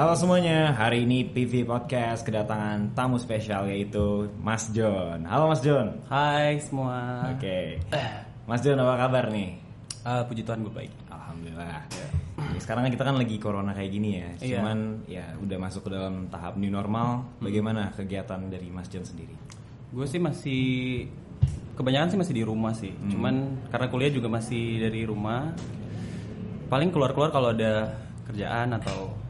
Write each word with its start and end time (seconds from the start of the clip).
Halo 0.00 0.16
semuanya, 0.16 0.72
hari 0.72 1.04
ini 1.04 1.28
PV 1.28 1.68
Podcast 1.68 2.24
kedatangan 2.24 2.96
tamu 2.96 3.20
spesial 3.20 3.68
yaitu 3.68 4.32
Mas 4.40 4.72
John. 4.72 5.28
Halo 5.28 5.52
Mas 5.52 5.60
John. 5.60 5.92
Hai 6.08 6.56
semua. 6.56 7.28
Oke. 7.36 7.76
Mas 8.48 8.64
John 8.64 8.80
apa 8.80 8.96
kabar 8.96 9.28
nih? 9.28 9.60
Ah, 10.00 10.24
puji 10.24 10.40
Tuhan 10.40 10.64
gue 10.64 10.72
baik. 10.72 10.88
Alhamdulillah. 11.12 11.84
Sekarang 12.56 12.88
kan 12.88 12.92
kita 12.96 13.04
kan 13.12 13.16
lagi 13.20 13.36
corona 13.36 13.76
kayak 13.76 13.90
gini 13.92 14.10
ya. 14.16 14.28
Iya. 14.40 14.56
Cuman 14.64 14.78
ya 15.04 15.36
udah 15.36 15.58
masuk 15.68 15.84
ke 15.84 15.90
dalam 15.92 16.32
tahap 16.32 16.56
new 16.56 16.72
normal. 16.72 17.20
Hmm. 17.20 17.44
Bagaimana 17.44 17.92
kegiatan 17.92 18.40
dari 18.48 18.72
Mas 18.72 18.88
John 18.88 19.04
sendiri? 19.04 19.36
Gue 19.92 20.08
sih 20.08 20.16
masih 20.16 20.64
kebanyakan 21.76 22.08
sih 22.08 22.16
masih 22.24 22.34
di 22.40 22.44
rumah 22.48 22.72
sih. 22.72 22.96
Hmm. 22.96 23.12
Cuman 23.12 23.34
karena 23.68 23.86
kuliah 23.92 24.08
juga 24.16 24.32
masih 24.32 24.80
dari 24.80 25.04
rumah. 25.04 25.52
Paling 26.72 26.88
keluar-keluar 26.88 27.28
kalau 27.28 27.52
ada 27.52 28.00
kerjaan 28.24 28.80
atau 28.80 29.28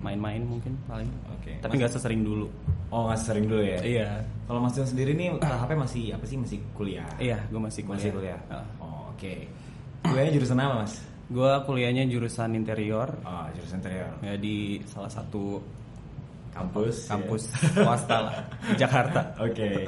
main-main 0.00 0.40
mungkin 0.40 0.72
paling. 0.84 1.08
Oke. 1.30 1.60
Tapi 1.60 1.74
nggak 1.76 1.92
sesering 1.92 2.20
dulu. 2.20 2.48
Oh 2.88 3.06
nggak 3.06 3.20
sering 3.20 3.44
dulu 3.44 3.60
ya? 3.60 3.78
Iya. 3.80 4.08
Kalau 4.44 4.58
Mas 4.58 4.72
John 4.72 4.88
sendiri 4.88 5.12
nih 5.12 5.36
tahapnya 5.38 5.84
masih 5.84 6.04
apa 6.12 6.24
sih? 6.24 6.36
Masih 6.36 6.58
kuliah? 6.72 7.06
Iya, 7.16 7.38
gue 7.46 7.60
masih 7.60 7.84
kuliah. 7.84 8.00
Masih 8.00 8.10
kuliah. 8.10 8.40
Ah. 8.48 8.64
Oh, 8.80 9.12
Oke. 9.12 9.44
Kuliahnya 10.00 10.32
jurusan 10.34 10.56
apa 10.56 10.74
Mas? 10.80 10.94
Gue 11.30 11.52
kuliahnya 11.62 12.04
jurusan 12.04 12.50
interior 12.52 13.06
Oh 13.22 13.46
jurusan 13.54 13.78
interior. 13.78 14.10
ya 14.18 14.34
di 14.34 14.82
salah 14.82 15.06
satu 15.06 15.62
Kampus. 16.50 17.06
ya. 17.06 17.14
kampus 17.14 17.42
swasta 17.70 18.16
lah 18.26 18.36
di 18.66 18.74
Jakarta. 18.74 19.20
Oke, 19.46 19.86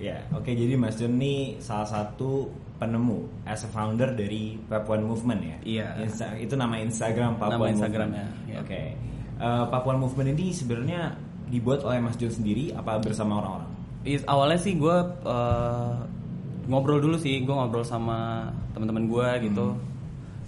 ya, 0.00 0.16
oke. 0.32 0.48
Jadi 0.48 0.72
Mas 0.72 0.96
John 0.96 1.20
ini 1.20 1.60
salah 1.60 1.84
satu 1.84 2.48
penemu 2.78 3.44
as 3.44 3.60
a 3.60 3.68
founder 3.68 4.14
dari 4.14 4.56
Papuan 4.56 5.04
Movement 5.04 5.40
ya. 5.42 5.56
Iya. 5.60 5.88
Insta- 6.00 6.38
itu 6.38 6.56
nama 6.56 6.80
Instagram 6.80 7.36
Papuan 7.36 7.60
Nama. 7.60 7.74
Instagramnya, 7.76 8.26
iya. 8.46 8.56
Oke. 8.62 8.82
Eh, 9.38 9.64
Papuan 9.70 10.02
Movement 10.02 10.34
ini 10.34 10.50
sebenarnya 10.50 11.14
dibuat 11.46 11.86
oleh 11.86 12.02
Mas 12.02 12.18
John 12.18 12.34
sendiri 12.34 12.74
apa 12.74 12.98
bersama 12.98 13.38
orang-orang? 13.38 13.70
Awalnya 14.26 14.58
sih 14.58 14.74
gue 14.74 14.96
ngobrol 16.68 16.98
dulu 17.00 17.16
sih, 17.16 17.40
gue 17.46 17.54
ngobrol 17.54 17.86
sama 17.86 18.50
teman-teman 18.74 19.06
gue 19.06 19.28
gitu. 19.46 19.78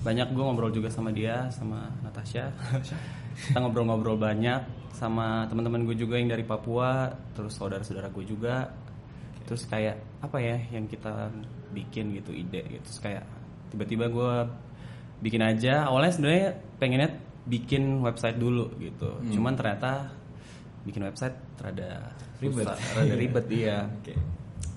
Banyak 0.02 0.34
gue 0.34 0.42
ngobrol 0.42 0.74
juga 0.74 0.90
sama 0.90 1.14
dia, 1.14 1.46
sama 1.54 1.86
Natasha. 2.02 2.50
Kita 3.46 3.62
ngobrol-ngobrol 3.62 4.18
banyak 4.18 4.92
sama 4.92 5.46
teman-teman 5.46 5.86
gue 5.86 5.96
juga 5.96 6.18
yang 6.18 6.28
dari 6.28 6.44
Papua, 6.44 7.08
terus 7.32 7.56
saudara-saudara 7.56 8.10
gue 8.10 8.24
juga. 8.26 8.68
Terus 9.46 9.64
kayak 9.70 9.96
apa 10.20 10.38
ya 10.38 10.60
yang 10.70 10.86
kita 10.86 11.30
bikin 11.72 12.14
gitu 12.14 12.30
ide 12.34 12.66
gitu. 12.68 12.84
Terus 12.84 13.00
kayak 13.02 13.24
tiba-tiba 13.72 14.10
gue 14.10 14.34
bikin 15.24 15.40
aja. 15.40 15.88
Awalnya 15.88 16.12
sebenarnya 16.12 16.48
pengennya 16.76 17.10
bikin 17.48 18.04
website 18.04 18.36
dulu 18.36 18.68
gitu. 18.80 19.16
Cuman 19.32 19.56
ternyata 19.56 20.12
bikin 20.84 21.04
website 21.04 21.36
rada 21.60 22.12
Ribet. 22.40 22.64
rada 22.68 23.14
ribet 23.16 23.46
iya. 23.60 23.84
Oke. 24.00 24.16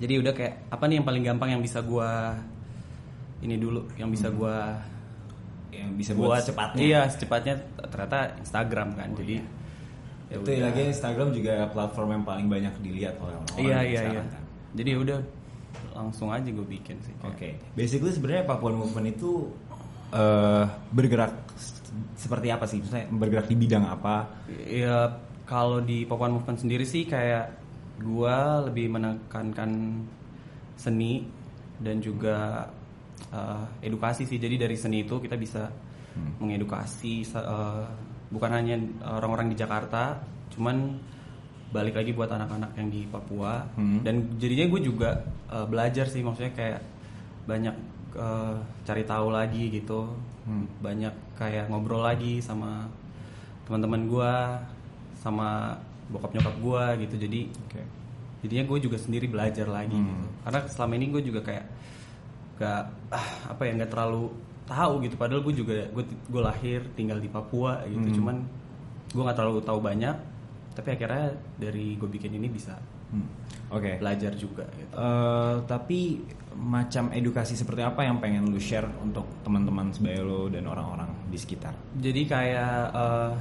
Jadi 0.03 0.13
udah 0.19 0.33
kayak 0.35 0.67
apa 0.67 0.83
nih 0.89 0.95
yang 0.99 1.07
paling 1.07 1.23
gampang 1.23 1.49
yang 1.55 1.63
bisa 1.63 1.79
gua 1.79 2.35
ini 3.43 3.55
dulu, 3.59 3.87
yang 3.99 4.11
bisa 4.11 4.27
gua 4.31 4.79
Yang 5.73 5.89
bisa 5.97 6.11
buat, 6.13 6.37
secepatnya. 6.45 6.81
Iya, 6.85 7.01
secepatnya 7.09 7.55
ternyata 7.89 8.37
Instagram 8.37 8.93
kan. 8.93 9.09
Jadi 9.17 9.41
ya 10.29 10.37
Itu 10.37 10.49
udah. 10.53 10.69
lagi 10.69 10.81
Instagram 10.93 11.27
juga 11.33 11.53
platform 11.73 12.09
yang 12.13 12.23
paling 12.29 12.47
banyak 12.47 12.73
dilihat 12.85 13.17
oleh 13.17 13.33
orang-orang. 13.41 13.65
Iya, 13.65 13.79
iya, 13.81 14.01
iya. 14.05 14.21
kan. 14.21 14.43
Jadi 14.77 14.91
udah 14.93 15.19
langsung 15.97 16.29
aja 16.29 16.45
gue 16.45 16.67
bikin 16.69 16.97
sih. 17.01 17.13
Oke, 17.25 17.57
kayak. 17.57 17.73
basically 17.73 18.13
sebenarnya 18.13 18.45
Papuan 18.45 18.77
Movement 18.77 19.17
itu 19.17 19.49
eh 20.13 20.65
bergerak 20.93 21.33
seperti 22.17 22.47
apa 22.49 22.65
sih? 22.65 22.81
Misalnya 22.81 23.07
bergerak 23.13 23.47
di 23.49 23.55
bidang 23.57 23.85
apa? 23.85 24.27
Ya 24.65 25.19
kalau 25.45 25.83
di 25.83 26.07
Papuan 26.07 26.33
Movement 26.33 26.59
sendiri 26.61 26.85
sih 26.87 27.05
kayak 27.05 27.53
gua 28.01 28.65
lebih 28.65 28.89
menekankan 28.89 30.01
seni 30.73 31.23
dan 31.77 32.01
juga 32.01 32.67
uh, 33.29 33.63
edukasi 33.81 34.25
sih. 34.25 34.41
Jadi 34.41 34.55
dari 34.57 34.77
seni 34.77 35.05
itu 35.05 35.21
kita 35.21 35.37
bisa 35.37 35.69
mengedukasi 36.37 37.25
sa- 37.25 37.41
uh, 37.41 37.85
bukan 38.29 38.51
hanya 38.53 38.77
orang-orang 39.01 39.49
di 39.49 39.57
Jakarta, 39.57 40.21
cuman 40.53 40.97
balik 41.73 41.97
lagi 41.97 42.13
buat 42.13 42.29
anak-anak 42.29 42.77
yang 42.77 42.89
di 42.93 43.01
Papua. 43.09 43.65
Hmm. 43.73 44.05
Dan 44.05 44.37
jadinya 44.37 44.69
gue 44.69 44.81
juga 44.85 45.09
uh, 45.49 45.65
belajar 45.65 46.05
sih, 46.05 46.21
maksudnya 46.21 46.53
kayak 46.53 46.81
banyak 47.49 47.73
uh, 48.15 48.55
cari 48.83 49.03
tahu 49.03 49.27
lagi 49.29 49.69
gitu, 49.69 50.09
Hmm. 50.43 50.67
banyak 50.79 51.13
kayak 51.33 51.71
ngobrol 51.71 52.03
lagi 52.03 52.37
sama 52.37 52.83
teman-teman 53.63 54.05
gue 54.05 54.33
sama 55.15 55.71
bokap 56.11 56.35
nyokap 56.35 56.55
gue 56.59 56.83
gitu 57.07 57.15
jadi 57.17 57.39
Oke. 57.47 57.81
jadinya 58.43 58.63
gue 58.67 58.77
juga 58.83 58.99
sendiri 58.99 59.31
belajar 59.31 59.63
lagi 59.65 59.95
Hmm. 59.95 60.03
gitu 60.03 60.25
karena 60.43 60.59
selama 60.67 60.93
ini 60.93 61.05
gue 61.09 61.21
juga 61.23 61.39
kayak 61.41 61.65
gak 62.59 62.81
ah, 63.07 63.27
apa 63.49 63.61
ya 63.63 63.71
nggak 63.73 63.87
terlalu 63.87 64.35
tahu 64.63 64.93
gitu 65.01 65.15
padahal 65.15 65.41
gue 65.41 65.55
juga 65.55 65.73
gue 65.89 66.03
gue 66.05 66.41
lahir 66.43 66.79
tinggal 66.91 67.17
di 67.17 67.31
Papua 67.31 67.79
gitu 67.87 68.03
Hmm. 68.03 68.15
cuman 68.19 68.35
gue 69.09 69.23
nggak 69.23 69.37
terlalu 69.39 69.59
tahu 69.63 69.79
banyak 69.79 70.15
tapi 70.75 70.87
akhirnya 70.91 71.31
dari 71.55 71.95
gue 71.95 72.09
bikin 72.11 72.35
ini 72.35 72.51
bisa 72.51 72.75
Hmm. 73.13 73.29
Oke. 73.69 73.97
belajar 73.97 74.33
juga 74.33 74.65
gitu 74.73 74.93
Eh, 74.93 75.55
tapi 75.65 76.21
macam 76.53 77.09
edukasi 77.09 77.57
seperti 77.57 77.81
apa 77.81 78.05
yang 78.05 78.21
pengen 78.21 78.49
lu 78.49 78.61
share 78.61 78.85
untuk 79.01 79.25
teman-teman 79.41 79.89
sebaya 79.89 80.21
lo 80.21 80.45
dan 80.49 80.65
orang-orang 80.69 81.09
di 81.29 81.37
sekitar? 81.37 81.73
jadi 81.97 82.21
kayak 82.25 82.77
eh, 82.93 83.31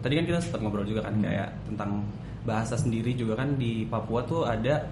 tadi 0.00 0.12
kan 0.18 0.24
kita 0.26 0.38
sempat 0.40 0.60
ngobrol 0.60 0.84
juga 0.84 1.08
kan 1.08 1.16
kayak 1.20 1.48
tentang 1.64 2.04
bahasa 2.42 2.74
sendiri 2.74 3.14
juga 3.14 3.38
kan 3.38 3.54
di 3.56 3.86
Papua 3.86 4.20
tuh 4.26 4.42
ada 4.44 4.82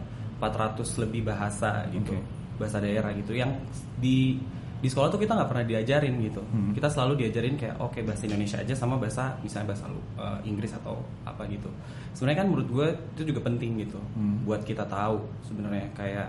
400 0.40 1.02
lebih 1.04 1.26
bahasa 1.28 1.84
gitu 1.92 2.14
Oke. 2.16 2.24
bahasa 2.56 2.78
daerah 2.80 3.12
gitu 3.12 3.36
yang 3.36 3.52
di 3.98 4.38
di 4.80 4.88
sekolah 4.88 5.08
tuh 5.08 5.18
kita 5.18 5.32
nggak 5.32 5.46
pernah 5.46 5.64
diajarin 5.66 6.14
gitu 6.20 6.40
Hmm. 6.42 6.72
kita 6.72 6.88
selalu 6.88 7.12
diajarin 7.18 7.54
kayak 7.54 7.76
oke 7.78 8.00
bahasa 8.00 8.24
Indonesia 8.24 8.56
aja 8.56 8.72
sama 8.72 8.96
bahasa 8.96 9.36
misalnya 9.38 9.70
bahasa 9.70 9.84
eh, 10.16 10.38
Inggris 10.44 10.72
atau 10.74 10.96
apa 11.22 11.44
gitu 11.46 11.68
sebenarnya 12.10 12.38
kan 12.38 12.48
menurut 12.48 12.68
gue 12.68 12.86
itu 13.14 13.22
juga 13.28 13.40
penting 13.42 13.70
gitu 13.78 14.00
Hmm. 14.14 14.40
buat 14.42 14.60
kita 14.62 14.84
tahu 14.84 15.20
sebenarnya 15.42 15.84
kayak 15.92 16.28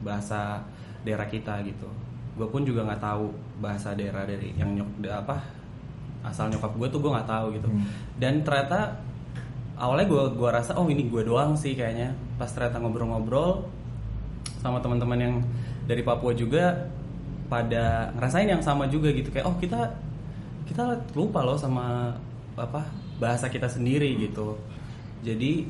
bahasa 0.00 0.64
daerah 1.00 1.24
kita 1.26 1.60
gitu 1.62 1.88
gue 2.34 2.46
pun 2.46 2.62
juga 2.62 2.82
nggak 2.82 3.00
tahu 3.00 3.30
bahasa 3.58 3.92
daerah 3.92 4.24
dari 4.24 4.50
yang 4.54 4.74
nyok 4.74 4.90
apa 5.06 5.36
asal 6.22 6.48
nyokap 6.48 6.72
gue 6.74 6.88
tuh 6.88 6.98
gue 6.98 7.10
nggak 7.10 7.28
tahu 7.28 7.46
gitu 7.52 7.68
Hmm. 7.68 7.84
dan 8.16 8.40
ternyata 8.40 8.96
awalnya 9.74 10.06
gue 10.06 10.22
gua 10.34 10.50
rasa 10.52 10.72
oh 10.72 10.86
ini 10.86 11.04
gue 11.04 11.20
doang 11.20 11.52
sih 11.52 11.74
kayaknya 11.74 12.10
pas 12.34 12.46
ternyata 12.46 12.78
ngobrol-ngobrol 12.78 13.66
sama 14.56 14.78
teman-teman 14.78 15.18
yang 15.20 15.34
dari 15.84 16.00
Papua 16.00 16.32
juga 16.32 16.88
pada 17.48 18.10
ngerasain 18.16 18.48
yang 18.48 18.62
sama 18.64 18.88
juga 18.88 19.12
gitu. 19.12 19.28
Kayak 19.30 19.46
oh 19.48 19.56
kita 19.60 19.80
kita 20.64 20.96
lupa 21.12 21.44
loh 21.44 21.58
sama 21.60 22.16
apa 22.56 22.82
bahasa 23.20 23.46
kita 23.50 23.68
sendiri 23.68 24.16
gitu. 24.18 24.56
Jadi 25.24 25.66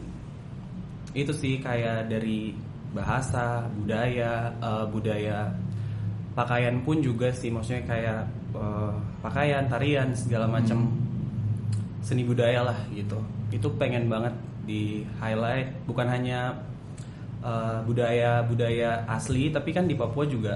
itu 1.14 1.32
sih 1.34 1.62
kayak 1.62 2.10
dari 2.10 2.54
bahasa 2.94 3.66
budaya 3.74 4.50
eh, 4.58 4.86
budaya 4.90 5.50
pakaian 6.34 6.78
pun 6.82 7.02
juga 7.02 7.30
sih. 7.34 7.50
Maksudnya 7.50 7.82
kayak 7.86 8.20
eh, 8.54 8.92
pakaian 9.22 9.66
tarian 9.66 10.14
segala 10.14 10.46
macam 10.46 10.90
seni 12.04 12.22
budaya 12.22 12.66
lah 12.66 12.78
gitu. 12.94 13.18
Itu 13.50 13.70
pengen 13.78 14.06
banget 14.10 14.34
di 14.64 15.02
highlight. 15.18 15.70
Bukan 15.86 16.06
hanya 16.06 16.54
eh, 17.42 17.78
budaya 17.86 18.46
budaya 18.46 19.02
asli 19.10 19.50
tapi 19.50 19.74
kan 19.74 19.86
di 19.90 19.94
Papua 19.98 20.26
juga 20.26 20.54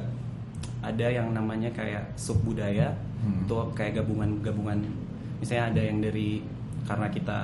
ada 0.81 1.07
yang 1.07 1.31
namanya 1.31 1.71
kayak 1.71 2.15
sub 2.15 2.39
budaya 2.41 2.95
Hmm. 3.19 3.43
itu 3.43 3.55
kayak 3.75 3.99
gabungan 3.99 4.39
gabungan 4.41 4.79
misalnya 5.39 5.75
ada 5.75 5.83
yang 5.83 5.99
dari 5.99 6.39
karena 6.85 7.07
kita 7.09 7.39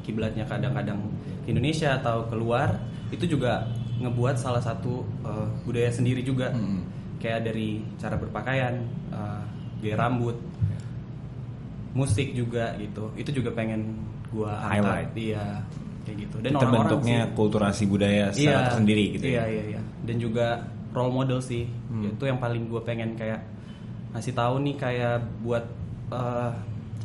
kiblatnya 0.00 0.44
kadang-kadang 0.44 0.96
ke 1.44 1.52
Indonesia 1.52 1.94
atau 1.94 2.24
keluar 2.26 2.80
itu 3.08 3.28
juga 3.28 3.68
ngebuat 4.00 4.34
salah 4.34 4.58
satu 4.58 5.04
eh, 5.20 5.46
budaya 5.62 5.92
sendiri 5.92 6.20
juga 6.20 6.48
Hmm. 6.50 6.80
kayak 7.20 7.44
dari 7.44 7.84
cara 7.96 8.16
berpakaian 8.16 8.80
eh, 9.12 9.42
gaya 9.80 9.96
rambut 9.98 10.40
musik 11.92 12.32
juga 12.32 12.72
gitu 12.76 13.10
itu 13.14 13.30
juga 13.34 13.50
pengen 13.50 13.98
gua. 14.30 14.54
Highlight. 14.62 15.10
iya 15.12 15.58
kayak 16.00 16.16
gitu 16.22 16.36
dan 16.38 16.50
itu 16.50 16.56
orang-orang 16.56 16.80
bentuknya 16.86 17.18
sih- 17.20 17.32
kulturasi 17.36 17.82
budaya 17.84 18.24
secara 18.32 18.60
tersendiri 18.68 19.04
gitu 19.18 19.24
iya, 19.28 19.42
ya. 19.42 19.44
iya 19.50 19.62
iya 19.68 19.80
dan 20.00 20.16
juga 20.16 20.46
role 20.90 21.12
model 21.12 21.38
sih. 21.42 21.66
Hmm. 21.90 22.10
itu 22.10 22.24
yang 22.26 22.38
paling 22.38 22.66
gue 22.66 22.80
pengen 22.82 23.14
kayak 23.14 23.40
ngasih 24.10 24.34
tahu 24.34 24.58
nih 24.66 24.74
kayak 24.74 25.22
buat 25.42 25.64
eh, 26.10 26.52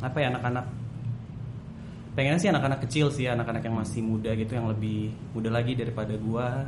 apa 0.02 0.16
ya 0.18 0.28
anak-anak. 0.34 0.66
Pengennya 2.16 2.40
sih 2.40 2.50
anak-anak 2.50 2.80
kecil 2.88 3.12
sih 3.12 3.28
anak-anak 3.28 3.60
yang 3.60 3.76
masih 3.76 4.00
muda 4.00 4.32
gitu 4.32 4.56
yang 4.56 4.72
lebih 4.72 5.12
muda 5.36 5.52
lagi 5.52 5.76
daripada 5.76 6.16
gua. 6.16 6.66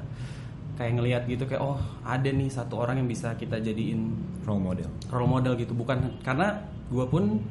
Kayak 0.78 0.92
ngelihat 0.94 1.22
gitu 1.26 1.42
kayak 1.48 1.62
oh 1.64 1.80
ada 2.06 2.30
nih 2.30 2.46
satu 2.46 2.78
orang 2.78 3.02
yang 3.02 3.08
bisa 3.10 3.34
kita 3.34 3.58
jadiin 3.58 4.14
Role 4.46 4.62
model. 4.62 4.88
role 5.10 5.26
model 5.26 5.58
gitu. 5.58 5.74
Bukan 5.74 6.22
karena 6.22 6.62
gue 6.88 7.04
pun 7.10 7.42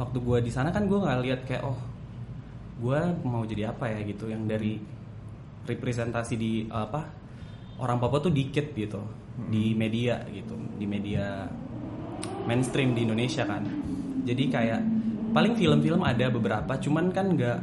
waktu 0.00 0.18
gue 0.18 0.38
di 0.48 0.50
sana 0.50 0.72
kan 0.72 0.88
gue 0.88 0.98
nggak 0.98 1.20
lihat 1.22 1.40
kayak 1.44 1.62
oh 1.68 1.76
gue 2.80 2.98
mau 3.26 3.44
jadi 3.44 3.74
apa 3.74 3.92
ya? 3.92 4.00
gitu. 4.08 4.32
Yang 4.32 4.42
dari 4.48 4.72
representasi 5.66 6.34
di 6.38 6.52
apa 6.70 7.25
orang 7.76 8.00
Papua 8.00 8.20
tuh 8.20 8.32
dikit 8.32 8.72
gitu 8.72 9.00
di 9.52 9.76
media 9.76 10.24
gitu 10.32 10.56
di 10.76 10.88
media 10.88 11.44
mainstream 12.48 12.96
di 12.96 13.04
Indonesia 13.04 13.44
kan. 13.44 13.62
Jadi 14.24 14.44
kayak 14.48 14.80
paling 15.36 15.52
film-film 15.54 16.00
ada 16.00 16.32
beberapa 16.32 16.72
cuman 16.80 17.12
kan 17.12 17.36
nggak 17.36 17.58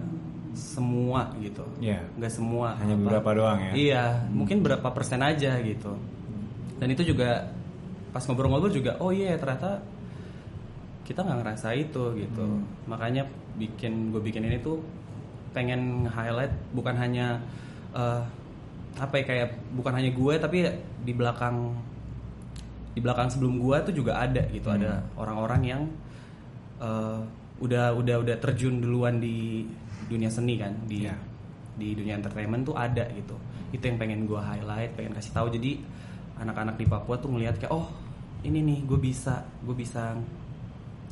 semua 0.54 1.34
gitu. 1.42 1.66
Iya. 1.82 2.06
nggak 2.20 2.30
semua. 2.34 2.78
Hanya 2.78 2.94
apa- 2.94 3.02
beberapa 3.02 3.30
doang 3.34 3.60
ya? 3.60 3.72
iya 3.74 4.04
mungkin 4.30 4.62
berapa 4.62 4.86
persen 4.94 5.26
aja 5.26 5.58
gitu. 5.66 5.98
Dan 6.78 6.94
itu 6.94 7.02
juga 7.10 7.50
pas 8.14 8.22
ngobrol-ngobrol 8.30 8.70
juga 8.70 9.02
oh 9.02 9.10
iya 9.10 9.34
ternyata 9.42 9.82
kita 11.04 11.26
nggak 11.26 11.40
ngerasa 11.42 11.74
itu 11.74 12.04
gitu. 12.22 12.46
Hmm. 12.46 12.64
makanya 12.86 13.26
bikin 13.58 14.14
gue 14.14 14.22
bikin 14.22 14.46
ini 14.46 14.62
tuh 14.62 14.78
pengen 15.54 16.06
highlight 16.06 16.54
bukan 16.74 16.94
hanya 16.98 17.42
eh, 17.98 18.22
apa 18.96 19.14
ya 19.16 19.24
kayak 19.24 19.48
bukan 19.74 19.94
hanya 19.94 20.12
gue 20.12 20.34
tapi 20.38 20.58
di 21.02 21.12
belakang 21.12 21.74
di 22.94 23.02
belakang 23.02 23.26
sebelum 23.28 23.58
gue 23.58 23.78
tuh 23.84 23.94
juga 23.96 24.20
ada 24.20 24.46
gitu 24.48 24.68
Hmm. 24.68 24.78
ada 24.78 24.92
orang-orang 25.16 25.62
yang 25.64 25.82
eh, 26.78 27.20
udah 27.58 27.94
udah 27.94 28.16
udah 28.20 28.36
terjun 28.38 28.78
duluan 28.78 29.18
di 29.18 29.66
dunia 30.06 30.28
seni 30.28 30.58
kan 30.58 30.74
di 30.84 31.06
Iya. 31.06 31.16
di 31.74 31.96
dunia 31.96 32.14
entertainment 32.16 32.64
tuh 32.64 32.76
ada 32.76 33.08
gitu 33.10 33.34
itu 33.72 33.82
yang 33.82 33.98
pengen 33.98 34.20
gue 34.24 34.38
highlight 34.38 34.94
pengen 34.94 35.10
kasih 35.12 35.32
tahu 35.32 35.50
jadi 35.50 35.82
anak-anak 36.36 36.78
di 36.78 36.86
Papua 36.86 37.18
tuh 37.18 37.30
ngelihat 37.30 37.58
kayak 37.58 37.72
oh 37.72 37.90
ini 38.44 38.62
nih 38.62 38.80
gue 38.84 39.00
bisa 39.00 39.42
gue 39.64 39.74
bisa 39.74 40.14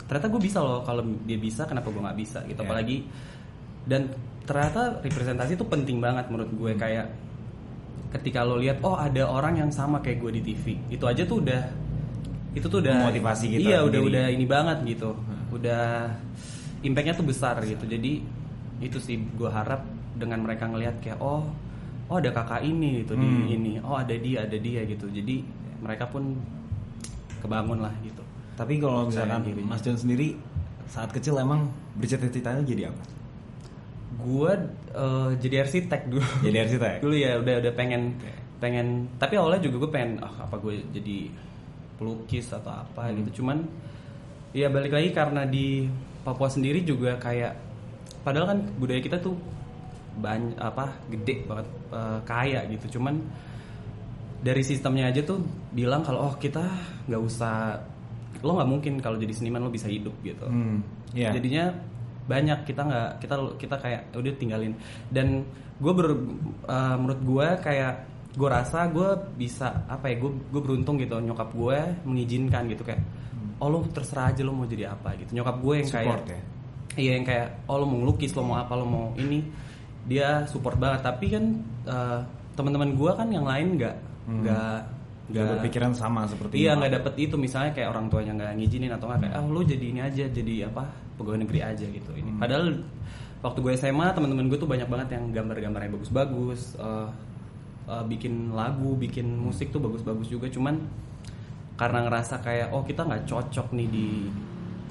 ternyata 0.05 0.27
gue 0.27 0.37
bisa 0.39 0.59
loh 0.59 0.83
kalau 0.83 1.01
dia 1.23 1.39
bisa 1.39 1.63
kenapa 1.63 1.87
gue 1.87 1.97
nggak 1.99 2.19
bisa 2.19 2.39
gitu 2.45 2.57
Iya. 2.57 2.67
apalagi 2.67 2.97
dan 3.81 4.01
ternyata 4.43 5.01
representasi 5.01 5.55
itu 5.55 5.65
penting 5.65 5.97
banget 5.97 6.29
menurut 6.29 6.51
gue 6.51 6.71
Hmm. 6.71 6.79
kayak 6.79 7.07
ketika 8.11 8.43
lo 8.43 8.59
lihat 8.59 8.83
oh 8.83 8.95
ada 8.95 9.23
orang 9.23 9.57
yang 9.57 9.71
sama 9.71 9.99
kayak 9.99 10.19
gue 10.19 10.31
di 10.37 10.41
TV 10.43 10.65
itu 10.89 11.03
aja 11.03 11.23
tuh 11.23 11.39
udah 11.39 11.63
itu 12.51 12.67
tuh 12.67 12.83
udah 12.83 13.07
Memotivasi 13.07 13.45
kita 13.47 13.61
iya 13.63 13.77
udah 13.79 13.95
sendiri. 13.95 14.11
udah 14.11 14.25
ini 14.27 14.45
banget 14.45 14.77
gitu 14.85 15.09
udah 15.49 16.11
impactnya 16.81 17.13
tuh 17.13 17.25
besar 17.25 17.55
gitu 17.63 17.83
jadi 17.85 18.19
itu 18.81 18.97
sih 18.97 19.15
gue 19.15 19.47
harap 19.47 19.85
dengan 20.13 20.43
mereka 20.43 20.67
ngelihat 20.67 20.99
kayak 20.99 21.19
oh 21.19 21.47
oh 22.07 22.15
ada 22.17 22.29
kakak 22.29 22.61
ini 22.61 23.01
gitu 23.01 23.15
Hmm. 23.15 23.23
di 23.47 23.55
ini 23.55 23.73
oh 23.79 23.95
ada 23.95 24.11
dia 24.11 24.43
ada 24.43 24.57
dia 24.57 24.83
gitu 24.83 25.07
jadi 25.07 25.39
mereka 25.79 26.05
pun 26.05 26.35
kebangun 27.39 27.79
lah 27.79 27.93
gitu 28.01 28.19
Tapi 28.51 28.77
kalau 28.77 29.07
misalkan. 29.07 29.41
Mas 29.63 29.81
John 29.81 29.95
sendiri 29.95 30.37
saat 30.85 31.09
kecil 31.09 31.39
emang 31.39 31.71
bercita-citanya 31.95 32.61
jadi 32.61 32.91
apa? 32.91 33.01
Gue 34.21 34.51
eh, 34.91 35.29
jadi 35.37 35.55
arsitek 35.61 36.01
dulu 36.07 36.25
Jadi 36.41 36.57
arsitek. 36.59 36.93
dulu 37.03 37.15
ya 37.15 37.31
udah 37.37 37.55
udah 37.59 37.73
pengen 37.73 38.01
pengen 38.57 38.87
tapi 39.15 39.35
awalnya 39.35 39.59
juga 39.59 39.75
gue 39.79 39.91
pengen 39.91 40.11
ah 40.19 40.45
apa 40.45 40.55
gue 40.55 40.77
jadi 40.91 41.17
pelukis 41.95 42.49
atau 42.49 42.71
apa 42.71 43.09
Hmm. 43.09 43.17
gitu 43.19 43.41
cuman 43.41 43.65
ya 44.51 44.67
balik 44.67 44.91
lagi 44.91 45.09
karena 45.09 45.43
di 45.43 45.89
Papua 46.21 46.45
sendiri 46.45 46.81
juga 46.81 47.17
kayak 47.17 47.57
padahal 48.21 48.47
kan 48.47 48.59
budaya 48.75 48.99
kita 48.99 49.17
tuh 49.17 49.33
banyak 50.13 50.53
apa 50.55 50.85
gede 51.09 51.41
banget 51.43 51.65
eh, 51.89 52.19
kaya 52.21 52.59
gitu 52.67 52.97
cuman 52.97 53.17
dari 54.39 54.61
sistemnya 54.61 55.07
aja 55.07 55.21
tuh 55.21 55.41
bilang 55.71 56.01
kalau 56.01 56.27
oh 56.27 56.35
kita 56.35 56.61
nggak 57.05 57.21
usah 57.21 57.77
lo 58.39 58.51
nggak 58.55 58.67
mungkin 58.67 58.93
kalau 58.97 59.15
jadi 59.15 59.31
seniman 59.31 59.61
lo 59.61 59.69
bisa 59.69 59.85
hidup 59.85 60.13
gitu 60.19 60.45
Hmm, 60.45 60.81
iya. 61.11 61.29
jadinya 61.31 61.69
banyak. 62.31 62.59
Kita 62.63 62.81
nggak 62.87 63.09
kita 63.19 63.35
kita 63.59 63.75
kayak 63.75 64.01
"Ya 64.15 64.17
udah 64.23 64.33
tinggalin. 64.39 64.73
Dan 65.11 65.43
gue 65.75 65.91
ber 65.91 66.07
uh, 66.71 66.95
menurut 66.95 67.21
gue 67.21 67.47
kayak 67.59 67.93
gue 68.31 68.47
rasa 68.47 68.87
gue 68.87 69.09
bisa 69.35 69.83
apa 69.91 70.07
ya 70.07 70.15
gue 70.23 70.31
gue 70.31 70.61
beruntung 70.63 70.95
gitu 70.95 71.19
nyokap 71.19 71.51
gue 71.51 71.79
mengizinkan 72.07 72.63
gitu 72.71 72.87
kayak 72.87 73.03
oh 73.59 73.67
lo 73.67 73.83
terserah 73.91 74.31
aja 74.31 74.41
lo 74.47 74.55
mau 74.55 74.63
jadi 74.63 74.95
apa 74.95 75.19
gitu. 75.19 75.35
Nyokap 75.35 75.55
gue 75.59 75.73
yang 75.83 75.89
kayak 75.91 76.07
Support 76.07 76.25
ya? 76.31 76.41
iya 76.95 77.11
yang 77.19 77.25
kayak 77.27 77.47
oh 77.67 77.75
lo 77.75 77.85
mau 77.87 77.97
ngelukis 77.99 78.31
lo 78.39 78.41
mau 78.47 78.55
apa 78.55 78.73
lo 78.79 78.85
mau 78.87 79.05
ini 79.19 79.43
dia 80.07 80.47
support 80.47 80.79
banget. 80.79 81.03
Tapi 81.03 81.25
kan 81.27 81.43
uh, 81.91 82.19
teman-teman 82.55 82.95
gue 82.95 83.11
kan 83.11 83.27
yang 83.27 83.43
lain 83.43 83.75
nggak 83.75 83.95
Hmm. 84.21 84.45
Nggak 85.31 85.41
Gak 85.41 85.51
berpikiran 85.57 85.91
sama 85.95 86.27
seperti 86.27 86.59
iya 86.59 86.75
nggak 86.75 86.91
dapet 87.01 87.13
itu 87.17 87.35
misalnya 87.39 87.71
kayak 87.71 87.89
orang 87.89 88.11
tuanya 88.11 88.31
nggak 88.35 88.51
ngizinin 88.59 88.91
atau 88.91 89.07
nggak 89.07 89.19
kayak 89.23 89.33
ah 89.39 89.43
lu 89.47 89.61
jadi 89.63 89.85
ini 89.87 89.99
aja 90.03 90.23
jadi 90.27 90.67
apa 90.67 90.83
pegawai 91.15 91.39
negeri 91.41 91.59
aja 91.63 91.85
gitu. 91.87 92.11
Ini 92.11 92.35
padahal 92.35 92.75
waktu 93.41 93.57
gue 93.57 93.71
SMA 93.73 94.07
teman-teman 94.13 94.45
gue 94.51 94.59
tuh 94.59 94.69
banyak 94.69 94.85
banget 94.85 95.17
yang 95.17 95.31
gambar-gambarnya 95.31 95.91
bagus-bagus 95.95 96.75
eh, 96.77 97.07
eh, 97.87 98.03
bikin 98.05 98.51
lagu 98.51 98.93
bikin 98.95 99.25
musik 99.25 99.71
tuh 99.71 99.79
bagus-bagus 99.79 100.27
juga. 100.27 100.51
Cuman 100.51 100.77
karena 101.79 102.05
ngerasa 102.05 102.43
kayak 102.43 102.69
oh 102.75 102.85
kita 102.85 103.07
nggak 103.07 103.25
cocok 103.25 103.73
nih 103.73 103.87
di 103.89 104.07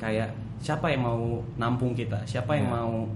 kayak 0.01 0.33
siapa 0.59 0.91
yang 0.91 1.07
mau 1.07 1.39
nampung 1.55 1.95
kita 1.95 2.21
siapa 2.25 2.57
yang 2.59 2.67
Ya. 2.67 2.75
mau 2.75 3.07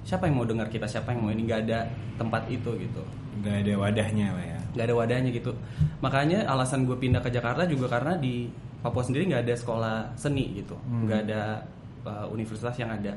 siapa 0.00 0.24
yang 0.30 0.36
mau 0.38 0.46
dengar 0.46 0.68
kita 0.68 0.86
siapa 0.86 1.12
yang 1.12 1.20
mau 1.24 1.30
ini 1.32 1.44
nggak 1.44 1.60
ada 1.68 1.84
tempat 2.16 2.46
itu 2.48 2.70
gitu. 2.78 3.02
Gak 3.40 3.64
ada 3.64 3.72
wadahnya 3.78 4.32
lah 4.32 4.44
ya. 4.44 4.59
Nggak 4.70 4.84
ada 4.84 4.94
wadahnya 4.94 5.30
gitu 5.30 5.50
makanya 5.98 6.46
alasan 6.46 6.84
gue 6.84 6.94
pindah 6.94 7.18
ke 7.18 7.28
Jakarta 7.28 7.64
juga 7.64 7.88
karena 7.88 8.14
di 8.14 8.46
Papua 8.80 9.02
sendiri 9.02 9.28
nggak 9.28 9.42
ada 9.44 9.54
sekolah 9.54 9.94
seni 10.14 10.56
gitu 10.56 10.72
Hmm. 10.78 11.04
nggak 11.04 11.20
ada 11.26 11.60
uh, 12.02 12.26
universitas 12.28 12.72
yang 12.76 12.88
ada 12.88 13.12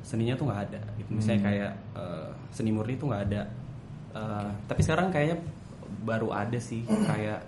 seninya 0.00 0.32
tuh 0.34 0.48
nggak 0.48 0.60
ada 0.66 0.80
gitu 0.96 1.10
misalnya 1.12 1.38
Hmm. 1.38 1.48
kayak 1.48 1.72
uh, 1.92 2.28
seni 2.48 2.70
murni 2.70 2.94
tuh 2.94 3.08
nggak 3.08 3.24
ada 3.26 3.42
Uh, 4.08 4.48
tapi 4.64 4.80
sekarang 4.80 5.12
kayaknya 5.12 5.36
baru 6.00 6.32
ada 6.32 6.56
sih 6.56 6.80
kayak 6.80 7.44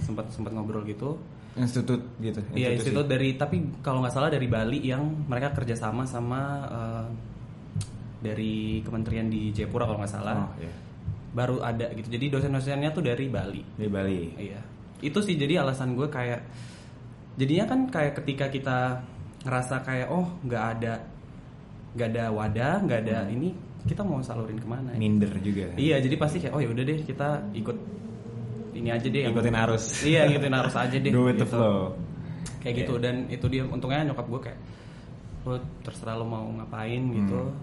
sempat 0.00 0.24
sempat 0.32 0.56
ngobrol 0.56 0.80
gitu 0.82 1.20
Institut 1.52 2.00
gitu. 2.18 2.40
Iya 2.56 2.72
institut 2.72 3.04
dari 3.04 3.36
tapi 3.36 3.60
kalau 3.84 4.00
nggak 4.00 4.16
salah 4.16 4.32
dari 4.32 4.48
Bali 4.48 4.80
yang 4.80 5.04
mereka 5.28 5.52
kerjasama 5.52 6.08
sama 6.08 6.40
uh, 6.64 7.06
dari 8.18 8.80
kementerian 8.82 9.28
di 9.28 9.52
Jayapura 9.52 9.84
kalau 9.84 10.00
nggak 10.00 10.10
salah 10.10 10.34
Oh, 10.38 10.50
iya. 10.58 10.72
Baru 11.38 11.56
ada 11.60 11.86
gitu 11.92 12.10
jadi 12.10 12.26
dosen-dosennya 12.28 12.90
tuh 12.90 13.00
dari 13.00 13.26
Bali 13.26 13.62
Di 13.72 13.86
Bali. 13.86 14.34
iya 14.36 14.58
itu 14.98 15.18
sih 15.18 15.34
jadi 15.34 15.62
alasan 15.62 15.94
gue 15.94 16.06
kayak 16.06 16.42
jadinya 17.36 17.64
kan 17.64 17.86
kayak 17.86 18.18
ketika 18.18 18.50
kita 18.50 18.78
ngerasa 19.40 19.80
kayak 19.80 20.10
oh 20.10 20.26
nggak 20.42 20.64
ada 20.74 20.94
nggak 21.94 22.08
ada 22.10 22.24
wadah 22.28 22.74
nggak 22.82 23.00
ada 23.00 23.18
ini 23.28 23.54
kita 23.80 24.02
mau 24.02 24.18
salurin 24.18 24.58
ke 24.58 24.66
mana 24.66 24.90
ya? 24.92 24.98
Minder 24.98 25.30
juga. 25.38 25.70
iya 25.74 25.96
jadi 25.96 26.18
pasti 26.18 26.36
kayak 26.38 26.50
oh 26.50 26.58
ya 26.58 26.68
udah 26.68 26.82
deh 26.82 26.98
kita 27.00 27.28
ikut 27.54 27.78
ini 28.74 28.90
aja 28.90 29.06
deh 29.06 29.22
yang- 29.22 29.32
Ikutin 29.32 29.56
arus. 29.56 29.84
iya 30.02 30.26
ngikutin 30.26 30.54
arus 30.56 30.74
aja 30.76 30.96
deh 30.96 31.10
Go 31.10 31.24
with 31.24 31.38
the 31.38 31.46
gitu. 31.46 31.54
flow. 31.54 31.94
kayak 32.58 32.74
gitu 32.76 32.94
dan 32.98 33.14
itu 33.28 33.46
dia 33.46 33.62
untungnya 33.62 34.02
nyokap 34.04 34.26
gue 34.26 34.40
kayak 34.44 34.58
lo 35.46 35.56
terserah 35.80 36.18
lo 36.18 36.26
mau 36.26 36.42
ngapain 36.52 37.00
gitu 37.14 37.38
Hmm. 37.38 37.54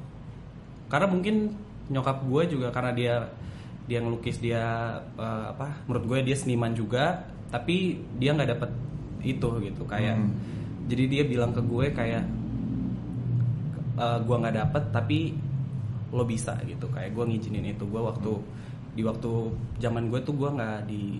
karena 0.87 1.05
mungkin 1.05 1.35
nyokap 1.87 2.17
gue 2.23 2.43
juga 2.49 2.67
karena 2.71 2.91
dia 2.91 3.15
dia 3.85 4.01
ngelukis 4.01 4.37
dia 4.37 4.61
eh, 5.15 5.45
apa 5.49 5.85
menurut 5.85 6.05
gue 6.05 6.19
dia 6.25 6.35
seniman 6.35 6.73
juga 6.73 7.21
tapi 7.49 7.97
dia 8.17 8.33
nggak 8.33 8.49
dapet 8.57 8.71
itu 9.21 9.47
gitu 9.61 9.83
kayak 9.85 10.17
Hmm. 10.17 10.33
jadi 10.85 11.03
dia 11.09 11.23
bilang 11.25 11.49
ke 11.49 11.61
gue 11.61 11.85
kayak 11.91 12.23
eh, 13.97 14.17
gue 14.21 14.35
nggak 14.35 14.55
dapet 14.55 14.83
tapi 14.91 15.19
lo 16.11 16.23
bisa 16.23 16.55
gitu 16.63 16.87
kayak 16.89 17.11
gue 17.11 17.23
ngizinin 17.25 17.65
itu 17.65 17.83
gue 17.83 18.01
waktu 18.01 18.31
di 18.95 19.03
waktu 19.03 19.31
zaman 19.77 20.07
gue 20.07 20.19
tuh 20.23 20.33
gue 20.33 20.49
nggak 20.49 20.87
di 20.87 21.19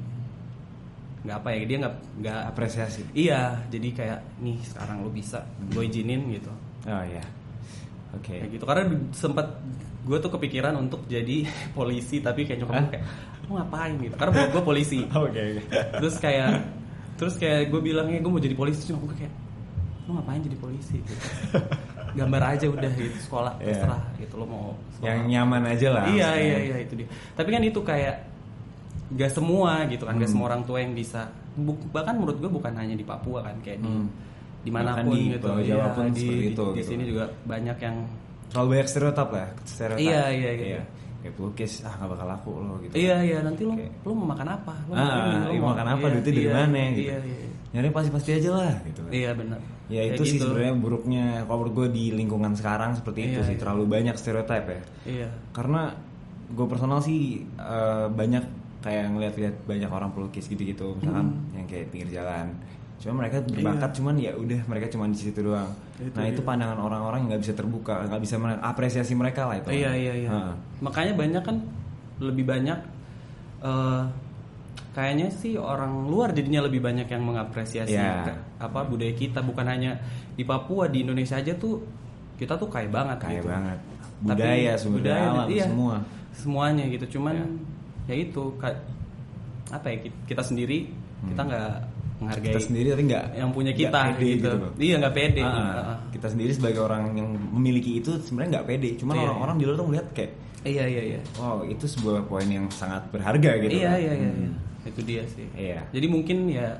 nggak 1.25 1.37
apa 1.41 1.49
ya 1.51 1.61
dia 1.65 1.77
nggak 1.81 1.95
nggak 2.21 2.39
Apresiasi. 2.53 3.01
Iya, 3.17 3.57
jadi 3.73 3.87
kayak 3.97 4.19
nih 4.45 4.61
sekarang 4.61 5.01
lo 5.01 5.09
bisa, 5.09 5.41
gue 5.73 5.81
izinin 5.81 6.21
gitu. 6.29 6.53
Oh 6.85 7.01
iya. 7.01 7.25
Oke. 8.13 8.45
Kayak 8.45 8.51
gitu. 8.53 8.63
Karena 8.63 8.83
sempat 9.09 9.57
gue 10.05 10.17
tuh 10.17 10.29
kepikiran 10.29 10.73
untuk 10.75 11.03
jadi 11.05 11.49
polisi, 11.77 12.21
tapi 12.21 12.45
kayak 12.45 12.61
nyokap 12.61 12.75
gue 12.79 12.89
kayak 12.91 13.05
lo 13.43 13.51
ngapain 13.55 13.93
gitu. 13.99 14.15
Karena 14.15 14.31
bokap 14.31 14.51
gue 14.51 14.63
polisi. 14.63 14.99
Oke. 15.15 15.41
oke. 15.41 15.61
Terus 15.97 16.15
kayak 16.17 16.49
terus 17.15 17.35
kayak 17.35 17.69
gue 17.69 17.81
bilangnya 17.81 18.19
gue 18.19 18.27
mau 18.27 18.39
jadi 18.39 18.53
polisi, 18.53 18.85
cuma 18.85 19.01
gue 19.01 19.17
kayak 19.17 19.33
lo 20.05 20.11
ngapain 20.15 20.41
jadi 20.41 20.57
polisi? 20.57 20.97
Gitu. 20.99 21.13
Gambar 22.15 22.55
aja 22.55 22.65
udah 22.65 22.91
gitu 22.91 23.17
sekolah 23.19 23.53
Iya. 23.57 23.75
terserah 23.75 24.03
gitu 24.15 24.33
lo 24.35 24.45
mau 24.45 24.65
sekolah. 24.93 25.09
Yang 25.09 25.19
nyaman 25.27 25.61
aja 25.65 25.87
lah. 25.91 26.03
Iya 26.05 26.27
maksudnya. 26.27 26.45
iya 26.47 26.57
iya 26.61 26.77
itu 26.79 26.93
dia. 26.95 27.07
Tapi 27.33 27.49
kan 27.49 27.61
itu 27.61 27.79
kayak 27.81 28.15
gak 29.11 29.31
semua 29.31 29.71
gitu 29.85 30.03
kan, 30.03 30.13
gak 30.15 30.23
Hmm. 30.23 30.31
semua 30.31 30.45
orang 30.47 30.63
tua 30.63 30.77
yang 30.79 30.93
bisa. 30.93 31.27
Bahkan 31.91 32.13
menurut 32.15 32.37
gue 32.37 32.49
bukan 32.49 32.73
hanya 32.73 32.93
di 32.93 33.03
Papua 33.03 33.39
kan, 33.41 33.55
kayak 33.59 33.79
di 33.79 33.87
Hmm. 33.87 34.07
di 34.61 34.71
mana 34.71 34.97
pun 34.97 35.05
Bahkan 35.05 35.11
di 35.11 35.21
gitu. 35.29 35.47
Jawa 35.47 35.61
Iya, 35.61 35.85
pun 35.91 36.05
di, 36.07 36.17
seperti 36.17 36.33
di- 36.35 36.49
itu, 36.49 36.65
Di 36.65 36.73
gitu. 36.75 36.87
sini 36.89 37.03
juga 37.05 37.25
banyak 37.43 37.77
yang 37.77 37.97
Terlalu 38.49 38.67
banyak 38.71 38.87
stereotip 38.87 39.29
lah. 39.29 39.47
Stereotip. 39.63 40.03
Iya, 40.03 40.23
iya, 40.31 40.51
iya. 40.53 40.81
Kayak 41.19 41.33
pelukis 41.35 41.81
ah 41.81 41.93
nggak 41.95 42.09
bakal 42.11 42.27
laku 42.29 42.49
lo 42.55 42.75
gitu. 42.79 42.93
iya 42.93 43.17
iya 43.19 43.41
nanti 43.41 43.65
lo 43.65 43.73
Kayak- 43.73 43.97
lo 44.01 44.11
mau 44.13 44.27
makan 44.29 44.47
apa? 44.51 44.73
Lo 44.85 44.93
Ah, 44.93 45.01
mau 45.01 45.09
ini, 45.25 45.35
lo 45.35 45.49
iya, 45.49 45.57
mau 45.57 45.69
makan 45.73 45.87
apa? 45.87 45.97
iya, 45.97 46.13
Duitnya 46.13 46.21
dari 46.27 46.37
iya, 46.39 46.53
mana, 46.53 46.77
gitu. 46.85 47.01
Iya 47.01 47.17
iya. 47.19 47.37
Nyari 47.73 47.89
pasti 47.89 48.09
pasti 48.13 48.29
aja 48.31 48.49
lah 48.51 48.73
gitu. 48.83 48.99
kan. 49.01 49.11
Iya 49.11 49.29
benar. 49.33 49.59
Ya 49.85 49.99
Kayak 49.99 50.09
itu 50.11 50.21
sih 50.23 50.31
gitu. 50.31 50.43
sebenarnya 50.45 50.73
buruknya 50.75 51.25
kalau 51.43 51.57
menurut 51.59 51.73
gue 51.75 51.87
di 51.91 52.05
lingkungan 52.11 52.53
sekarang 52.53 52.91
seperti 52.93 53.19
itu 53.23 53.39
Iya, 53.41 53.41
sih 53.43 53.53
iya. 53.53 53.59
terlalu 53.59 53.83
banyak 53.85 54.15
stereotip 54.15 54.65
ya. 54.65 54.81
Iya. 55.03 55.27
Karena 55.51 55.81
gue 56.47 56.65
personal 56.67 56.99
sih 57.01 57.19
eh, 57.41 58.05
banyak 58.07 58.43
kayak 58.79 59.05
ngeliat-liat 59.09 59.55
banyak 59.63 59.89
orang 59.89 60.09
pelukis 60.11 60.45
gitu-gitu 60.45 60.93
misalkan 60.95 61.25
Hmm. 61.27 61.57
yang 61.57 61.65
kayak 61.65 61.89
pinggir 61.89 62.09
jalan. 62.13 62.53
Cuma 62.95 63.21
mereka 63.21 63.37
berbakat 63.41 63.89
Iya. 63.89 63.95
cuman 63.95 64.15
ya 64.17 64.31
udah 64.33 64.59
mereka 64.65 64.85
cuma 64.87 65.05
di 65.05 65.17
situ 65.17 65.39
doang. 65.39 65.69
Itu 65.95 66.13
nah 66.13 66.25
itu 66.25 66.39
dia. 66.39 66.47
pandangan 66.47 66.79
orang-orang 66.79 67.19
yang 67.21 67.29
nggak 67.31 67.43
bisa 67.43 67.53
terbuka, 67.53 67.95
nggak 68.03 68.21
bisa 68.21 68.35
mengapresiasi 68.35 69.13
mereka 69.13 69.45
lah 69.45 69.55
itu. 69.57 69.67
Iya 69.69 69.91
iya 69.93 70.13
iya. 70.17 70.29
Makanya 70.79 71.13
banyak 71.13 71.41
kan 71.41 71.57
lebih 72.17 72.43
banyak 72.43 72.79
eh 73.61 74.03
kayaknya 74.91 75.27
sih 75.29 75.55
orang 75.55 76.07
luar 76.07 76.31
jadinya 76.31 76.63
lebih 76.63 76.79
banyak 76.79 77.05
yang 77.05 77.19
mengapresiasi 77.21 77.91
Iya. 77.91 78.23
ke- 78.25 78.39
apa 78.61 78.79
budaya 78.81 79.11
kita 79.11 79.39
bukan 79.39 79.65
hanya 79.65 79.99
di 80.31 80.43
Papua 80.43 80.87
di 80.87 81.03
Indonesia 81.03 81.35
aja 81.35 81.51
tuh 81.53 81.83
kita 82.35 82.55
tuh 82.55 82.67
kaya 82.67 82.87
banget 82.87 83.17
Kaya 83.19 83.39
gitu. 83.39 83.47
banget. 83.47 83.79
Tapi 84.15 84.31
Budaya, 84.33 84.71
sumber 84.75 84.99
daya 85.01 85.11
budaya, 85.19 85.27
alam, 85.29 85.47
iya, 85.51 85.65
semua. 85.67 85.95
Semuanya 86.31 86.83
gitu. 86.87 87.05
Cuman 87.13 87.35
Iya. 87.35 87.47
ya 88.07 88.15
itu 88.17 88.43
apa 89.67 89.85
ya 89.85 89.95
kita, 90.25 90.41
sendiri 90.41 90.87
kita 91.25 91.41
nggak 91.41 91.71
menghargai. 92.17 92.47
Kita 92.47 92.59
sendiri 92.61 92.87
tapi 92.89 93.03
nggak 93.05 93.25
yang 93.33 93.49
punya 93.49 93.71
kita 93.71 93.99
pede 94.09 94.29
gitu. 94.35 94.47
loh. 94.51 94.71
Iya 94.75 94.95
nggak 94.97 95.13
pede. 95.13 95.41
Ah, 95.41 95.51
Heeh. 95.51 95.97
kita 96.11 96.27
sendiri 96.29 96.51
sebagai 96.51 96.81
orang 96.81 97.03
yang 97.13 97.27
memiliki 97.51 97.99
itu 97.99 98.15
sebenarnya 98.17 98.59
nggak 98.59 98.67
pede. 98.67 98.89
Cuman 98.95 99.13
Iya, 99.13 99.23
orang-orang 99.25 99.55
di 99.55 99.63
luar 99.63 99.75
tuh 99.75 99.87
melihat 99.87 100.07
kayak, 100.11 100.31
Iya 100.63 100.83
iya 100.83 101.01
iya. 101.05 101.19
wow 101.35 101.61
itu 101.61 101.85
sebuah 101.85 102.25
poin 102.25 102.47
yang 102.47 102.65
sangat 102.69 103.05
berharga 103.09 103.51
gitu. 103.59 103.75
Iya 103.75 103.89
kan. 103.89 103.99
iya 103.99 104.13
iya, 104.15 104.29
Hmm. 104.29 104.41
iya. 104.41 104.51
itu 104.85 105.01
dia 105.01 105.23
sih. 105.27 105.45
Iya. 105.51 105.79
Jadi 105.89 106.05
mungkin 106.05 106.37
ya 106.47 106.77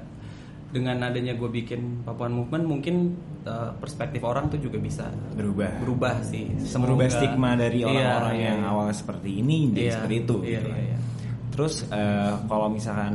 dengan 0.68 1.00
adanya 1.01 1.34
gue 1.34 1.48
bikin 1.48 2.01
Papuan 2.01 2.32
Movement 2.32 2.65
mungkin 2.65 2.96
uh, 3.44 3.72
perspektif 3.75 4.20
orang 4.22 4.48
tuh 4.48 4.60
juga 4.60 4.75
bisa 4.75 5.08
Berubah. 5.32 5.72
berubah 5.80 6.15
sih. 6.22 6.51
Semoga- 6.60 7.08
stigma 7.08 7.56
dari 7.56 7.80
Iya, 7.80 7.88
orang-orang 7.88 8.36
iya, 8.36 8.46
yang 8.46 8.60
iya. 8.60 8.70
awalnya 8.70 8.96
seperti 8.96 9.30
ini 9.36 9.58
jadi 9.72 9.82
Iya, 9.82 9.94
seperti 9.94 10.15
itu. 10.18 10.36
Iya 10.38 10.46
gitu 10.51 10.68
iya 10.68 10.75
kan. 10.75 10.82
iya. 10.82 10.98
Terus 11.50 11.74
eh, 11.88 12.34
kalau 12.46 12.68
misalkan 12.68 13.13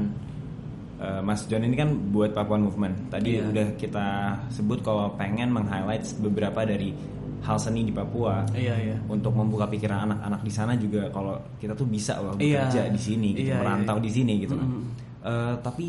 eh, 1.00 1.21
Mas 1.25 1.49
John 1.49 1.64
ini 1.64 1.75
kan 1.75 1.88
buat 2.12 2.30
Papuan 2.30 2.61
Movement. 2.61 3.09
Tadi 3.09 3.40
Iya. 3.40 3.49
udah 3.49 3.66
kita 3.75 4.07
sebut 4.52 4.85
kalau 4.85 5.16
pengen 5.16 5.49
meng-highlight 5.50 6.04
beberapa 6.21 6.62
dari 6.62 6.92
hal 7.40 7.57
seni 7.57 7.83
di 7.83 7.92
Papua. 7.92 8.45
Iya 8.52 8.76
iya. 8.76 8.97
Untuk 9.09 9.33
membuka 9.33 9.64
pikiran 9.64 10.04
anak-anak 10.04 10.45
di 10.45 10.52
sana 10.52 10.76
juga 10.76 11.09
kalau 11.09 11.40
kita 11.57 11.73
tuh 11.73 11.88
bisa 11.88 12.21
loh 12.21 12.37
Iya. 12.37 12.69
bekerja 12.69 12.83
di 12.92 13.00
sini, 13.00 13.28
gitu, 13.33 13.49
Iya, 13.49 13.64
merantau 13.64 13.97
iya, 13.97 14.00
iya. 14.00 14.07
di 14.07 14.11
sini 14.12 14.33
gitu. 14.45 14.54
kan. 14.61 14.69
Mm-mm. 14.69 14.85
Eh, 15.21 15.54
tapi 15.64 15.87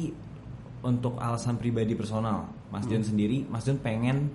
untuk 0.81 1.19
alasan 1.19 1.59
pribadi 1.59 1.91
personal, 1.93 2.47
Mas 2.71 2.87
John 2.87 3.03
sendiri, 3.03 3.43
Mas 3.45 3.67
John 3.67 3.77
pengen 3.77 4.31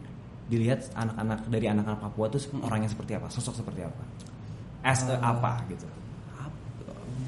dilihat 0.47 0.93
anak-anak 0.95 1.49
dari 1.51 1.67
anak-anak 1.67 2.01
Papua 2.05 2.31
tuh 2.31 2.39
orangnya 2.63 2.87
seperti 2.87 3.17
apa, 3.19 3.27
sosok 3.27 3.65
seperti 3.65 3.83
apa, 3.83 4.03
as 4.85 5.03
a 5.09 5.19
apa 5.19 5.59
gitu. 5.67 5.89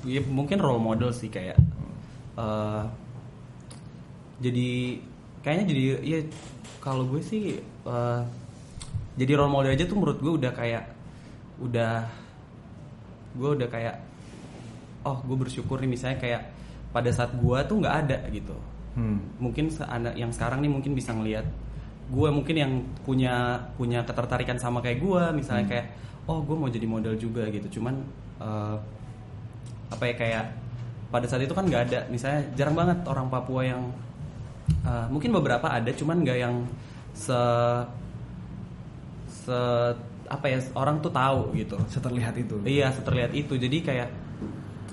Ya, 0.07 0.23
mungkin 0.23 0.63
role 0.63 0.79
model 0.79 1.11
sih 1.11 1.27
kayak 1.27 1.59
uh, 2.39 2.87
jadi 4.39 4.99
kayaknya 5.43 5.65
jadi 5.71 5.83
ya 6.03 6.19
kalau 6.79 7.05
gue 7.07 7.23
sih 7.23 7.59
uh, 7.87 8.23
jadi 9.19 9.35
role 9.35 9.51
model 9.51 9.75
aja 9.75 9.85
tuh 9.85 9.99
menurut 9.99 10.19
gue 10.23 10.33
udah 10.39 10.53
kayak 10.55 10.85
udah 11.59 12.07
gue 13.35 13.51
udah 13.59 13.69
kayak 13.69 13.99
oh 15.03 15.19
gue 15.27 15.37
bersyukur 15.37 15.83
nih 15.83 15.91
misalnya 15.91 16.19
kayak 16.23 16.43
pada 16.95 17.11
saat 17.11 17.35
gue 17.35 17.59
tuh 17.67 17.77
nggak 17.83 17.97
ada 18.07 18.19
gitu. 18.31 18.57
Hmm. 18.99 19.23
mungkin 19.39 19.71
anak 19.79 20.19
yang 20.19 20.35
sekarang 20.35 20.59
nih 20.59 20.75
mungkin 20.75 20.91
bisa 20.99 21.15
ngelihat 21.15 21.47
gue 22.11 22.29
mungkin 22.35 22.57
yang 22.59 22.73
punya 23.07 23.63
punya 23.79 24.03
ketertarikan 24.03 24.59
sama 24.59 24.83
kayak 24.83 24.99
gue 24.99 25.23
misalnya 25.39 25.71
kayak 25.71 25.87
oh 26.27 26.43
gue 26.43 26.57
mau 26.59 26.67
jadi 26.67 26.83
model 26.89 27.15
juga 27.15 27.47
gitu. 27.47 27.79
Cuman 27.79 27.95
eh, 28.43 28.77
apa 29.89 30.03
ya 30.03 30.15
kayak 30.19 30.45
pada 31.15 31.27
saat 31.31 31.47
itu 31.47 31.55
kan 31.55 31.69
nggak 31.69 31.83
ada. 31.93 32.01
Misalnya 32.11 32.43
jarang 32.59 32.75
banget 32.75 32.99
orang 33.07 33.31
Papua 33.31 33.63
yang 33.63 33.83
eh, 34.69 35.07
mungkin 35.13 35.31
beberapa 35.35 35.69
ada 35.69 35.91
cuman 35.93 36.25
nggak 36.25 36.39
yang 36.39 36.55
se 37.15 37.41
se 39.29 39.59
apa 40.29 40.45
ya 40.45 40.61
orang 40.77 41.01
tuh 41.01 41.09
tahu 41.09 41.57
gitu 41.57 41.77
Seterlihat 41.89 42.37
itu. 42.37 42.61
Iya, 42.63 42.93
seterlihat 42.93 43.33
itu. 43.33 43.57
Jadi 43.57 43.81
kayak 43.81 44.09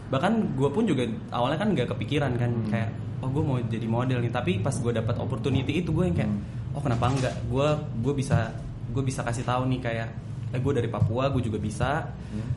bahkan 0.08 0.38
gue 0.56 0.70
pun 0.72 0.86
juga 0.88 1.04
awalnya 1.34 1.60
kan 1.60 1.70
nggak 1.76 1.92
kepikiran 1.92 2.38
kan 2.40 2.52
kayak 2.72 2.90
oh 3.20 3.30
gue 3.32 3.44
mau 3.44 3.60
jadi 3.60 3.88
model 3.88 4.24
nih. 4.24 4.32
Tapi 4.32 4.64
pas 4.64 4.74
gue 4.74 4.92
dapat 4.96 5.16
opportunity 5.20 5.84
itu 5.84 5.92
gue 5.92 6.08
yang 6.08 6.16
kayak 6.16 6.32
oh 6.72 6.82
kenapa 6.82 7.12
enggak? 7.12 7.36
Gue 7.52 7.68
gue 8.00 8.14
bisa 8.16 8.56
gue 8.96 9.04
bisa 9.04 9.22
kasih 9.28 9.44
tahu 9.44 9.68
nih 9.68 9.80
kayak 9.84 10.10
eh 10.56 10.60
gue 10.64 10.72
dari 10.72 10.88
Papua 10.88 11.28
gue 11.28 11.44
juga 11.44 11.60
bisa. 11.60 12.08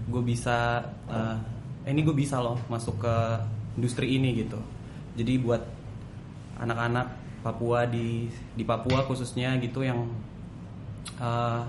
Gue 0.06 0.22
bisa 0.22 0.86
eh 1.10 1.36
eh, 1.82 1.90
ini 1.90 2.06
gue 2.06 2.14
bisa 2.14 2.38
loh 2.38 2.62
masuk 2.70 3.02
ke 3.02 3.14
industri 3.74 4.14
ini 4.14 4.38
gitu. 4.38 4.58
Jadi 5.18 5.34
buat 5.42 5.62
anak-anak 6.58 7.06
Papua 7.38 7.86
di 7.86 8.26
di 8.52 8.62
Papua 8.62 9.02
khususnya 9.02 9.54
gitu 9.56 9.80
yang 9.80 10.04
eh, 11.16 11.62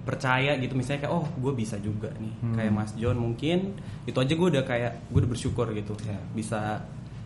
percaya 0.00 0.56
gitu 0.56 0.72
misalnya 0.74 1.06
kayak 1.06 1.14
oh 1.14 1.26
gue 1.36 1.52
bisa 1.54 1.76
juga 1.78 2.08
nih 2.16 2.32
Hmm. 2.40 2.56
kayak 2.56 2.72
Mas 2.72 2.92
John 2.94 3.20
mungkin 3.20 3.76
itu 4.02 4.16
aja 4.16 4.32
gue 4.32 4.48
udah 4.48 4.64
kayak 4.64 4.92
gue 5.06 5.18
udah 5.20 5.30
bersyukur 5.30 5.66
gitu 5.70 5.92
Ya. 6.02 6.16
bisa 6.32 6.80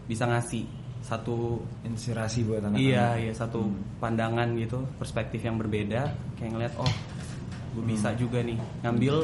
bisa 0.04 0.26
ngasih 0.26 0.66
satu 1.00 1.60
Inspirasi 1.82 2.42
buat 2.42 2.60
anak-anak. 2.60 2.80
iya 2.80 3.14
iya 3.16 3.32
satu 3.32 3.62
Hmm. 3.62 3.78
pandangan 3.98 4.52
gitu 4.54 4.82
perspektif 4.94 5.40
yang 5.40 5.56
berbeda 5.56 6.10
kayak 6.34 6.50
ngeliat 6.50 6.74
oh 6.76 6.90
gue 7.72 7.80
Hmm. 7.80 7.88
bisa 7.88 8.10
juga 8.14 8.42
nih 8.42 8.58
ngambil 8.82 9.14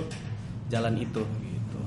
jalan 0.67 0.95
itu 0.97 1.21
gitu 1.43 1.81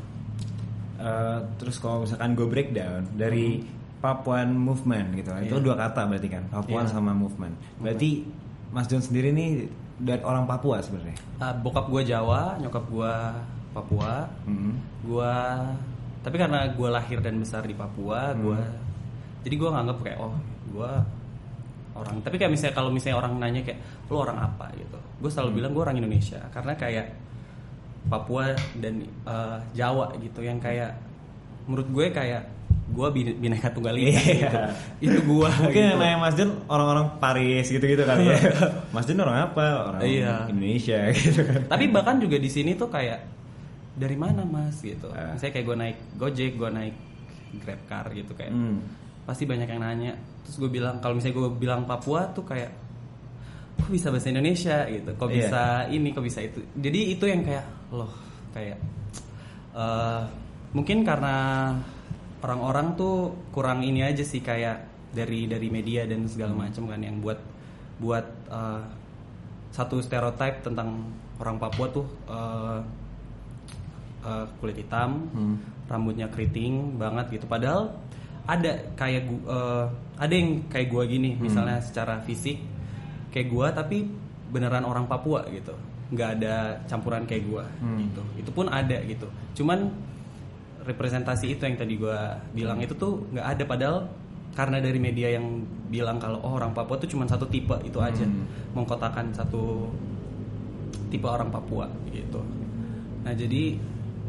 Eh, 0.96 1.40
terus 1.58 1.76
kalau 1.78 2.04
misalkan 2.04 2.32
gue 2.32 2.48
breakdown 2.48 3.04
dari 3.14 3.60
Papuan 4.04 4.52
Movement 4.52 5.16
gitu, 5.16 5.32
itu 5.40 5.56
Iya. 5.56 5.64
dua 5.64 5.76
kata 5.80 6.04
berarti 6.04 6.28
kan, 6.28 6.44
Papuan 6.52 6.84
Iya. 6.84 6.92
sama 6.92 7.16
Movement. 7.16 7.56
Berarti 7.80 8.28
Mas 8.70 8.86
John 8.86 9.00
sendiri 9.00 9.32
nih 9.32 9.72
dari 9.96 10.20
orang 10.22 10.44
Papua 10.44 10.84
sebenarnya. 10.84 11.16
Ah, 11.40 11.56
bokap 11.56 11.88
gue 11.88 12.04
Jawa 12.04 12.60
nyokap 12.60 12.84
gue 12.86 13.14
Papua 13.72 14.28
Mhm. 14.44 14.72
gua 15.04 15.58
tapi 16.20 16.36
karena 16.36 16.70
gue 16.70 16.90
lahir 16.90 17.20
dan 17.20 17.36
besar 17.36 17.62
di 17.62 17.74
Papua 17.74 18.32
gua 18.34 18.62
jadi 19.42 19.56
gue 19.56 19.66
nganggap 19.68 19.98
kayak 20.00 20.18
oh 20.18 20.32
gua 20.70 21.02
orang 21.94 22.22
tapi 22.22 22.38
kayak 22.38 22.48
misalnya 22.50 22.74
kalau 22.74 22.90
misalnya 22.90 23.18
orang 23.18 23.34
nanya 23.38 23.62
kayak 23.62 23.80
lu 24.08 24.16
orang 24.16 24.38
apa 24.38 24.70
gitu 24.74 24.96
gue 25.20 25.28
selalu 25.28 25.58
bilang 25.58 25.72
gue 25.74 25.84
orang 25.84 25.98
Indonesia 25.98 26.38
karena 26.50 26.74
kayak 26.74 27.06
Papua 28.06 28.52
dan 28.78 29.04
eh, 29.04 29.58
Jawa 29.74 30.12
gitu 30.18 30.40
yang 30.40 30.60
kayak 30.60 30.96
menurut 31.66 31.88
gue 31.90 32.06
kayak 32.10 32.44
gue 32.86 33.08
bineka 33.34 33.72
tunggal 33.72 33.96
ika 34.02 34.20
gitu 34.20 34.58
itu 35.02 35.18
gue 35.20 35.50
Mungkin 35.50 35.72
gitu. 35.72 35.88
yang 35.88 35.98
nanya 35.98 36.18
Mas 36.20 36.36
John 36.36 36.52
orang-orang 36.66 37.16
Paris 37.18 37.66
gitu-gitu 37.66 38.04
kali 38.04 38.28
ya. 38.28 38.38
Mas 38.94 39.06
John 39.06 39.20
orang 39.20 39.48
apa? 39.48 39.66
Orang 39.88 40.02
Iya. 40.04 40.46
Indonesia 40.48 41.00
gitu 41.16 41.42
kan. 41.42 41.62
tapi 41.66 41.88
bahkan 41.88 42.20
juga 42.20 42.36
di 42.36 42.48
sini 42.48 42.74
tuh 42.74 42.88
kayak 42.88 43.24
dari 43.94 44.14
mana 44.14 44.42
mas 44.42 44.78
gitu 44.78 45.06
Ah. 45.10 45.32
misalnya 45.32 45.54
kayak 45.54 45.66
gue 45.66 45.78
naik 45.78 45.98
gojek 46.16 46.52
gue 46.54 46.70
naik 46.70 46.96
grab 47.60 47.82
car 47.86 48.06
gitu 48.10 48.34
kayak 48.34 48.50
Hmm. 48.50 48.82
pasti 49.24 49.46
banyak 49.46 49.70
yang 49.70 49.80
nanya 49.80 50.12
terus 50.42 50.58
gue 50.58 50.68
bilang 50.68 50.98
kalau 50.98 51.16
misalnya 51.16 51.38
gue 51.38 51.50
bilang 51.56 51.86
Papua 51.86 52.26
tuh 52.28 52.44
kayak 52.44 52.74
kok 53.76 53.88
bisa 53.88 54.10
bahasa 54.10 54.28
Indonesia 54.28 54.84
gitu 54.86 55.14
kok 55.14 55.28
Iya. 55.28 55.36
bisa 55.38 55.62
ini 55.88 56.10
kok 56.10 56.22
bisa 56.22 56.40
itu 56.42 56.60
jadi 56.74 57.00
itu 57.10 57.24
yang 57.24 57.42
kayak 57.42 57.66
loh 57.90 58.12
kayak 58.50 58.78
eh, 59.74 60.22
mungkin 60.72 61.02
karena 61.02 61.36
orang-orang 62.44 62.94
tuh 62.94 63.16
kurang 63.50 63.82
ini 63.82 64.04
aja 64.04 64.22
sih 64.22 64.40
kayak 64.40 64.84
dari 65.10 65.46
dari 65.46 65.68
media 65.68 66.04
dan 66.04 66.28
segala 66.28 66.52
macam 66.54 66.86
kan 66.86 67.00
yang 67.00 67.18
buat 67.18 67.40
buat 67.98 68.26
eh, 68.50 68.82
satu 69.72 69.98
stereotype 69.98 70.62
tentang 70.62 71.08
orang 71.40 71.58
Papua 71.58 71.88
tuh 71.90 72.06
eh, 72.28 72.80
eh, 74.24 74.46
kulit 74.58 74.78
hitam 74.78 75.28
Hmm. 75.32 75.56
rambutnya 75.86 76.28
keriting 76.28 76.96
banget 76.96 77.32
gitu. 77.34 77.46
Padahal 77.46 77.92
ada 78.44 78.76
kayak 78.94 79.24
gu- 79.24 79.46
eh, 79.46 79.86
ada 80.18 80.34
yang 80.34 80.50
kayak 80.68 80.88
gua 80.90 81.04
gini 81.06 81.36
misalnya 81.36 81.80
secara 81.80 82.20
fisik 82.22 82.60
kayak 83.32 83.48
gua 83.48 83.72
tapi 83.72 84.04
beneran 84.50 84.84
orang 84.84 85.08
Papua 85.08 85.48
gitu. 85.50 85.74
Nggak 86.12 86.30
ada 86.38 86.56
campuran 86.86 87.24
kayak 87.24 87.44
gua 87.46 87.64
Hmm. 87.80 88.04
gitu. 88.04 88.22
Itu 88.38 88.52
pun 88.52 88.68
ada 88.68 89.00
gitu. 89.02 89.26
Cuman 89.54 89.90
representasi 90.84 91.46
itu 91.50 91.64
yang 91.64 91.76
tadi 91.76 91.96
gua 91.96 92.36
bilang 92.52 92.78
itu 92.78 92.92
tuh 92.94 93.24
nggak 93.32 93.48
ada 93.48 93.64
padahal 93.64 93.98
karena 94.54 94.78
dari 94.78 95.00
media 95.00 95.34
yang 95.34 95.64
bilang 95.88 96.20
kalau 96.20 96.38
oh 96.40 96.54
orang 96.54 96.72
Papua 96.72 96.96
tuh 96.96 97.10
cuma 97.10 97.26
satu 97.26 97.48
tipe 97.48 97.74
itu 97.82 97.98
aja 97.98 98.22
Hmm. 98.22 98.46
mengkotakan 98.74 99.34
satu 99.34 99.90
tipe 101.10 101.26
orang 101.26 101.50
Papua 101.50 101.90
gitu 102.10 102.38
nah 103.24 103.32
jadi 103.32 103.78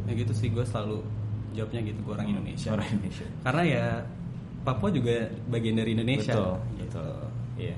ya 0.04 0.12
gitu 0.14 0.32
sih 0.32 0.48
gue 0.48 0.62
selalu 0.62 1.00
jawabnya 1.52 1.80
gitu 1.84 1.98
gue 2.00 2.12
orang 2.14 2.28
Indonesia 2.28 2.70
Orang 2.72 2.88
Indonesia. 2.88 3.26
karena 3.42 3.62
ya 3.64 3.84
Papua 4.62 4.88
juga 4.88 5.14
bagian 5.48 5.76
dari 5.76 5.92
Indonesia 5.92 6.32
Betul, 6.32 6.56
gitu. 6.80 7.02
betul. 7.04 7.16
Iya. 7.60 7.76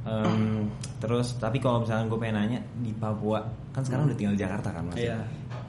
Em, 0.00 0.64
terus 0.96 1.36
tapi 1.36 1.60
kalau 1.60 1.84
misalnya 1.84 2.08
gue 2.08 2.16
pengen 2.18 2.36
nanya 2.40 2.60
di 2.80 2.88
Papua 2.90 3.44
kan 3.70 3.84
sekarang 3.84 4.08
udah 4.08 4.16
tinggal 4.16 4.32
di 4.32 4.40
Jakarta 4.40 4.72
kan 4.72 4.82
mas 4.88 4.96
Iya. 4.96 5.20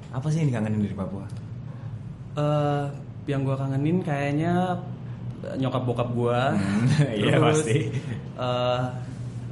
apa 0.09 0.27
sih 0.31 0.39
yang 0.39 0.50
dikangenin 0.50 0.79
dari 0.81 0.95
Papua 0.95 1.27
eh 2.33 2.85
yang 3.25 3.41
gue 3.41 3.53
kangenin 3.53 4.01
kayaknya 4.01 4.75
nyokap 5.57 5.83
bokap 5.83 6.09
gue 6.11 6.41
Hmm, 6.53 6.85
iya, 7.21 7.35
pasti. 7.43 7.89
eh, 8.38 8.81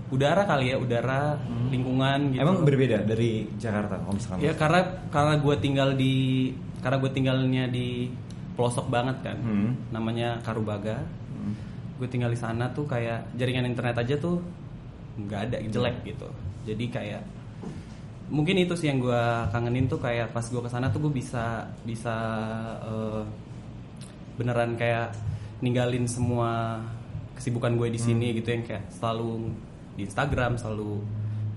udara 0.09 0.41
kali 0.43 0.73
ya 0.73 0.77
udara 0.77 1.37
lingkungan 1.69 2.33
gitu. 2.33 2.41
Emang 2.41 2.65
berbeda 2.65 3.03
dari 3.03 3.45
Jakarta 3.55 3.97
kalau 3.97 4.13
misalkan? 4.13 4.41
Ya 4.41 4.53
karena 4.53 4.81
karena 5.09 5.37
gue 5.37 5.55
tinggal 5.57 5.89
di 5.93 6.49
karena 6.81 6.97
gue 6.97 7.11
tinggalnya 7.11 7.65
di 7.67 8.09
pelosok 8.53 8.89
banget 8.89 9.17
kan. 9.21 9.37
Hmm. 9.37 9.69
namanya 9.89 10.41
Karubaga. 10.41 10.97
Hmm. 11.29 11.53
gue 11.99 12.07
tinggal 12.07 12.31
di 12.31 12.39
sana 12.39 12.71
tuh 12.71 12.87
kayak 12.87 13.35
jaringan 13.35 13.67
internet 13.67 13.97
aja 13.97 14.15
tuh 14.15 14.39
nggak 15.19 15.41
ada 15.45 15.57
jelek 15.63 15.95
gitu. 16.05 16.27
Jadi 16.65 16.85
kayak 16.87 17.21
mungkin 18.29 18.61
itu 18.61 18.77
sih 18.77 18.87
yang 18.93 19.01
gue 19.01 19.23
kangenin 19.49 19.89
tuh 19.89 19.97
kayak 19.97 20.29
pas 20.29 20.45
gue 20.45 20.61
ke 20.61 20.69
sana 20.69 20.93
tuh 20.93 21.09
gue 21.09 21.13
bisa 21.17 21.65
bisa 21.81 22.15
eh, 22.85 23.23
beneran 24.37 24.77
kayak 24.77 25.11
ninggalin 25.59 26.05
semua 26.05 26.79
kesibukan 27.35 27.75
gue 27.75 27.89
di 27.91 27.99
sini 27.99 28.31
gitu 28.37 28.53
yang 28.53 28.63
kayak 28.63 28.87
selalu 28.93 29.51
di 29.97 30.07
Instagram 30.07 30.55
selalu 30.55 31.01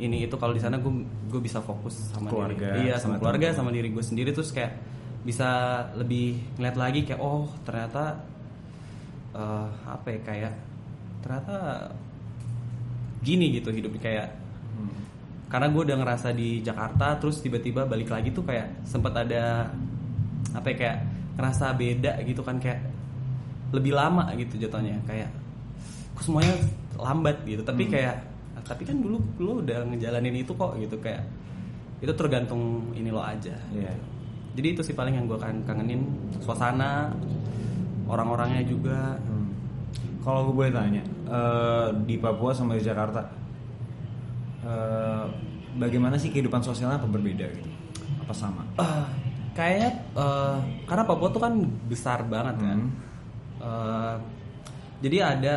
ini 0.02 0.26
itu. 0.26 0.34
Kalau 0.34 0.50
di 0.50 0.62
sana 0.62 0.82
gue 0.82 0.92
gue 1.30 1.40
bisa 1.42 1.62
fokus 1.62 2.10
sama 2.10 2.30
Keluarga, 2.32 2.74
diri 2.74 2.90
iya 2.90 2.98
sama, 2.98 3.16
sama 3.16 3.20
keluarga 3.22 3.46
sama 3.54 3.70
diri 3.70 3.88
gue 3.92 4.02
sendiri. 4.02 4.30
Terus 4.34 4.50
kayak 4.50 4.72
bisa 5.22 5.50
lebih 5.94 6.40
ngeliat 6.58 6.74
lagi 6.74 7.06
kayak 7.06 7.20
oh 7.22 7.46
ternyata 7.62 8.18
eh, 9.36 9.68
apa 9.86 10.06
ya 10.10 10.20
kayak 10.26 10.54
ternyata 11.22 11.56
gini 13.22 13.54
gitu 13.54 13.70
hidup 13.70 13.94
kayak 14.02 14.42
Hmm. 14.72 14.88
Karena 15.52 15.68
gue 15.68 15.82
udah 15.84 15.98
ngerasa 16.00 16.32
di 16.32 16.58
Jakarta 16.58 17.20
terus 17.20 17.38
tiba-tiba 17.38 17.84
balik 17.84 18.08
lagi 18.08 18.32
tuh 18.32 18.40
kayak 18.40 18.82
sempat 18.82 19.12
ada 19.12 19.68
apa 20.50 20.66
ya 20.66 20.76
kayak 20.78 20.96
ngerasa 21.36 21.66
beda 21.72 22.12
gitu 22.24 22.40
kan 22.40 22.56
kayak 22.56 22.80
lebih 23.70 23.92
lama 23.92 24.32
gitu 24.32 24.56
jatuhnya 24.58 24.96
kayak 25.04 25.28
kok 26.12 26.24
semuanya 26.24 26.56
lambat 26.96 27.36
gitu 27.44 27.60
tapi 27.60 27.84
Hmm. 27.84 27.92
kayak 27.92 28.16
"Ah, 28.52 28.62
tapi 28.62 28.84
kan 28.84 28.96
dulu 28.96 29.20
lo 29.38 29.60
udah 29.60 29.84
ngejalanin 29.86 30.40
itu 30.40 30.52
kok 30.52 30.72
gitu 30.76 30.96
kayak 30.98 31.20
itu 32.00 32.12
tergantung 32.12 32.88
ini 32.92 33.08
lo 33.08 33.20
aja 33.20 33.52
Iya. 33.70 33.92
jadi 34.52 34.66
itu 34.72 34.80
sih 34.82 34.92
paling 34.92 35.14
yang 35.14 35.24
gue 35.24 35.36
kan 35.36 35.56
kangenin 35.64 36.04
suasana 36.38 37.12
orang-orangnya 38.04 38.64
juga 38.64 39.16
Hmm. 39.20 39.40
Kalau 40.22 40.46
gue 40.46 40.54
boleh 40.54 40.70
tanya, 40.70 41.02
eh, 41.26 41.88
di 42.06 42.14
Papua 42.14 42.54
sama 42.54 42.78
di 42.78 42.84
Jakarta, 42.84 43.26
eh, 44.62 45.24
bagaimana 45.76 46.16
sih 46.16 46.30
kehidupan 46.30 46.60
sosialnya 46.60 46.98
apa 46.98 47.08
berbeda 47.08 47.46
gitu? 47.52 47.70
Apa 48.22 48.32
sama? 48.32 48.62
Ah, 48.76 49.06
kayaknya 49.52 49.90
eh, 50.14 50.56
karena 50.84 51.04
Papua 51.04 51.28
tuh 51.28 51.42
kan 51.42 51.54
besar 51.86 52.22
banget 52.26 52.56
kan. 52.60 52.78
Hmm. 52.78 52.90
Eh, 53.62 54.16
jadi 55.02 55.16
ada 55.36 55.54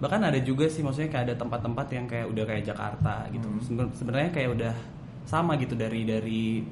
bahkan 0.00 0.24
ada 0.24 0.40
juga 0.40 0.64
sih 0.64 0.80
maksudnya 0.80 1.12
kayak 1.12 1.24
ada 1.28 1.34
tempat-tempat 1.36 1.86
yang 1.92 2.06
kayak 2.08 2.26
udah 2.26 2.44
kayak 2.46 2.64
Jakarta 2.64 3.14
gitu. 3.30 3.46
Hmm. 3.46 3.60
Seben- 3.62 3.94
Sebenarnya 3.94 4.30
kayak 4.32 4.50
udah 4.56 4.74
sama 5.28 5.54
gitu 5.56 5.78
dari 5.78 6.02
dari 6.02 6.64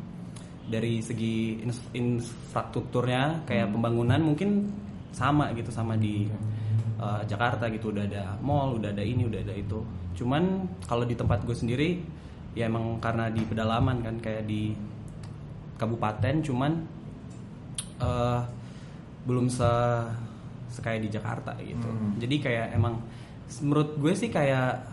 dari 0.69 1.01
segi 1.01 1.65
infrastrukturnya 1.93 3.49
kayak 3.49 3.73
pembangunan 3.73 4.21
mungkin 4.21 4.69
sama 5.13 5.49
gitu 5.57 5.73
sama 5.73 5.97
di 5.97 6.29
eh, 6.99 7.23
Jakarta 7.31 7.71
gitu 7.71 7.95
udah 7.95 8.05
ada 8.05 8.37
mall, 8.43 8.77
udah 8.79 8.91
ada 8.91 9.03
ini, 9.03 9.25
udah 9.25 9.41
ada 9.41 9.55
itu. 9.55 9.79
Cuman 10.19 10.67
kalau 10.85 11.07
di 11.07 11.15
tempat 11.15 11.47
gue 11.47 11.55
sendiri 11.55 12.03
ya 12.59 12.67
emang 12.67 12.99
karena 12.99 13.31
di 13.31 13.43
pedalaman 13.47 14.03
kan 14.03 14.19
kayak 14.19 14.45
di 14.51 14.75
kabupaten 15.79 16.43
cuman 16.43 16.73
eh 18.03 18.41
belum 19.29 19.47
se 19.47 19.71
sekaya 20.69 20.99
di 20.99 21.09
Jakarta 21.09 21.55
gitu. 21.63 21.89
Hmm. 21.89 22.19
Jadi 22.19 22.37
kayak 22.43 22.77
emang 22.77 22.99
menurut 23.65 23.97
gue 23.97 24.13
sih 24.13 24.29
kayak 24.29 24.85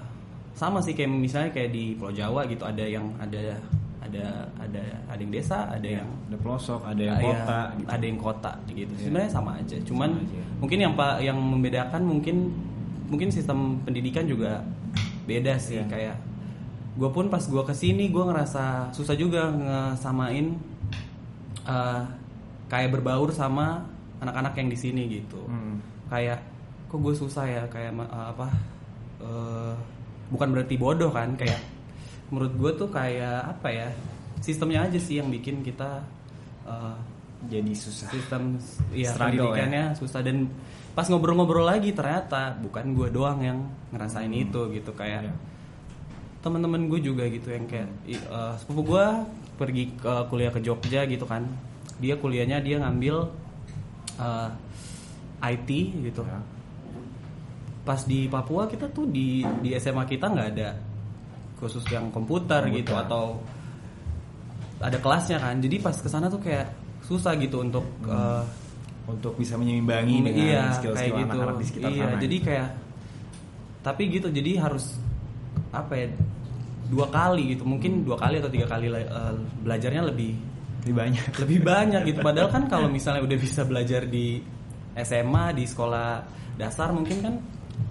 sama 0.56 0.80
sih 0.80 0.96
kayak 0.96 1.12
misalnya 1.12 1.52
kayak 1.52 1.76
di 1.76 2.00
Pulau 2.00 2.16
Jawa 2.16 2.48
gitu 2.48 2.64
ada 2.64 2.84
yang 2.88 3.12
ada 3.20 3.60
ada 4.00 4.48
ada 4.62 4.84
ada 5.12 5.20
yang 5.20 5.34
desa, 5.34 5.68
ada 5.68 5.88
yang 6.02 6.10
Ada 6.26 6.38
pelosok, 6.42 6.82
ada 6.82 7.02
yang 7.02 7.18
iya, 7.22 7.28
kota, 7.30 7.60
gitu. 7.78 7.90
ada 7.90 8.06
yang 8.06 8.20
kota 8.20 8.52
gitu. 8.74 8.94
Iya. 8.98 9.04
Sebenarnya 9.06 9.32
sama 9.32 9.52
aja. 9.62 9.78
Cuman 9.86 10.10
Sama 10.10 10.26
aja. 10.26 10.45
Mungkin 10.58 10.80
yang 10.80 10.94
pak 10.94 11.20
yang 11.20 11.36
membedakan 11.36 12.02
mungkin 12.02 12.52
mungkin 13.06 13.30
sistem 13.30 13.80
pendidikan 13.84 14.26
juga 14.26 14.64
beda 15.26 15.58
sih 15.58 15.78
Iya. 15.78 15.86
kayak 15.86 16.16
gue 16.96 17.10
pun 17.12 17.28
pas 17.28 17.44
gue 17.44 17.60
ke 17.60 17.76
sini 17.76 18.08
gue 18.08 18.24
ngerasa 18.24 18.90
susah 18.90 19.14
juga 19.14 19.52
ngesamain 19.52 20.56
eh, 21.66 22.02
kayak 22.66 22.90
berbaur 22.92 23.30
sama 23.30 23.84
anak-anak 24.18 24.54
yang 24.56 24.70
di 24.70 24.78
sini 24.78 25.04
gitu 25.12 25.42
Hmm. 25.46 25.78
kayak 26.08 26.40
kok 26.88 27.00
gue 27.00 27.14
susah 27.14 27.46
ya 27.46 27.64
kayak 27.68 27.92
eh, 27.94 28.28
apa 28.32 28.48
eh, 29.20 29.74
bukan 30.32 30.48
berarti 30.52 30.76
bodoh 30.76 31.12
kan 31.12 31.36
kayak 31.36 31.60
menurut 32.32 32.54
gue 32.56 32.72
tuh 32.76 32.90
kayak 32.90 33.54
apa 33.54 33.68
ya 33.70 33.88
sistemnya 34.40 34.86
aja 34.86 34.98
sih 34.98 35.20
yang 35.20 35.28
bikin 35.28 35.62
kita 35.62 36.02
eh, 36.64 36.96
Jadi 37.46 37.72
susah. 37.72 38.08
sistem 38.10 38.42
ya 38.92 39.12
Struggle 39.14 39.52
pendidikannya 39.54 39.84
susah 39.94 40.20
dan 40.20 40.50
pas 40.92 41.06
ngobrol-ngobrol 41.06 41.64
lagi 41.64 41.92
ternyata 41.92 42.56
bukan 42.58 42.94
gue 42.94 43.08
doang 43.10 43.40
yang 43.40 43.60
ngerasain 43.92 44.32
itu 44.32 44.72
gitu 44.72 44.92
kayak 44.92 45.28
Iya. 45.28 45.34
teman-teman 46.40 46.88
gue 46.88 47.00
juga 47.00 47.26
gitu 47.26 47.50
yang 47.50 47.66
kayak 47.66 47.90
eh, 48.08 48.54
sepupu 48.58 48.96
gue 48.96 49.06
pergi 49.56 49.84
ke 49.94 50.14
kuliah 50.28 50.50
ke 50.50 50.60
Jogja 50.60 51.04
gitu 51.04 51.24
kan 51.24 51.44
dia 51.98 52.16
kuliahnya 52.16 52.60
dia 52.60 52.80
ngambil 52.80 53.28
eh, 54.16 54.50
IT 55.44 55.70
gitu 56.02 56.24
Ya. 56.24 56.40
pas 57.84 58.02
di 58.02 58.26
Papua 58.26 58.66
kita 58.66 58.88
tuh 58.90 59.06
di 59.06 59.44
di 59.60 59.76
SMA 59.76 60.06
kita 60.06 60.26
nggak 60.26 60.48
ada 60.56 60.74
khusus 61.56 61.86
yang 61.88 62.10
komputer, 62.10 62.66
Komputer. 62.66 62.78
gitu 62.82 62.94
atau 62.96 63.38
ada 64.78 64.98
kelasnya 64.98 65.38
kan 65.38 65.56
jadi 65.58 65.76
pas 65.80 65.94
ke 65.94 66.08
sana 66.08 66.28
tuh 66.28 66.40
kayak 66.40 66.68
susah 67.06 67.34
gitu 67.36 67.62
untuk 67.62 67.86
eh, 68.04 68.44
Untuk 69.06 69.38
bisa 69.38 69.54
menyeimbangi 69.54 70.18
dengan 70.20 70.34
iya 70.42 70.64
skill-skill 70.74 70.98
kayak 71.14 71.22
gitu 71.22 71.38
anak-anak 71.38 71.56
di 71.56 71.66
sekitar 71.70 71.90
iya 71.90 72.06
sana. 72.08 72.18
jadi 72.20 72.38
kayak 72.42 72.68
tapi 73.82 74.04
gitu 74.10 74.28
jadi 74.30 74.52
harus 74.60 74.86
apa 75.70 75.94
ya 75.94 76.08
dua 76.86 77.06
kali 77.10 77.54
gitu 77.54 77.64
mungkin 77.64 78.02
dua 78.02 78.18
kali 78.18 78.42
atau 78.42 78.50
tiga 78.50 78.66
kali 78.66 78.90
eh, 78.90 79.06
belajarnya 79.62 80.10
lebih 80.10 80.34
lebih 80.82 80.94
banyak. 80.96 81.26
lebih 81.46 81.60
banyak 81.62 82.02
gitu 82.04 82.20
padahal 82.20 82.50
kan 82.50 82.64
kalau 82.66 82.90
misalnya 82.90 83.22
udah 83.22 83.38
bisa 83.38 83.62
belajar 83.62 84.06
di 84.06 84.42
SMA 84.96 85.54
di 85.54 85.66
sekolah 85.66 86.26
dasar 86.56 86.90
mungkin 86.90 87.18
kan 87.22 87.34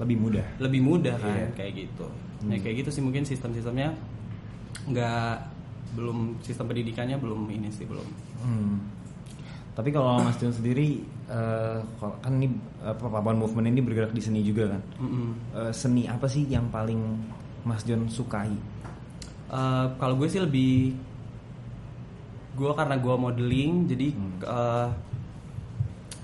lebih 0.01 0.17
mudah. 0.19 0.47
lebih 0.59 0.81
mudah 0.81 1.15
kan 1.15 1.31
Iya. 1.31 1.49
kayak 1.55 1.73
gitu 1.79 2.07
Hmm. 2.43 2.51
ya 2.51 2.59
kayak 2.59 2.77
gitu 2.83 2.91
sih 2.91 3.01
mungkin 3.01 3.23
sistem-sistemnya 3.23 3.95
nggak 4.85 5.33
belum 5.95 6.43
sistem 6.43 6.67
pendidikannya 6.67 7.17
belum 7.17 7.47
ini 7.49 7.71
sih 7.71 7.87
belum 7.87 8.05
Hmm. 8.43 8.77
Tapi 9.75 9.91
kalau 9.91 10.23
Mas 10.23 10.39
Jun 10.39 10.51
sendiri, 10.51 11.03
eh, 11.27 11.79
kalau- 11.99 12.19
kan 12.19 12.33
ini 12.33 12.47
apa 12.81 13.05
Papuan 13.05 13.35
Movement 13.35 13.67
ini 13.67 13.83
bergerak 13.83 14.11
di 14.11 14.23
seni 14.23 14.41
juga 14.41 14.71
kan. 14.71 14.83
Mm-mm. 14.99 15.29
Eh, 15.53 15.73
seni 15.75 16.07
apa 16.07 16.25
sih 16.25 16.47
yang 16.47 16.71
paling 16.71 17.01
Mas 17.63 17.83
John 17.83 18.07
sukai? 18.07 18.55
Eh, 19.45 19.87
kalau 19.97 20.15
gue 20.15 20.27
sih 20.27 20.39
lebih 20.39 20.95
gue 22.55 22.71
karena 22.73 22.95
gue 22.95 23.15
modeling 23.17 23.73
jadi 23.85 24.09
Hmm. 24.11 24.39
eh, 24.41 24.89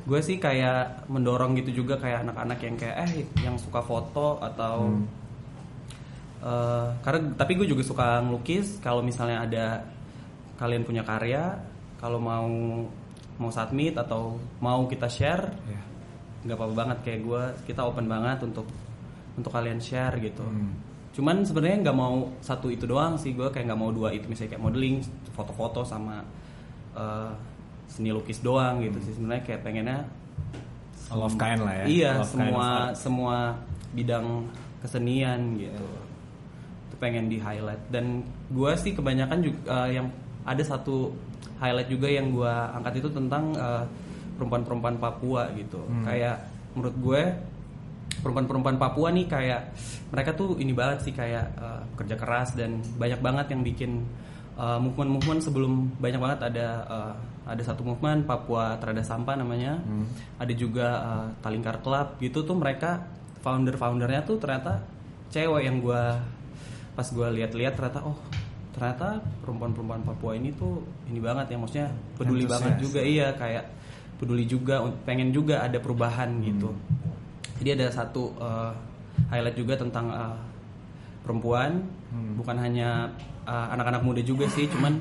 gue 0.00 0.20
sih 0.20 0.38
kayak 0.38 1.06
mendorong 1.06 1.58
gitu 1.58 1.82
juga 1.82 1.98
kayak 1.98 2.22
anak-anak 2.24 2.58
yang 2.60 2.76
kayak 2.76 2.96
eh 3.04 3.12
yang 3.40 3.58
suka 3.58 3.78
foto 3.80 4.38
atau 4.38 4.86
Hmm. 4.86 5.04
eh, 6.40 6.86
karena 7.02 7.34
tapi 7.34 7.52
gue 7.54 7.66
juga 7.66 7.82
suka 7.82 8.22
ngelukis 8.22 8.78
kalau 8.78 9.02
misalnya 9.02 9.42
ada 9.42 9.66
kalian 10.56 10.86
punya 10.86 11.02
karya 11.02 11.58
kalau 11.98 12.16
mau 12.16 12.46
mau 13.40 13.48
submit 13.48 13.96
atau 13.96 14.36
mau 14.60 14.84
kita 14.84 15.08
share 15.08 15.48
Ya. 15.64 15.80
nggak 16.44 16.56
apa-apa 16.56 16.74
banget. 16.76 16.98
Kayak 17.02 17.20
gue 17.24 17.42
kita 17.66 17.80
open 17.82 18.04
banget 18.04 18.38
untuk 18.44 18.68
untuk 19.34 19.50
kalian 19.50 19.80
share 19.80 20.14
gitu. 20.20 20.44
Hmm. 20.44 20.76
cuman 21.10 21.42
sebenarnya 21.42 21.82
nggak 21.82 21.98
mau 21.98 22.30
satu 22.38 22.70
itu 22.70 22.86
doang 22.86 23.16
sih. 23.16 23.34
Gue 23.34 23.50
kayak 23.50 23.66
nggak 23.66 23.80
mau 23.80 23.90
dua 23.90 24.12
itu 24.12 24.28
misalnya 24.28 24.54
kayak 24.54 24.62
modeling 24.62 25.02
foto-foto 25.32 25.82
sama 25.82 26.22
eh, 26.94 27.32
seni 27.88 28.14
lukis 28.14 28.38
doang 28.40 28.78
gitu 28.80 29.00
sih. 29.02 29.16
Sebenarnya 29.16 29.42
kayak 29.42 29.60
pengennya 29.64 29.98
All 31.10 31.26
of 31.26 31.34
kind 31.34 31.58
lah 31.60 31.74
ya. 31.74 31.84
iya 31.90 32.10
All 32.14 32.22
kind 32.22 32.30
semua 32.30 32.66
semua 32.94 33.36
bidang 33.90 34.46
kesenian 34.78 35.58
gitu. 35.58 35.86
Itu 36.86 36.96
pengen 36.96 37.26
di 37.26 37.42
highlight. 37.42 37.82
Dan 37.90 38.22
gue 38.48 38.72
sih 38.78 38.94
kebanyakan 38.94 39.38
juga 39.42 39.58
eh, 39.82 39.98
yang 39.98 40.06
ada 40.46 40.62
satu 40.62 41.10
highlight 41.60 41.92
juga 41.92 42.08
yang 42.08 42.32
gue 42.32 42.48
angkat 42.48 43.04
itu 43.04 43.08
tentang 43.12 43.52
eh, 43.54 43.84
perempuan-perempuan 44.40 44.96
Papua 44.96 45.52
gitu. 45.52 45.84
Hmm. 45.84 46.08
kayak 46.08 46.36
menurut 46.72 46.96
gue 46.96 47.22
perempuan-perempuan 48.24 48.76
Papua 48.80 49.08
nih 49.12 49.26
kayak 49.28 49.60
mereka 50.10 50.32
tuh 50.34 50.56
ini 50.58 50.72
banget 50.74 51.06
sih 51.08 51.14
kayak 51.14 51.46
uh, 51.56 51.82
kerja 51.94 52.18
keras 52.18 52.58
dan 52.58 52.82
banyak 52.98 53.22
banget 53.22 53.54
yang 53.54 53.62
bikin 53.62 54.04
uh, 54.58 54.76
movement-movement 54.82 55.40
sebelum 55.40 55.88
banyak 55.96 56.20
banget 56.20 56.40
ada 56.52 56.68
uh, 56.90 57.14
ada 57.48 57.62
satu 57.64 57.82
movement 57.82 58.28
Papua 58.28 58.78
Terada 58.78 59.02
Sampah 59.02 59.34
namanya. 59.34 59.80
Ada 60.38 60.52
juga 60.54 60.88
uh, 61.00 61.26
Talingkar 61.42 61.82
Club 61.82 62.20
gitu 62.22 62.44
tuh 62.44 62.54
mereka 62.54 63.02
founder-foundernya 63.40 64.22
tuh 64.22 64.36
ternyata 64.36 64.84
cewek 65.32 65.64
yang 65.64 65.80
gua 65.80 66.20
pas 66.92 67.08
gua 67.10 67.32
lihat-lihat 67.32 67.74
ternyata 67.74 68.04
oh 68.04 68.18
ternyata 68.70 69.18
perempuan-perempuan 69.42 70.02
Papua 70.06 70.38
ini 70.38 70.54
tuh 70.54 70.82
ini 71.10 71.18
banget 71.18 71.52
ya 71.52 71.56
maksudnya 71.58 71.88
peduli 72.14 72.46
Antusias. 72.46 72.54
banget 72.54 72.72
juga. 72.78 73.00
Iya 73.02 73.28
kayak 73.34 73.64
peduli 74.20 74.44
juga 74.46 74.74
pengen 75.02 75.30
juga 75.34 75.64
ada 75.64 75.78
perubahan 75.80 76.40
gitu. 76.44 76.70
Jadi 77.60 77.68
ada 77.76 77.86
satu 77.92 78.32
uh, 78.40 78.72
highlight 79.28 79.58
juga 79.58 79.74
tentang 79.76 80.08
uh, 80.12 80.38
perempuan. 81.24 81.82
Bukan 82.10 82.58
hanya 82.58 83.06
uh, 83.46 83.66
anak-anak 83.74 84.02
muda 84.02 84.22
juga 84.22 84.50
sih 84.50 84.66
cuman 84.66 84.98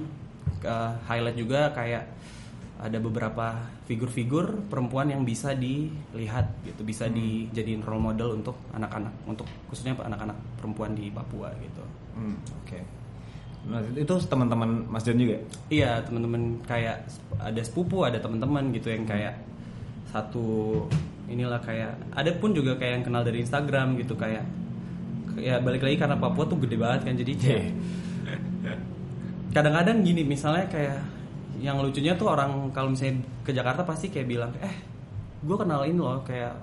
uh, 0.66 0.94
highlight 1.10 1.38
juga 1.38 1.74
kayak 1.74 2.06
ada 2.80 2.96
beberapa 2.96 3.60
figur-figur 3.92 4.64
perempuan 4.72 5.12
yang 5.12 5.28
bisa 5.28 5.52
dilihat 5.52 6.48
gitu 6.64 6.88
bisa 6.88 7.12
dijadiin 7.12 7.84
role 7.84 8.00
model 8.00 8.40
untuk 8.40 8.56
anak-anak 8.72 9.12
untuk 9.28 9.44
khususnya 9.68 10.00
anak-anak 10.00 10.40
perempuan 10.56 10.96
di 10.96 11.12
Papua 11.12 11.52
gitu. 11.60 11.84
Hmm, 12.16 12.40
Oke. 12.64 12.80
Nah, 12.80 12.99
itu 13.94 14.14
teman-teman 14.26 14.90
Mas 14.90 15.06
John 15.06 15.22
juga. 15.22 15.38
Iya 15.70 16.02
teman-teman 16.02 16.58
kayak 16.66 17.06
ada 17.38 17.62
sepupu 17.62 18.02
ada 18.02 18.18
teman-teman 18.18 18.74
gitu 18.74 18.90
yang 18.90 19.06
kayak 19.06 19.38
satu 20.10 20.84
inilah 21.30 21.62
kayak 21.62 21.94
ada 22.18 22.34
pun 22.42 22.52
juga 22.58 22.74
kayak 22.76 22.94
yang 23.02 23.06
kenal 23.06 23.22
dari 23.22 23.46
Instagram 23.46 23.94
gitu 24.02 24.18
kayak 24.18 24.42
ya 25.38 25.62
balik 25.62 25.86
lagi 25.86 26.02
karena 26.02 26.18
Papua 26.18 26.50
tuh 26.50 26.58
gede 26.66 26.76
banget 26.76 27.06
kan 27.06 27.16
jadi 27.16 27.34
kayak 27.38 27.68
kadang-kadang 29.56 30.02
gini 30.02 30.26
misalnya 30.26 30.66
kayak 30.66 30.98
yang 31.62 31.78
lucunya 31.78 32.18
tuh 32.18 32.34
orang 32.34 32.74
kalau 32.74 32.90
misalnya 32.94 33.22
ke 33.46 33.52
Jakarta 33.54 33.86
pasti 33.86 34.10
kayak 34.10 34.28
bilang 34.28 34.52
eh 34.60 34.76
gue 35.46 35.56
kenalin 35.56 35.98
lo 36.02 36.26
kayak 36.26 36.54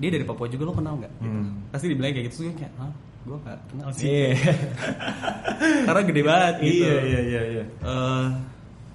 dia 0.00 0.08
dari 0.08 0.24
Papua 0.24 0.48
juga 0.48 0.72
lo 0.72 0.74
kenal 0.74 0.96
nggak 0.96 1.12
gitu. 1.20 1.28
Hmm. 1.28 1.68
pasti 1.68 1.86
dibilang 1.92 2.12
kayak 2.16 2.26
gitu 2.32 2.48
gue 2.48 2.54
kayak 2.56 2.72
ah 2.80 2.92
gue 3.20 3.36
gak 3.38 3.58
kenal 3.66 3.88
sih 3.90 4.04
Iya. 4.06 4.32
karena 5.86 6.02
gede 6.02 6.22
banget 6.22 6.54
gitu 6.58 6.82
Iya, 6.82 6.96
iya, 7.02 7.20
iya, 7.22 7.42
iya. 7.52 7.64
Eh, 7.78 8.26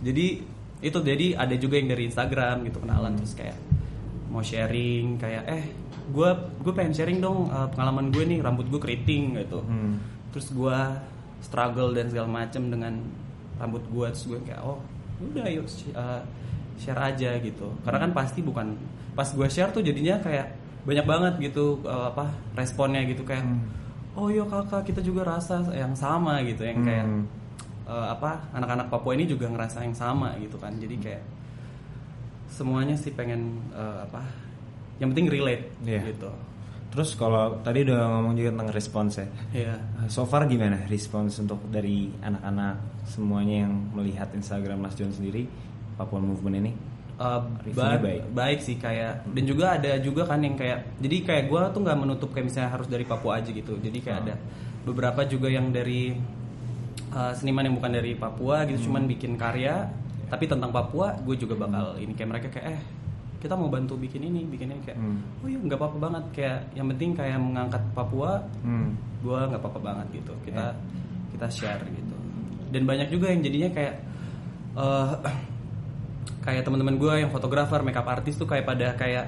jadi 0.03 0.25
itu 0.81 0.97
jadi 0.99 1.25
ada 1.35 1.55
juga 1.55 1.75
yang 1.75 1.89
dari 1.89 2.03
Instagram 2.05 2.55
gitu 2.63 2.77
kenalan 2.79 3.15
terus 3.15 3.33
kayak 3.33 3.57
mau 4.27 4.41
sharing 4.41 5.15
kayak 5.15 5.43
eh 5.47 5.63
gue 6.07 6.29
gue 6.59 6.73
pengen 6.73 6.93
sharing 6.93 7.19
dong 7.19 7.47
eh, 7.47 7.67
pengalaman 7.69 8.09
gue 8.09 8.23
nih 8.23 8.39
rambut 8.39 8.65
gue 8.67 8.77
keriting 8.77 9.37
gitu 9.39 9.61
Hmm. 9.61 9.97
terus 10.29 10.49
gue 10.49 10.77
struggle 11.39 11.91
dan 11.91 12.07
segala 12.07 12.27
macem 12.27 12.67
dengan 12.67 12.97
rambut 13.55 13.81
gue 13.83 14.07
terus 14.09 14.25
gue 14.27 14.39
kayak 14.41 14.61
oh 14.61 14.81
udah 15.23 15.47
yuk 15.47 15.65
eh, 15.91 16.21
share 16.75 16.99
aja 16.99 17.39
gitu 17.39 17.71
karena 17.81 17.99
kan 17.99 18.11
pasti 18.11 18.41
bukan 18.41 18.75
pas 19.13 19.25
gue 19.27 19.47
share 19.47 19.71
tuh 19.71 19.79
jadinya 19.79 20.19
kayak 20.19 20.51
banyak 20.83 21.05
banget 21.05 21.33
gitu 21.41 21.79
eh, 21.81 22.05
apa 22.09 22.25
responnya 22.53 23.05
gitu 23.05 23.21
kayak 23.21 23.41
Hmm. 23.41 23.63
Oh 24.15 24.27
iya 24.27 24.43
kakak 24.43 24.81
kita 24.85 24.99
juga 24.99 25.27
rasa 25.27 25.59
yang 25.69 25.93
sama 25.93 26.39
gitu 26.41 26.63
yang 26.63 26.79
kayak 26.81 27.05
Hmm. 27.05 27.23
eh, 27.85 28.07
apa 28.09 28.49
anak-anak 28.51 28.87
Papua 28.87 29.13
ini 29.13 29.25
juga 29.25 29.45
ngerasa 29.45 29.81
yang 29.81 29.93
sama 29.93 30.33
gitu 30.37 30.55
kan 30.55 30.73
jadi 30.75 30.95
kayak 30.97 31.23
semuanya 32.47 32.95
sih 32.95 33.11
pengen 33.11 33.59
eh, 33.71 33.97
apa 34.01 34.23
yang 34.97 35.11
penting 35.11 35.27
relate 35.29 35.67
Iya. 35.81 36.01
gitu 36.09 36.31
Terus 36.85 37.11
kalau 37.19 37.59
tadi 37.59 37.83
udah 37.83 38.07
ngomong 38.07 38.39
juga 38.39 38.55
tentang 38.55 38.71
respons 38.71 39.19
ya. 39.19 39.27
Iya. 39.51 39.75
So 40.07 40.23
far 40.23 40.47
gimana 40.47 40.79
respons 40.87 41.35
untuk 41.43 41.59
dari 41.67 42.07
anak-anak 42.23 42.79
semuanya 43.03 43.67
yang 43.67 43.91
melihat 43.91 44.31
Instagram 44.31 44.79
Mas 44.79 44.95
John 44.95 45.11
sendiri 45.11 45.43
Papua 45.99 46.23
Movement 46.23 46.55
ini? 46.55 46.71
Uh, 47.15 47.39
ba- 47.71 47.95
baik. 47.95 48.27
baik. 48.29 48.59
sih 48.59 48.75
kayak 48.75 49.23
dan 49.25 49.43
juga 49.43 49.65
ada 49.73 49.95
juga 49.97 50.25
kan 50.25 50.35
yang 50.37 50.53
kayak 50.53 50.99
jadi 50.99 51.17
kayak 51.23 51.43
gue 51.47 51.61
tuh 51.69 51.79
nggak 51.79 51.97
menutup 51.97 52.29
kayak 52.29 52.45
misalnya 52.45 52.69
harus 52.69 52.85
dari 52.85 53.03
Papua 53.03 53.39
aja 53.39 53.49
gitu 53.49 53.75
jadi 53.77 53.97
kayak 53.97 54.17
Ah. 54.17 54.23
ada 54.25 54.35
beberapa 54.83 55.23
juga 55.23 55.47
yang 55.47 55.69
dari 55.69 56.11
uh, 57.09 57.31
seniman 57.31 57.63
yang 57.63 57.75
bukan 57.75 57.91
dari 57.93 58.13
Papua 58.13 58.63
gitu 58.65 58.85
cuman 58.85 59.07
bikin 59.07 59.33
karya 59.33 59.87
tapi 60.25 60.43
tentang 60.43 60.69
Papua 60.69 61.15
gue 61.17 61.35
juga 61.35 61.55
bakal 61.57 61.95
ini 61.97 62.11
kayak 62.11 62.29
mereka 62.29 62.47
kayak 62.49 62.67
eh 62.69 62.81
kita 63.37 63.53
mau 63.53 63.69
bantu 63.69 63.95
bikin 63.95 64.19
ini 64.21 64.43
bikin 64.43 64.67
ini 64.69 64.81
kayak 64.81 64.97
Hmm. 64.97 65.23
oh 65.39 65.47
iya 65.47 65.55
nggak 65.57 65.77
apa-apa 65.77 65.97
banget 66.01 66.23
kayak 66.33 66.59
yang 66.73 66.87
penting 66.89 67.09
kayak 67.13 67.37
mengangkat 67.37 67.83
Papua 67.91 68.43
Hmm. 68.59 68.91
gue 69.21 69.39
nggak 69.39 69.61
apa-apa 69.61 69.79
banget 69.79 70.07
gitu 70.15 70.33
kita 70.43 70.65
Ya. 70.67 70.75
kita 71.31 71.47
share 71.49 71.83
gitu 71.85 72.15
dan 72.69 72.83
banyak 72.83 73.07
juga 73.07 73.31
yang 73.31 73.39
jadinya 73.39 73.69
kayak 73.71 73.95
eh, 74.75 75.11
kayak 76.45 76.65
teman-teman 76.65 76.95
gue 76.97 77.13
yang 77.25 77.31
fotografer 77.33 77.81
makeup 77.81 78.05
artist 78.05 78.37
tuh 78.37 78.49
kayak 78.49 78.65
pada 78.65 78.93
kayak 78.93 79.25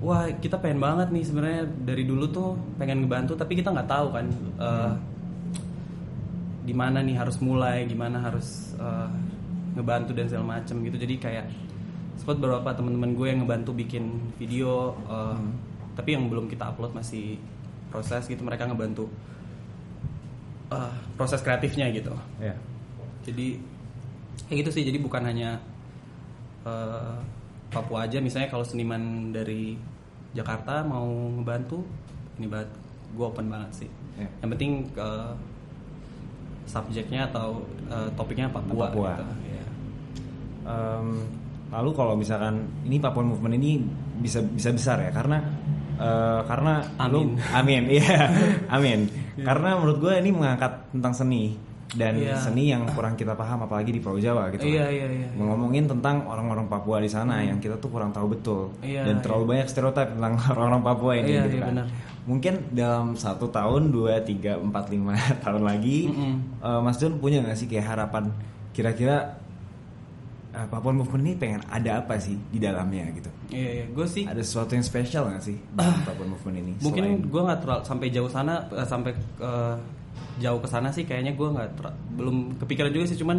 wah 0.00 0.24
kita 0.32 0.56
pengen 0.56 0.80
banget 0.80 1.12
nih 1.12 1.24
sebenarnya 1.28 1.62
dari 1.84 2.08
dulu 2.08 2.24
tuh 2.32 2.56
pengen 2.80 3.04
ngebantu 3.04 3.36
tapi 3.36 3.52
kita 3.60 3.68
nggak 3.68 3.88
tahu 3.88 4.08
kan 4.16 4.26
eh, 4.60 4.92
di 6.64 6.74
mana 6.76 7.04
nih 7.04 7.16
harus 7.16 7.36
mulai 7.40 7.84
gimana 7.84 8.20
harus 8.20 8.72
eh, 8.80 9.08
ngebantu 9.76 10.12
dan 10.16 10.26
segala 10.26 10.60
macem 10.60 10.82
gitu. 10.82 10.96
Jadi 10.98 11.14
kayak 11.20 11.46
sempat 12.18 12.36
beberapa 12.36 12.68
teman-teman 12.76 13.16
gue 13.16 13.26
yang 13.32 13.40
ngebantu 13.44 13.70
bikin 13.72 14.32
video 14.36 14.96
eh, 15.08 15.40
tapi 15.96 16.16
yang 16.16 16.28
belum 16.32 16.48
kita 16.48 16.72
upload 16.72 16.96
masih 16.96 17.36
proses 17.92 18.24
gitu 18.24 18.40
mereka 18.40 18.68
ngebantu 18.68 19.08
eh, 20.72 20.94
proses 21.16 21.40
kreatifnya 21.44 21.92
gitu. 21.92 22.12
Ya. 22.40 22.56
jadi 23.20 23.60
kayak 24.48 24.58
gitu 24.64 24.70
sih 24.80 24.84
jadi 24.88 24.96
bukan 24.96 25.22
hanya 25.28 25.60
eh, 26.62 27.14
Papua 27.68 28.02
aja 28.02 28.18
misalnya 28.18 28.48
kalau 28.48 28.62
seniman 28.62 28.98
dari 29.30 29.78
Jakarta 30.30 30.82
mau 30.82 31.06
ngebantu 31.32 31.86
ini 32.36 32.46
banget 32.46 32.70
gue 33.10 33.24
open 33.24 33.46
banget 33.46 33.70
sih 33.76 33.90
Ya. 34.14 34.28
yang 34.42 34.50
penting 34.50 34.72
eh, 34.92 35.32
subjeknya 36.66 37.26
atau 37.26 37.62
eh, 37.86 38.08
topiknya 38.14 38.46
Papua, 38.48 38.86
Papua. 38.86 39.10
gitu. 39.12 39.24
Iya. 39.48 39.64
Em, 40.62 41.08
lalu 41.70 41.90
kalau 41.90 42.14
misalkan 42.14 42.54
ini 42.84 42.98
Papua 42.98 43.22
Movement 43.22 43.56
ini 43.56 43.80
bisa 44.20 44.42
bisa 44.44 44.70
besar 44.70 45.00
ya 45.00 45.10
karena 45.10 45.38
eh, 45.96 46.40
karena 46.44 46.84
lu- 47.08 47.34
Amin. 47.34 47.40
amin 47.50 47.82
iya 47.90 48.28
amin 48.76 49.08
karena 49.40 49.74
menurut 49.74 49.98
gue 49.98 50.12
ini 50.16 50.30
mengangkat 50.30 50.90
tentang 50.90 51.14
seni 51.14 51.56
dan 51.92 52.14
Iya. 52.14 52.38
seni 52.38 52.68
yang 52.68 52.86
kurang 52.88 53.14
kita 53.14 53.34
paham 53.34 53.64
apalagi 53.64 53.90
di 53.90 53.98
Pulau 53.98 54.16
Jawa 54.16 54.46
gitu 54.50 54.62
Iya, 54.62 54.86
kan. 54.86 54.94
iya, 54.94 55.06
iya. 55.10 55.28
ngomongin 55.34 55.84
tentang 55.84 56.22
orang-orang 56.22 56.66
Papua 56.66 56.98
di 56.98 57.06
sana 57.06 57.42
yang 57.42 57.58
kita 57.58 57.74
tuh 57.76 57.88
kurang 57.88 58.10
tahu 58.10 58.30
betul 58.30 58.70
Iya, 58.78 59.02
dan 59.02 59.18
iya. 59.18 59.22
terlalu 59.22 59.44
banyak 59.48 59.66
stereotip 59.66 60.08
tentang 60.12 60.34
orang-orang 60.50 60.82
Papua 60.82 61.12
ini 61.14 61.30
Iya, 61.32 61.42
gitu 61.44 61.56
iya, 61.56 61.66
kan 61.66 61.76
mungkin 62.20 62.54
dalam 62.70 63.16
satu 63.16 63.48
tahun 63.48 63.90
dua 63.90 64.20
tiga 64.20 64.54
empat 64.54 64.86
lima 64.88 65.16
tahun 65.44 65.62
lagi 65.62 66.06
Mm-mm. 66.06 66.34
eh, 66.58 66.80
Mas 66.80 66.96
John 66.96 67.16
punya 67.16 67.40
nggak 67.40 67.56
sih 67.56 67.66
kayak 67.66 67.86
harapan 67.88 68.30
kira-kira 68.70 69.34
eh, 70.50 70.66
Papua 70.66 70.92
Movement 70.92 71.24
ini 71.24 71.34
pengen 71.34 71.62
ada 71.66 71.98
apa 71.98 72.18
sih 72.18 72.38
di 72.46 72.58
dalamnya 72.58 73.08
gitu 73.12 73.30
iya 73.50 73.70
iya 73.72 73.84
gue 73.88 74.06
sih 74.06 74.24
ada 74.24 74.38
sesuatu 74.38 74.74
yang 74.74 74.84
spesial 74.84 75.26
nggak 75.26 75.42
sih 75.42 75.56
di 75.58 75.78
Papua 76.06 76.26
Movement 76.28 76.56
ini 76.56 76.72
mungkin 76.78 77.02
gue 77.24 77.42
nggak 77.42 77.60
terlalu 77.60 77.82
sampai 77.82 78.06
jauh 78.10 78.30
sana 78.30 78.54
eh, 78.68 78.86
sampai 78.86 79.10
eh, 79.40 79.74
jauh 80.38 80.58
ke 80.58 80.66
sana 80.66 80.88
sih 80.88 81.04
kayaknya 81.04 81.32
gue 81.32 81.48
nggak 81.48 81.68
belum 82.14 82.56
kepikiran 82.58 82.90
juga 82.90 83.06
sih 83.06 83.18
cuman 83.18 83.38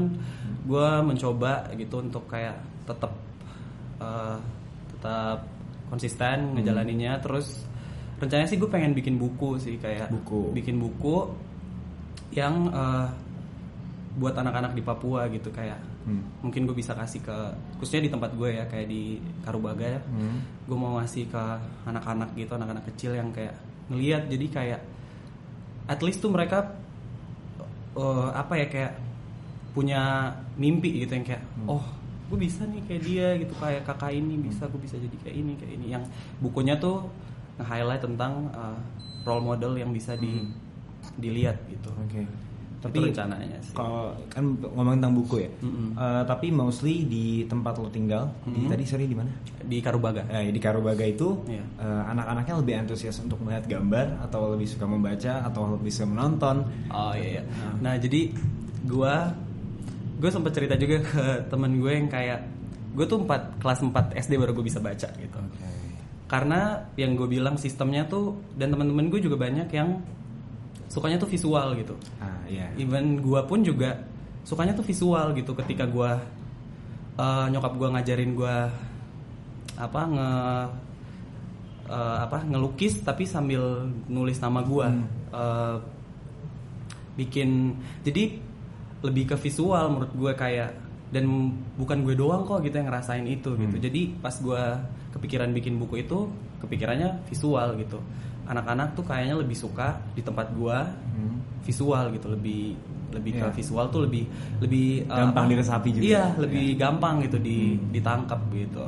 gue 0.64 0.88
mencoba 1.02 1.66
gitu 1.74 2.00
untuk 2.00 2.26
kayak 2.26 2.56
tetap 2.86 3.12
eh, 3.98 4.38
tetap 4.92 5.46
konsisten 5.90 6.56
ngejalaninnya 6.56 7.20
terus 7.20 7.66
rencananya 8.18 8.48
sih 8.48 8.58
gue 8.58 8.70
pengen 8.70 8.94
bikin 8.94 9.18
buku 9.18 9.58
sih 9.58 9.76
kayak 9.76 10.14
Buku. 10.14 10.54
bikin 10.54 10.78
buku 10.78 11.26
yang 12.32 12.70
eh, 12.70 13.08
buat 14.14 14.36
anak-anak 14.36 14.76
di 14.76 14.82
Papua 14.82 15.28
gitu 15.28 15.50
kayak 15.50 15.80
Hmm. 16.02 16.26
mungkin 16.42 16.66
gue 16.66 16.74
bisa 16.74 16.98
kasih 16.98 17.22
ke 17.22 17.38
khususnya 17.78 18.02
di 18.02 18.10
tempat 18.10 18.34
gue 18.34 18.50
ya 18.50 18.66
kayak 18.66 18.90
di 18.90 19.22
Karubaga 19.46 19.86
ya 19.86 20.02
Hmm. 20.02 20.42
gue 20.66 20.74
mau 20.74 20.98
ngasih 20.98 21.30
ke 21.30 21.44
anak-anak 21.86 22.34
gitu 22.34 22.58
anak-anak 22.58 22.90
kecil 22.90 23.14
yang 23.14 23.30
kayak 23.30 23.54
ngelihat 23.86 24.26
jadi 24.26 24.46
kayak 24.50 24.82
at 25.92 26.00
least 26.00 26.24
tuh 26.24 26.32
mereka 26.32 26.72
eh, 28.00 28.30
apa 28.32 28.54
ya 28.56 28.68
kayak 28.72 28.94
punya 29.76 30.32
mimpi 30.56 31.04
gitu 31.04 31.16
yang 31.16 31.28
kayak 31.28 31.44
oh 31.68 31.84
gue 32.32 32.40
bisa 32.40 32.64
nih 32.64 32.80
kayak 32.88 33.04
dia 33.04 33.28
gitu 33.44 33.52
kayak 33.60 33.84
kakak 33.84 34.16
ini 34.16 34.40
bisa 34.40 34.64
gue 34.72 34.80
bisa 34.80 34.96
jadi 34.96 35.16
kayak 35.28 35.36
ini 35.36 35.52
kayak 35.60 35.74
ini. 35.76 35.86
Yang 35.92 36.04
bukunya 36.40 36.80
tuh 36.80 37.12
nge-highlight 37.60 38.04
tentang 38.08 38.48
eh, 38.56 38.80
role 39.28 39.44
model 39.44 39.76
yang 39.76 39.92
bisa 39.92 40.16
di 40.16 40.48
dilihat 41.20 41.60
gitu. 41.68 41.92
Oke. 41.92 42.24
Tapi 42.82 42.98
rencananya 42.98 43.62
sih. 43.62 43.78
Kalau 43.78 44.10
kan 44.26 44.42
ngomongin 44.58 44.98
tentang 44.98 45.14
buku 45.14 45.36
ya. 45.46 45.52
Mm-mm. 45.62 45.94
Eh, 45.94 46.24
tapi 46.26 46.50
mostly 46.50 47.06
di 47.06 47.46
tempat 47.46 47.78
lo 47.78 47.88
tinggal, 47.88 48.34
di 48.44 48.66
Mm-mm. 48.66 48.72
tadi 48.74 48.84
sorry 48.84 49.06
di 49.06 49.14
mana? 49.14 49.30
di 49.62 49.78
Karubaga. 49.78 50.26
Eh, 50.28 50.50
di 50.50 50.58
Karubaga 50.58 51.06
itu 51.06 51.46
Iya. 51.46 51.62
eh, 51.78 52.04
anak-anaknya 52.10 52.56
lebih 52.58 52.74
antusias 52.82 53.22
untuk 53.22 53.38
melihat 53.40 53.70
gambar 53.70 54.26
atau 54.26 54.50
lebih 54.52 54.66
suka 54.66 54.90
membaca 54.90 55.46
atau 55.46 55.78
lebih 55.78 55.94
suka 55.94 56.10
menonton. 56.10 56.66
Oh 56.90 57.14
iya, 57.14 57.40
iya. 57.40 57.44
Nah 57.80 57.94
jadi 57.96 58.34
gua 58.84 59.30
gue 60.18 60.30
sempet 60.30 60.54
cerita 60.54 60.74
juga 60.74 61.02
ke 61.02 61.24
temen 61.50 61.78
gue 61.78 61.92
yang 61.92 62.06
kayak 62.06 62.46
gue 62.94 63.06
tuh 63.06 63.22
4 63.22 63.58
kelas 63.58 63.80
4 63.82 64.18
SD 64.22 64.38
baru 64.38 64.54
gue 64.54 64.66
bisa 64.66 64.78
baca 64.78 65.10
gitu. 65.14 65.40
Karena 66.26 66.80
yang 66.96 67.14
gue 67.14 67.28
bilang 67.28 67.58
sistemnya 67.58 68.08
tuh 68.08 68.40
dan 68.54 68.72
teman-teman 68.72 69.10
gue 69.10 69.20
juga 69.20 69.36
banyak 69.36 69.68
yang 69.70 70.00
sukanya 70.92 71.16
tuh 71.16 71.32
visual 71.32 71.72
gitu. 71.80 71.96
Ah 72.20 72.44
iya. 72.52 72.68
Even 72.76 73.24
gua 73.24 73.48
pun 73.48 73.64
juga 73.64 73.96
sukanya 74.44 74.76
tuh 74.76 74.84
visual 74.84 75.32
gitu 75.32 75.56
ketika 75.56 75.88
gua 75.88 76.20
eh, 77.16 77.46
nyokap 77.48 77.80
gua 77.80 77.96
ngajarin 77.96 78.36
gua 78.36 78.68
apa 79.80 80.02
nge 80.04 80.30
eh, 81.88 82.18
apa 82.28 82.38
ngelukis 82.44 83.00
tapi 83.08 83.24
sambil 83.24 83.88
nulis 84.12 84.36
nama 84.44 84.60
gua. 84.60 84.92
Eh, 85.32 85.78
bikin 87.12 87.76
jadi 88.08 88.40
lebih 89.04 89.34
ke 89.34 89.36
visual 89.36 89.92
menurut 89.92 90.14
gue 90.16 90.32
kayak 90.32 90.72
dan 91.12 91.28
bukan 91.76 92.08
gue 92.08 92.16
doang 92.16 92.48
kok 92.48 92.64
gitu 92.64 92.80
yang 92.80 92.88
ngerasain 92.88 93.28
itu 93.28 93.52
gitu. 93.60 93.78
Jadi 93.84 94.16
pas 94.24 94.32
gue 94.32 94.62
kepikiran 95.12 95.52
bikin 95.52 95.76
buku 95.76 96.08
itu 96.08 96.32
kepikirannya 96.64 97.20
visual 97.28 97.76
gitu 97.76 98.00
anak-anak 98.52 98.94
tuh 98.94 99.04
kayaknya 99.04 99.36
lebih 99.36 99.56
suka 99.56 99.96
di 100.12 100.22
tempat 100.22 100.52
gue 100.52 100.78
Hmm. 101.12 101.40
visual 101.62 102.12
gitu 102.12 102.28
lebih 102.28 102.76
lebih 103.12 103.32
Iya. 103.34 103.42
ke 103.48 103.58
visual 103.58 103.86
tuh 103.88 104.04
lebih 104.04 104.24
lebih 104.60 105.04
uh, 105.06 105.20
Gampang 105.22 105.46
apa? 105.46 105.52
diresapi 105.52 105.90
juga. 105.92 106.04
iya 106.06 106.26
lebih 106.36 106.66
gampang 106.76 107.16
gitu 107.22 107.38
di 107.38 107.58
Hmm. 107.74 107.92
ditangkap 107.92 108.40
gitu 108.52 108.84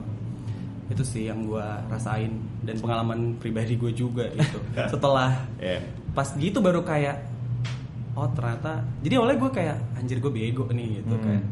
itu 0.85 1.01
sih 1.01 1.23
yang 1.25 1.43
gue 1.43 1.63
rasain 1.87 2.31
dan 2.61 2.75
pengalaman 2.77 3.35
pribadi 3.37 3.73
gue 3.73 3.91
juga 3.91 4.27
gitu 4.29 4.59
setelah 4.93 5.31
Iya. 5.57 5.79
pas 6.11 6.27
gitu 6.29 6.59
baru 6.59 6.83
kayak 6.83 7.17
oh 8.13 8.27
ternyata 8.29 8.83
jadi 9.01 9.17
awalnya 9.17 9.37
gue 9.39 9.51
kayak 9.53 9.77
anjir 9.95 10.17
gue 10.19 10.29
bego 10.29 10.67
nih 10.69 10.99
gitu 10.99 11.13
Hmm. 11.13 11.23
kayak 11.23 11.43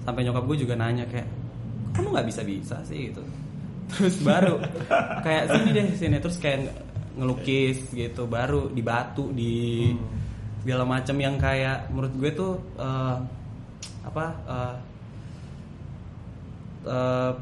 sampai 0.00 0.20
nyokap 0.22 0.44
gue 0.44 0.56
juga 0.58 0.74
nanya 0.74 1.04
kayak 1.04 1.26
"Kok 1.90 1.92
kamu 1.96 2.08
nggak 2.12 2.26
bisa 2.28 2.40
bisa 2.42 2.76
sih 2.82 3.10
gitu 3.10 3.22
terus 3.88 4.18
baru 4.20 4.56
kayak 5.26 5.44
sini 5.48 5.68
deh 5.70 5.86
sini 5.94 6.16
terus 6.16 6.36
kayak 6.36 6.70
ngelukis 7.16 7.90
gitu 7.90 8.28
baru 8.28 8.68
di 8.68 8.80
batu 8.80 9.32
di 9.32 9.88
segala 10.60 10.84
macam 10.84 11.16
yang 11.16 11.36
kayak 11.36 11.88
menurut 11.88 12.12
gue 12.12 12.30
tuh 12.32 12.52
eh, 12.76 13.16
apa 14.04 14.24
eh, 14.46 14.74
eh, 16.86 17.32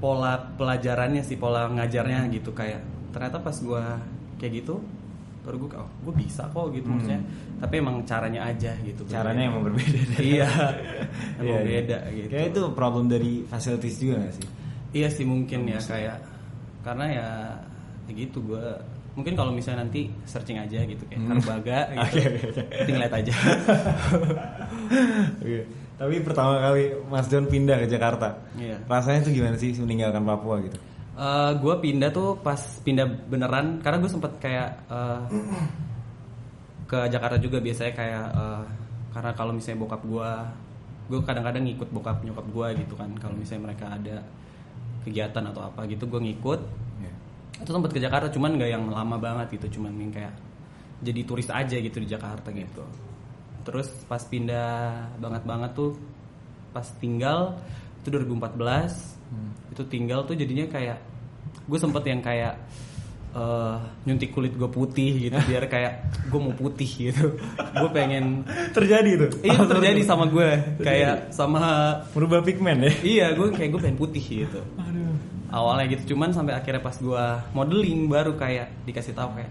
pola 0.00 0.32
pelajarannya 0.56 1.20
sih 1.20 1.36
pola 1.36 1.68
ngajarnya 1.68 2.28
gitu 2.32 2.52
kayak 2.52 2.80
ternyata 3.12 3.36
pas 3.36 3.52
gue 3.52 3.84
kayak 4.38 4.52
gitu 4.60 4.80
baru 5.40 5.56
gue 5.56 5.68
oh 5.76 5.88
gue 6.04 6.14
bisa 6.20 6.44
kok 6.48 6.68
gitu 6.70 6.84
Hmm. 6.84 6.96
maksudnya 6.96 7.20
tapi 7.60 7.74
emang 7.76 7.96
caranya 8.04 8.48
aja 8.48 8.72
gitu 8.80 9.04
Caranya 9.04 9.48
emang 9.48 9.68
berbeda. 9.68 10.20
iya 10.20 10.48
Iya, 11.40 11.40
emang 11.40 11.60
iya. 11.60 11.68
beda 11.80 11.98
gitu 12.12 12.28
Kayak 12.28 12.46
itu 12.52 12.62
problem 12.72 13.04
dari 13.08 13.32
facilities 13.44 13.96
juga 13.98 14.14
gak 14.20 14.34
sih? 14.36 14.46
iya 14.90 15.08
sih 15.08 15.24
mungkin 15.24 15.64
ya 15.64 15.78
kayak 15.78 16.18
karena 16.80 17.04
ya, 17.06 17.28
ya 18.10 18.18
gitu 18.18 18.42
gue 18.44 18.64
mungkin 19.12 19.34
kalau 19.34 19.50
misalnya 19.50 19.82
nanti 19.82 20.10
searching 20.24 20.56
aja 20.56 20.82
gitu 20.82 21.02
kayak 21.06 21.18
Hmm. 21.20 21.30
Karbaga 21.36 21.78
gitu 21.94 22.10
nanti 22.60 22.90
ngeliat 22.90 23.14
aja 23.14 23.32
Oke. 25.40 25.60
Tapi 25.94 26.14
pertama 26.20 26.56
kali 26.58 26.82
Mas 27.06 27.28
John 27.28 27.44
pindah 27.44 27.76
ke 27.76 27.86
Jakarta, 27.86 28.32
Iya. 28.56 28.80
rasanya 28.86 29.20
tuh 29.20 29.32
gimana 29.32 29.52
sih 29.54 29.76
meninggalkan 29.76 30.24
Papua 30.24 30.56
gitu? 30.60 30.78
gue 31.52 31.74
pindah 31.76 32.08
tuh 32.08 32.32
pas 32.40 32.56
pindah 32.80 33.04
beneran 33.28 33.76
karena 33.78 34.00
gue 34.00 34.08
sempet 34.08 34.32
kayak 34.40 34.72
eh, 34.88 35.20
ke 36.86 36.96
Jakarta 37.06 37.36
juga 37.36 37.60
biasanya 37.60 37.92
kayak 37.92 38.26
eh, 38.32 38.62
karena 39.12 39.30
kalau 39.34 39.52
misalnya 39.52 39.84
bokap 39.84 40.00
gue 40.00 40.30
gue 41.06 41.20
kadang-kadang 41.20 41.68
ngikut 41.68 41.92
bokap 41.92 42.24
nyokap 42.24 42.46
gue 42.48 42.68
gitu 42.80 42.94
kan 42.96 43.12
kalau 43.20 43.36
misalnya 43.36 43.68
mereka 43.68 43.92
ada 43.92 44.16
kegiatan 45.02 45.44
atau 45.44 45.60
apa 45.62 45.84
gitu 45.84 46.08
gue 46.08 46.20
ngikut 46.22 46.60
Iya. 47.04 47.09
Itu 47.60 47.70
sempat 47.70 47.90
ke 47.92 48.00
Jakarta 48.00 48.26
cuman 48.28 48.56
nggak 48.56 48.70
yang 48.70 48.84
lama 48.88 49.16
banget 49.16 49.60
gitu 49.60 49.78
cuman 49.80 49.92
yang 49.94 50.10
kayak 50.10 50.32
jadi 51.00 51.20
turis 51.24 51.48
aja 51.48 51.76
gitu 51.76 51.96
di 51.96 52.08
Jakarta 52.08 52.48
gitu 52.50 52.84
terus 53.62 53.88
pas 54.04 54.20
pindah 54.20 54.72
banget 55.16 55.42
banget 55.44 55.70
tuh 55.72 55.92
pas 56.72 56.86
tinggal 56.96 57.56
itu 58.00 58.08
2014 58.08 59.20
Hmm. 59.30 59.54
itu 59.70 59.86
tinggal 59.86 60.26
tuh 60.26 60.34
jadinya 60.34 60.66
kayak 60.66 60.98
gue 61.70 61.78
sempet 61.78 62.02
yang 62.02 62.18
kayak 62.18 62.58
eh, 63.30 63.76
nyuntik 64.02 64.34
kulit 64.34 64.58
gue 64.58 64.66
putih 64.66 65.30
gitu 65.30 65.38
biar 65.54 65.70
kayak 65.70 65.92
gue 66.26 66.40
mau 66.42 66.50
putih 66.50 66.90
gitu 66.90 67.38
gue 67.54 67.90
pengen 67.94 68.42
Terjadi 68.74 69.10
tuh. 69.22 69.30
iya 69.46 69.54
itu 69.54 69.66
terjadi 69.70 70.00
sama 70.02 70.26
gue 70.26 70.50
kayak 70.82 71.30
sama 71.30 71.62
Merubah 72.10 72.42
pigmen 72.42 72.82
ya? 72.82 72.92
iya 73.06 73.26
gue 73.30 73.54
kayak 73.54 73.70
gue 73.70 73.80
pengen 73.80 73.98
putih 74.02 74.18
gitu 74.18 74.58
Aduh. 74.74 75.14
Awalnya 75.50 75.86
gitu 75.88 76.14
cuman 76.14 76.30
sampai 76.30 76.54
akhirnya 76.54 76.78
pas 76.78 76.96
gua 76.96 77.42
modeling 77.50 78.06
baru 78.06 78.34
kayak 78.34 78.70
dikasih 78.84 79.12
tahu 79.12 79.34
kayak 79.34 79.50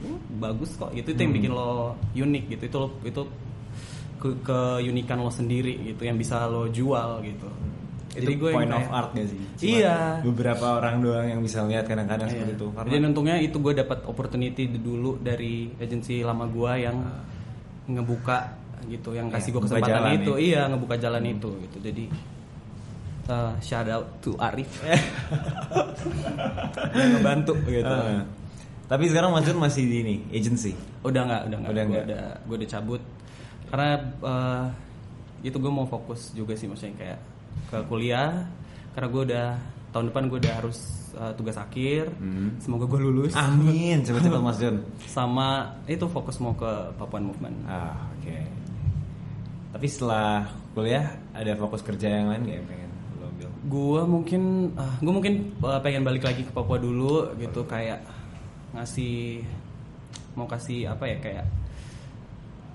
"Uh, 0.00 0.16
bagus 0.34 0.72
kok 0.74 0.90
gitu 0.90 1.08
itu 1.08 1.20
yang 1.20 1.30
Hmm. 1.30 1.38
bikin 1.38 1.52
lo 1.52 1.72
unik 2.10 2.44
gitu 2.50 2.62
itu 2.64 2.76
lo 2.78 2.88
itu 3.02 3.22
ke 4.16 4.28
keunikan 4.40 5.18
lo 5.18 5.28
sendiri 5.28 5.76
gitu 5.84 6.02
yang 6.02 6.16
bisa 6.16 6.44
lo 6.44 6.66
jual 6.66 7.20
gitu 7.20 7.48
Itu 8.14 8.30
gua 8.38 8.48
yang 8.48 8.56
point 8.56 8.70
of 8.70 8.78
kayak- 8.80 8.94
art 8.94 9.10
gak 9.12 9.26
sih? 9.26 9.40
Cuma 9.58 9.66
Iya. 9.74 9.96
Beberapa 10.22 10.66
orang 10.78 10.94
doang 11.02 11.26
yang 11.26 11.40
bisa 11.40 11.66
lihat 11.66 11.82
kadang-kadang 11.84 12.30
Iya. 12.30 12.34
seperti 12.38 12.52
itu. 12.54 12.66
Jadi 12.70 13.02
untungnya 13.04 13.36
itu 13.36 13.56
gue 13.58 13.74
dapat 13.74 13.98
opportunity 14.06 14.70
dulu 14.70 15.18
dari 15.18 15.54
agensi 15.74 16.22
lama 16.22 16.46
gua 16.46 16.78
yang 16.78 16.94
ngebuka 17.84 18.54
gitu, 18.86 19.12
yang 19.12 19.28
kasih 19.28 19.50
Iya, 19.50 19.54
gue 19.54 19.62
kesempatan 19.66 20.14
itu, 20.14 20.32
ya. 20.32 20.38
iya 20.38 20.60
ngebuka 20.68 20.94
jalan 20.96 21.24
itu 21.26 21.48
gitu. 21.58 21.76
Jadi 21.82 22.04
uh, 23.28 23.52
shout 23.60 23.88
out 23.88 24.06
to 24.20 24.36
Arif 24.40 24.68
yang 26.96 27.10
ngebantu 27.18 27.54
gitu. 27.66 27.88
Ah. 27.88 28.24
Tapi 28.84 29.08
sekarang 29.08 29.32
Mas 29.32 29.44
John 29.48 29.58
masih 29.58 29.84
di 29.88 29.96
ini 30.04 30.16
agency. 30.30 30.76
Udah 31.04 31.24
nggak, 31.24 31.42
udah 31.48 31.58
nggak, 31.64 31.72
Udah 31.72 31.84
nggak. 31.88 32.04
udah 32.04 32.24
gue 32.44 32.56
udah 32.60 32.70
cabut 32.70 33.02
karena 33.72 33.90
uh, 34.22 34.64
itu 35.42 35.56
gue 35.58 35.72
mau 35.72 35.88
fokus 35.88 36.30
juga 36.32 36.54
sih 36.54 36.70
maksudnya 36.70 36.94
kayak 36.94 37.18
ke 37.72 37.78
kuliah 37.90 38.46
karena 38.94 39.08
gue 39.10 39.22
udah 39.32 39.48
tahun 39.90 40.04
depan 40.12 40.22
gue 40.30 40.38
udah 40.42 40.54
harus 40.62 40.78
uh, 41.16 41.32
tugas 41.34 41.56
akhir. 41.56 42.10
Hmm. 42.18 42.58
Semoga 42.58 42.84
gue 42.90 43.00
lulus. 43.02 43.32
Amin, 43.34 44.02
cepat-cepat 44.06 44.40
Mas 44.42 44.58
John. 44.60 44.76
sama 45.06 45.74
itu 45.86 46.04
fokus 46.10 46.38
mau 46.42 46.54
ke 46.54 46.70
Papuan 46.98 47.24
Movement. 47.26 47.56
Ah, 47.66 48.06
oke. 48.18 48.36
Tapi 49.74 49.86
setelah 49.90 50.46
kuliah 50.74 51.06
ada 51.34 51.54
fokus 51.58 51.82
kerja 51.82 52.06
yang 52.10 52.30
lain 52.30 52.42
gak 52.46 52.56
yang 52.62 52.66
pengen 52.66 52.83
Gua 53.64 54.04
mungkin 54.04 54.72
ah, 54.76 54.94
gua 55.00 55.12
mungkin 55.14 55.56
uh, 55.58 55.80
pengen 55.80 56.04
balik 56.04 56.22
lagi 56.22 56.42
ke 56.42 56.52
Papua 56.52 56.76
dulu 56.76 57.32
gitu 57.36 57.64
kayak 57.64 58.04
ngasih 58.72 59.40
mau 60.34 60.44
kasih 60.44 60.84
apa 60.86 61.06
ya 61.06 61.16
kayak 61.18 61.46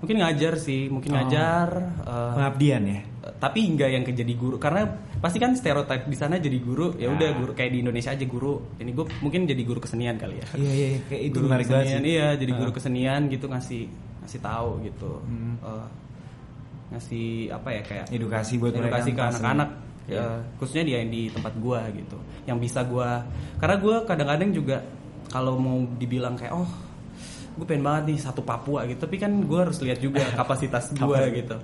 mungkin 0.00 0.16
ngajar 0.16 0.56
sih, 0.56 0.88
mungkin 0.88 1.12
Oh. 1.12 1.16
ngajar 1.20 1.68
uh, 2.02 2.32
Pengabdian 2.34 2.82
ya? 2.84 3.00
tapi 3.36 3.68
nggak 3.68 3.90
yang 3.92 4.00
ke 4.00 4.16
jadi 4.16 4.32
guru 4.32 4.56
karena 4.56 4.88
pasti 5.20 5.36
kan 5.36 5.52
stereotip 5.52 6.08
di 6.08 6.16
sana 6.16 6.40
jadi 6.40 6.56
guru 6.56 6.96
ya 6.96 7.06
udah 7.06 7.28
Ah. 7.28 7.36
guru 7.36 7.52
kayak 7.52 7.70
di 7.70 7.84
Indonesia 7.84 8.10
aja 8.10 8.24
guru. 8.24 8.64
Ini 8.80 8.90
gue 8.90 9.04
mungkin 9.20 9.44
jadi 9.44 9.60
guru 9.60 9.76
kesenian 9.78 10.16
kali 10.16 10.40
ya. 10.40 10.46
Iya 10.56 10.72
iya 10.72 10.88
kayak 11.04 11.22
itu 11.22 11.36
guru 11.36 11.52
kesenian, 11.52 12.00
sih. 12.00 12.10
iya 12.10 12.28
jadi 12.34 12.52
guru 12.56 12.70
Ah. 12.72 12.74
kesenian 12.74 13.20
gitu 13.28 13.46
ngasih 13.46 13.82
ngasih 14.24 14.40
tahu 14.40 14.70
gitu 14.82 15.12
Hmm. 15.20 15.54
Eh, 15.60 15.86
ngasih 16.90 17.28
apa 17.52 17.68
ya 17.70 17.82
kayak 17.84 18.04
Edukasi 18.08 18.56
buat 18.56 18.72
mereka 18.72 18.98
edukasi 18.98 19.10
ke 19.10 19.14
tentang 19.14 19.30
anak-anak 19.36 19.68
ya, 20.18 20.42
khususnya 20.58 20.84
dia 20.86 20.96
yang 21.04 21.10
di 21.12 21.30
tempat 21.30 21.54
gua 21.60 21.86
gitu. 21.94 22.18
Yang 22.48 22.58
bisa 22.66 22.80
gua 22.82 23.22
karena 23.62 23.76
gua 23.78 23.96
kadang-kadang 24.02 24.50
juga 24.50 24.82
kalau 25.30 25.54
mau 25.56 25.78
dibilang 25.96 26.34
kayak 26.34 26.52
oh 26.52 26.70
gue 27.50 27.66
pengen 27.66 27.84
banget 27.84 28.02
nih 28.14 28.18
satu 28.18 28.42
Papua 28.42 28.86
gitu. 28.88 29.04
Tapi 29.04 29.16
kan 29.20 29.32
gua 29.46 29.68
harus 29.68 29.78
lihat 29.82 29.98
juga 30.02 30.22
kapasitas 30.40 30.94
gua 30.96 31.26
gitu. 31.30 31.56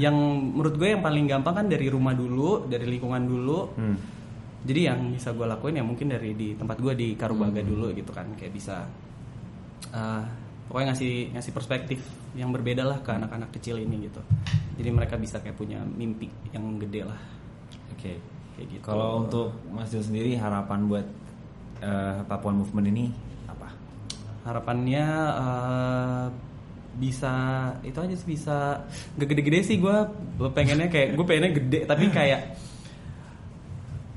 Yang 0.00 0.16
menurut 0.56 0.74
gue 0.76 0.88
yang 0.96 1.02
paling 1.04 1.24
gampang 1.28 1.54
kan 1.64 1.66
dari 1.68 1.86
rumah 1.88 2.16
dulu 2.16 2.66
dari 2.66 2.86
lingkungan 2.88 3.22
dulu. 3.24 3.60
Hmm. 3.76 3.98
jadi 4.60 4.92
yang 4.92 5.16
bisa 5.16 5.32
gue 5.32 5.48
lakuin 5.48 5.80
ya 5.80 5.84
mungkin 5.88 6.12
dari 6.12 6.36
di 6.36 6.52
tempat 6.52 6.76
gue 6.84 6.92
di 6.92 7.08
Hmm. 7.16 7.20
Karubaga 7.24 7.64
dulu 7.64 7.96
gitu 7.96 8.12
kan. 8.12 8.28
Kayak 8.36 8.52
bisa 8.52 8.84
uh, 9.96 10.22
pokoknya 10.68 10.92
ngasih 10.92 11.32
ngasih 11.32 11.52
perspektif 11.56 11.98
yang 12.36 12.52
berbeda 12.52 12.84
lah 12.84 13.00
ke 13.00 13.08
anak-anak 13.08 13.50
kecil 13.56 13.80
ini 13.80 14.04
gitu. 14.12 14.20
Jadi 14.76 14.88
mereka 14.92 15.16
bisa 15.16 15.40
kayak 15.40 15.56
punya 15.56 15.80
mimpi 15.80 16.28
yang 16.52 16.76
gede 16.76 17.08
lah 17.08 17.39
Oke. 17.92 18.12
kayak 18.52 18.66
gitu 18.68 18.84
Kalau 18.84 19.22
untuk 19.22 19.48
Mas 19.68 19.88
John 19.88 20.02
sendiri 20.02 20.34
harapan 20.34 20.84
buat 20.84 21.06
eh, 21.80 22.16
Papuan 22.24 22.56
Movement 22.56 22.88
ini 22.88 23.04
apa? 23.46 23.68
harapannya 24.42 25.06
uh, 25.32 26.24
bisa 26.92 27.32
itu 27.80 27.96
aja 27.96 28.14
sih 28.14 28.28
bisa 28.28 28.56
gak 29.14 29.26
gede-gede 29.26 29.60
sih 29.62 29.76
gue 29.76 29.96
pengennya 30.50 30.86
kayak 30.86 31.14
gue 31.14 31.24
pengennya 31.24 31.52
gede 31.54 31.78
tapi 31.84 32.04
kayak 32.18 32.58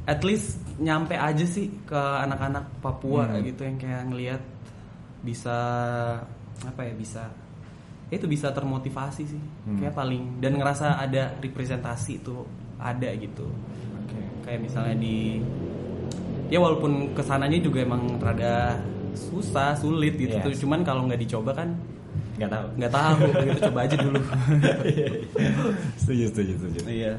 at 0.03 0.19
least 0.21 0.59
nyampe 0.75 1.13
aja 1.13 1.45
sih 1.45 1.71
ke 1.81 1.95
anak-anak 1.95 2.65
Papua 2.79 3.29
Hmm. 3.29 3.39
gitu 3.41 3.63
yang 3.63 3.77
kayak 3.77 4.03
ngelihat 4.05 4.41
bisa 5.21 5.55
apa 6.59 6.81
ya 6.81 6.93
bisa 6.93 7.23
ya 8.07 8.15
itu 8.15 8.27
bisa 8.27 8.51
termotivasi 8.51 9.23
sih 9.25 9.43
Hmm. 9.63 9.79
kayak 9.79 9.95
paling 9.95 10.39
dan 10.39 10.55
ngerasa 10.55 10.99
ada 10.99 11.39
representasi 11.39 12.19
itu 12.19 12.43
ada 12.77 13.09
gitu 13.13 13.47
Oke. 13.95 14.17
kayak 14.41 14.59
misalnya 14.62 14.95
di 14.95 15.41
ya 16.47 16.57
walaupun 16.57 17.12
ke 17.12 17.21
sananya 17.21 17.57
juga 17.57 17.81
emang 17.81 18.17
rada 18.17 18.77
susah 19.13 19.73
sulit 19.73 20.15
gitu 20.15 20.33
Yes. 20.33 20.43
tuh 20.43 20.53
cuman 20.59 20.81
kalau 20.81 21.05
nggak 21.05 21.19
dicoba 21.19 21.53
kan 21.53 21.69
Nggak 22.33 22.49
tahu. 22.49 22.67
nggak 22.75 22.91
tahu 22.91 23.17
gitu 23.45 23.59
coba 23.63 23.79
aja 23.83 23.95
dulu 23.95 24.19
setuju, 26.01 26.23
setuju, 26.27 26.53
setuju. 26.57 26.79
iya 26.88 27.13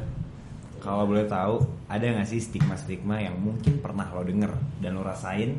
Kalau 0.78 1.08
boleh 1.08 1.24
tahu, 1.24 1.64
ada 1.86 2.04
nggak 2.04 2.28
sih 2.28 2.36
stigma-stigma 2.38 3.16
yang 3.16 3.32
mungkin 3.34 3.80
pernah 3.80 4.04
lo 4.06 4.20
denger 4.20 4.52
dan 4.78 4.92
lo 4.92 5.00
rasain 5.00 5.56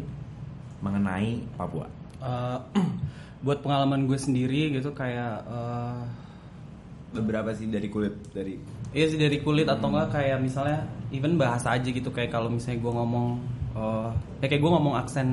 mengenai 0.79 1.41
Papua? 1.55 1.89
Eh, 2.15 2.59
buat 3.41 3.57
pengalaman 3.59 4.05
gue 4.05 4.13
sendiri 4.15 4.69
gitu 4.71 4.93
kayak 4.93 5.41
eh, 5.41 5.99
Beberapa 7.15 7.49
sih 7.55 7.71
dari 7.71 7.87
kulit 7.87 8.15
dari 8.35 8.59
Iya 8.95 9.05
sih 9.11 9.19
dari 9.19 9.43
kulit 9.43 9.67
atau 9.67 9.91
enggak 9.91 10.15
kayak 10.15 10.39
misalnya 10.39 10.87
even 11.11 11.35
bahasa 11.35 11.75
aja 11.75 11.87
gitu 11.87 12.11
kayak 12.15 12.31
kalau 12.31 12.47
misalnya 12.47 12.79
gue 12.79 12.93
ngomong 12.95 13.27
eh, 13.75 14.09
ya 14.39 14.47
kayak 14.47 14.61
gue 14.63 14.71
ngomong 14.71 14.95
aksen 14.95 15.27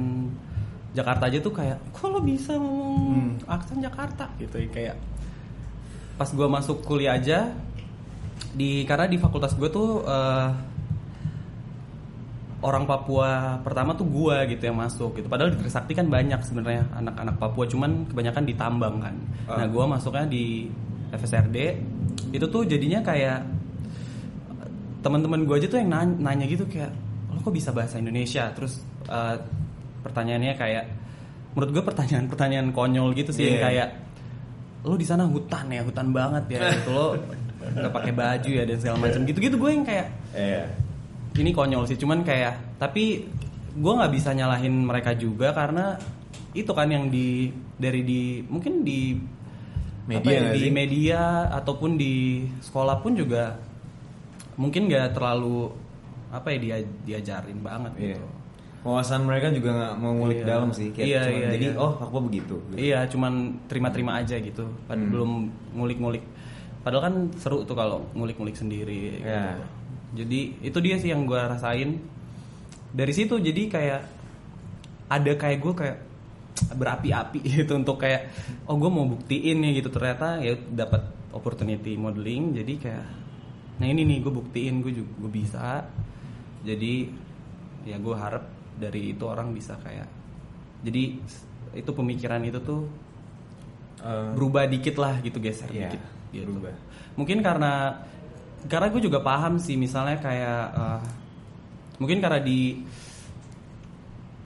Jakarta 0.92 1.30
aja 1.30 1.38
tuh 1.38 1.54
kayak 1.54 1.78
kok 1.94 2.10
lo 2.10 2.18
bisa 2.20 2.58
ngomong 2.58 3.38
aksen 3.46 3.78
Jakarta 3.78 4.26
gitu 4.42 4.56
ya 4.58 4.68
kayak 4.68 4.96
pas 6.18 6.26
gue 6.26 6.48
masuk 6.50 6.82
kuliah 6.82 7.16
aja 7.16 7.54
di 8.52 8.82
karena 8.84 9.06
di 9.06 9.16
fakultas 9.16 9.54
gue 9.54 9.70
tuh 9.70 10.02
eh, 10.02 10.50
orang 12.62 12.86
Papua 12.86 13.58
pertama 13.60 13.92
tuh 13.98 14.06
gua 14.06 14.46
gitu 14.46 14.70
yang 14.70 14.78
masuk 14.78 15.18
gitu. 15.18 15.26
Padahal 15.26 15.50
di 15.50 15.58
Trisakti 15.58 15.98
kan 15.98 16.06
banyak 16.06 16.38
sebenarnya 16.46 16.86
anak-anak 16.94 17.36
Papua, 17.36 17.66
cuman 17.66 18.06
kebanyakan 18.06 18.44
ditambang 18.46 18.94
kan. 19.02 19.14
Nah, 19.50 19.66
gua 19.66 19.84
masuknya 19.90 20.30
di 20.30 20.70
FSRD. 21.12 21.56
Itu 22.32 22.46
tuh 22.48 22.64
jadinya 22.64 23.00
kayak 23.00 23.44
teman-teman 25.02 25.42
gua 25.44 25.58
aja 25.58 25.66
tuh 25.66 25.78
yang 25.82 25.90
nanya, 25.90 26.14
nanya 26.18 26.46
gitu 26.46 26.64
kayak 26.66 26.90
lo 27.32 27.40
kok 27.40 27.52
bisa 27.52 27.70
bahasa 27.74 27.98
Indonesia? 27.98 28.48
Terus 28.54 28.80
eh, 29.06 29.36
pertanyaannya 30.02 30.54
kayak 30.56 30.84
menurut 31.52 31.70
gue 31.70 31.84
pertanyaan-pertanyaan 31.84 32.72
konyol 32.72 33.12
gitu 33.12 33.28
sih 33.28 33.44
yang 33.44 33.60
Iya. 33.60 33.64
kayak 33.68 33.88
lo 34.82 34.96
di 34.96 35.04
sana 35.04 35.28
hutan 35.28 35.68
ya, 35.68 35.84
hutan 35.84 36.08
banget 36.10 36.44
ya 36.48 36.60
gitu 36.74 36.90
lo 36.90 37.14
nggak 37.62 37.92
pakai 37.94 38.10
baju 38.10 38.50
ya 38.50 38.64
dan 38.66 38.76
segala 38.80 38.98
macam 38.98 39.20
gitu-gitu 39.22 39.54
gue 39.54 39.70
yang 39.70 39.84
kayak 39.86 40.06
eh 40.34 40.66
ini 41.38 41.54
konyol 41.54 41.86
sih 41.86 41.94
cuman 41.94 42.26
kayak 42.26 42.58
tapi 42.80 43.22
gue 43.72 43.92
nggak 43.94 44.10
bisa 44.10 44.34
nyalahin 44.34 44.82
mereka 44.82 45.14
juga 45.14 45.54
karena 45.54 45.94
itu 46.52 46.72
kan 46.74 46.90
yang 46.90 47.06
di 47.06 47.52
dari 47.78 48.02
di 48.02 48.42
mungkin 48.42 48.82
di 48.82 49.14
Media 50.02 50.18
apa 50.18 50.30
ya, 50.32 50.50
di 50.50 50.60
sih? 50.60 50.70
media 50.70 51.20
ataupun 51.52 51.90
di 51.94 52.14
sekolah 52.58 52.98
pun 52.98 53.14
juga 53.14 53.54
mungkin 54.54 54.86
nggak 54.86 55.14
terlalu 55.14 55.70
apa 56.28 56.48
ya 56.50 56.58
dia 56.58 56.76
diajarin 57.04 57.58
banget 57.60 57.92
Iya. 57.96 58.16
gitu 58.16 58.26
Wawasan 58.82 59.22
mereka 59.22 59.54
juga 59.54 59.70
nggak 59.70 59.94
mau 59.96 60.10
ngulik 60.12 60.42
Iya. 60.42 60.46
dalam 60.48 60.74
sih, 60.74 60.90
kayak 60.90 61.06
Iya, 61.06 61.20
cuman 61.22 61.38
iya, 61.38 61.48
jadi 61.54 61.66
iya. 61.70 61.78
oh 61.78 61.92
Papua 61.94 62.20
begitu. 62.20 62.56
gitu. 62.66 62.74
Iya, 62.74 62.98
cuman 63.06 63.32
terima-terima 63.70 64.12
aja 64.18 64.36
gitu. 64.36 64.66
Padahal 64.84 65.06
Hmm. 65.06 65.12
belum 65.14 65.30
ngulik-ngulik. 65.78 66.24
Padahal 66.82 67.02
kan 67.06 67.14
seru 67.38 67.62
tuh 67.62 67.78
kalau 67.78 68.02
ngulik-ngulik 68.10 68.58
sendiri. 68.58 69.22
Iya. 69.22 69.54
Gitu. 69.54 69.62
Jadi 70.18 70.40
itu 70.66 70.78
dia 70.82 70.96
sih 70.98 71.14
yang 71.14 71.30
gue 71.30 71.38
rasain. 71.38 72.02
Dari 72.90 73.12
situ 73.14 73.38
jadi 73.38 73.70
kayak 73.70 74.00
ada 75.06 75.32
kayak 75.32 75.58
gue 75.62 75.72
kayak 75.78 75.96
berapi-api 76.72 77.38
gitu 77.62 77.72
untuk 77.74 78.00
kayak 78.00 78.28
oh 78.68 78.76
gue 78.76 78.90
mau 78.92 79.08
buktiin 79.08 79.58
nih 79.60 79.82
gitu 79.82 79.88
ternyata 79.92 80.38
ya 80.40 80.54
dapat 80.56 81.02
opportunity 81.32 81.96
modeling 81.96 82.52
jadi 82.54 82.74
kayak 82.78 83.06
nah 83.80 83.86
ini 83.88 84.04
nih 84.04 84.18
gue 84.20 84.32
buktiin 84.32 84.84
gue 84.84 84.92
juga 84.94 85.12
gue 85.26 85.30
bisa 85.32 85.84
jadi 86.62 87.08
ya 87.82 87.96
gue 87.98 88.14
harap 88.14 88.44
dari 88.78 89.16
itu 89.16 89.24
orang 89.26 89.50
bisa 89.50 89.74
kayak 89.80 90.06
jadi 90.84 91.18
itu 91.72 91.90
pemikiran 91.90 92.42
itu 92.44 92.60
tuh 92.62 92.82
Eh, 94.02 94.34
berubah 94.34 94.66
dikit 94.66 94.98
lah 94.98 95.22
gitu 95.22 95.38
geser 95.38 95.70
Iya, 95.70 95.86
dikit 95.86 96.02
gitu. 96.34 96.50
berubah. 96.50 96.74
mungkin 97.14 97.38
karena 97.38 98.02
karena 98.66 98.90
gue 98.90 98.98
juga 98.98 99.22
paham 99.22 99.62
sih 99.62 99.78
misalnya 99.78 100.18
kayak 100.18 100.62
eh, 100.74 101.00
mungkin 102.02 102.18
karena 102.18 102.42
di 102.42 102.82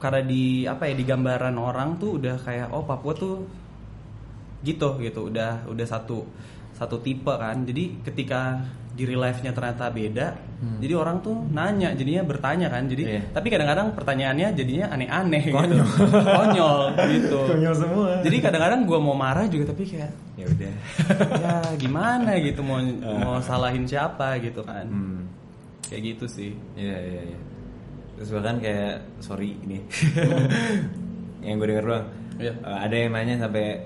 karena 0.06 0.22
di 0.22 0.44
apa 0.64 0.86
ya 0.86 0.94
di 0.94 1.04
gambaran 1.04 1.56
orang 1.56 1.96
tuh 1.96 2.16
udah 2.16 2.38
kayak 2.38 2.70
oh 2.70 2.82
Papua 2.82 3.12
tuh 3.12 3.42
gitu 4.62 4.98
gitu 4.98 5.20
udah 5.26 5.66
udah 5.66 5.84
satu 5.84 6.22
satu 6.72 6.98
tipe 6.98 7.30
kan 7.30 7.62
jadi 7.62 8.02
ketika 8.02 8.60
di 8.92 9.04
real 9.04 9.20
life-nya 9.20 9.50
ternyata 9.50 9.88
beda 9.88 10.26
jadi 10.78 10.94
orang 10.94 11.20
tuh 11.20 11.36
nanya 11.50 11.92
jadinya 11.92 12.22
bertanya 12.22 12.68
kan 12.68 12.84
jadi 12.84 13.02
Hmm. 13.02 13.12
Iya. 13.12 13.22
tapi 13.30 13.46
kadang-kadang 13.46 13.92
pertanyaannya 13.92 14.48
jadinya 14.52 14.86
aneh-aneh 14.88 15.44
Konyol. 15.46 15.84
gitu. 15.84 16.04
konyol 16.16 16.78
gitu 17.12 17.38
Konyol 17.44 17.74
semua. 17.74 18.10
jadi 18.20 18.36
kadang-kadang 18.40 18.80
gue 18.82 18.98
mau 18.98 19.12
marah 19.14 19.44
juga 19.46 19.68
tapi 19.68 19.84
kayak 19.84 20.10
ya 20.34 20.46
udah. 20.46 20.72
ya 21.44 21.54
gimana 21.76 22.30
gitu 22.40 22.60
mau 22.60 22.80
mau 23.20 23.36
salahin 23.38 23.84
siapa 23.84 24.40
gitu 24.40 24.60
kan 24.62 24.84
Hmm. 24.86 25.28
kayak 25.86 26.02
gitu 26.10 26.24
sih 26.26 26.50
Iya 26.74 26.96
iya 26.98 27.20
iya. 27.26 27.38
Terus 28.16 28.28
bahkan 28.30 28.56
kayak 28.56 28.94
sorry 29.20 29.54
ini 29.60 29.78
yang 31.44 31.56
gue 31.56 31.68
denger 31.68 31.84
doang. 31.84 32.06
Iya. 32.36 32.52
Eh, 32.54 32.78
ada 32.82 32.94
yang 32.94 33.10
nanya 33.10 33.34
sampai 33.38 33.84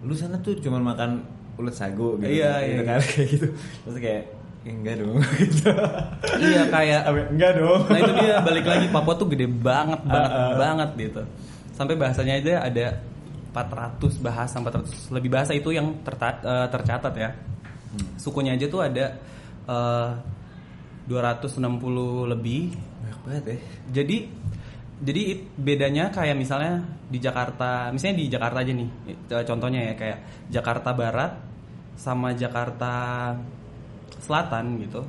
lu 0.00 0.12
sana 0.12 0.38
tuh 0.38 0.54
cuma 0.56 0.78
makan 0.78 1.22
ulet 1.54 1.72
sagu 1.72 2.18
gitu. 2.18 2.30
Iya, 2.32 2.52
gitu 2.60 2.72
iya, 2.72 2.82
kan 2.84 3.00
kayak 3.00 3.28
gitu. 3.30 3.46
Terus 3.84 3.98
kayak 3.98 4.22
"Ya, 4.64 4.72
enggak 4.72 4.94
dong 4.96 5.20
gitu. 5.44 5.68
iya 6.40 6.62
kayak 6.66 7.00
enggak 7.28 7.52
dong. 7.54 7.80
nah 7.84 7.98
itu 8.00 8.12
dia 8.16 8.34
balik 8.40 8.64
lagi 8.64 8.86
Papua 8.88 9.12
tuh 9.12 9.28
gede 9.28 9.44
banget 9.44 10.00
banget 10.02 10.30
Ah, 10.30 10.40
ah. 10.40 10.56
banget 10.56 10.90
gitu 10.96 11.22
sampai 11.70 11.94
bahasanya 11.94 12.40
aja 12.40 12.54
ada 12.64 12.86
400 13.52 14.00
bahasa 14.18 14.56
400 14.56 14.88
lebih 15.12 15.28
bahasa 15.28 15.52
itu 15.52 15.68
yang 15.68 16.00
terta- 16.00 16.40
eh, 16.40 16.66
tercatat 16.72 17.12
ya 17.12 17.30
sukunya 18.16 18.56
aja 18.56 18.64
tuh 18.64 18.80
ada 18.80 19.12
eh, 19.68 20.10
260 21.12 21.60
lebih 22.26 22.72
banget 23.24 23.44
ya. 23.44 23.56
jadi 24.00 24.16
jadi 25.04 25.22
bedanya 25.58 26.08
kayak 26.14 26.36
misalnya 26.38 26.80
di 27.10 27.18
Jakarta 27.18 27.90
misalnya 27.90 28.16
di 28.22 28.26
Jakarta 28.30 28.58
aja 28.62 28.72
nih 28.72 28.88
eh, 29.10 29.44
contohnya 29.44 29.80
ya 29.90 29.94
kayak 29.98 30.18
Jakarta 30.48 30.90
Barat 30.94 31.32
sama 31.98 32.32
Jakarta 32.36 32.92
Selatan 34.22 34.78
gitu 34.80 35.02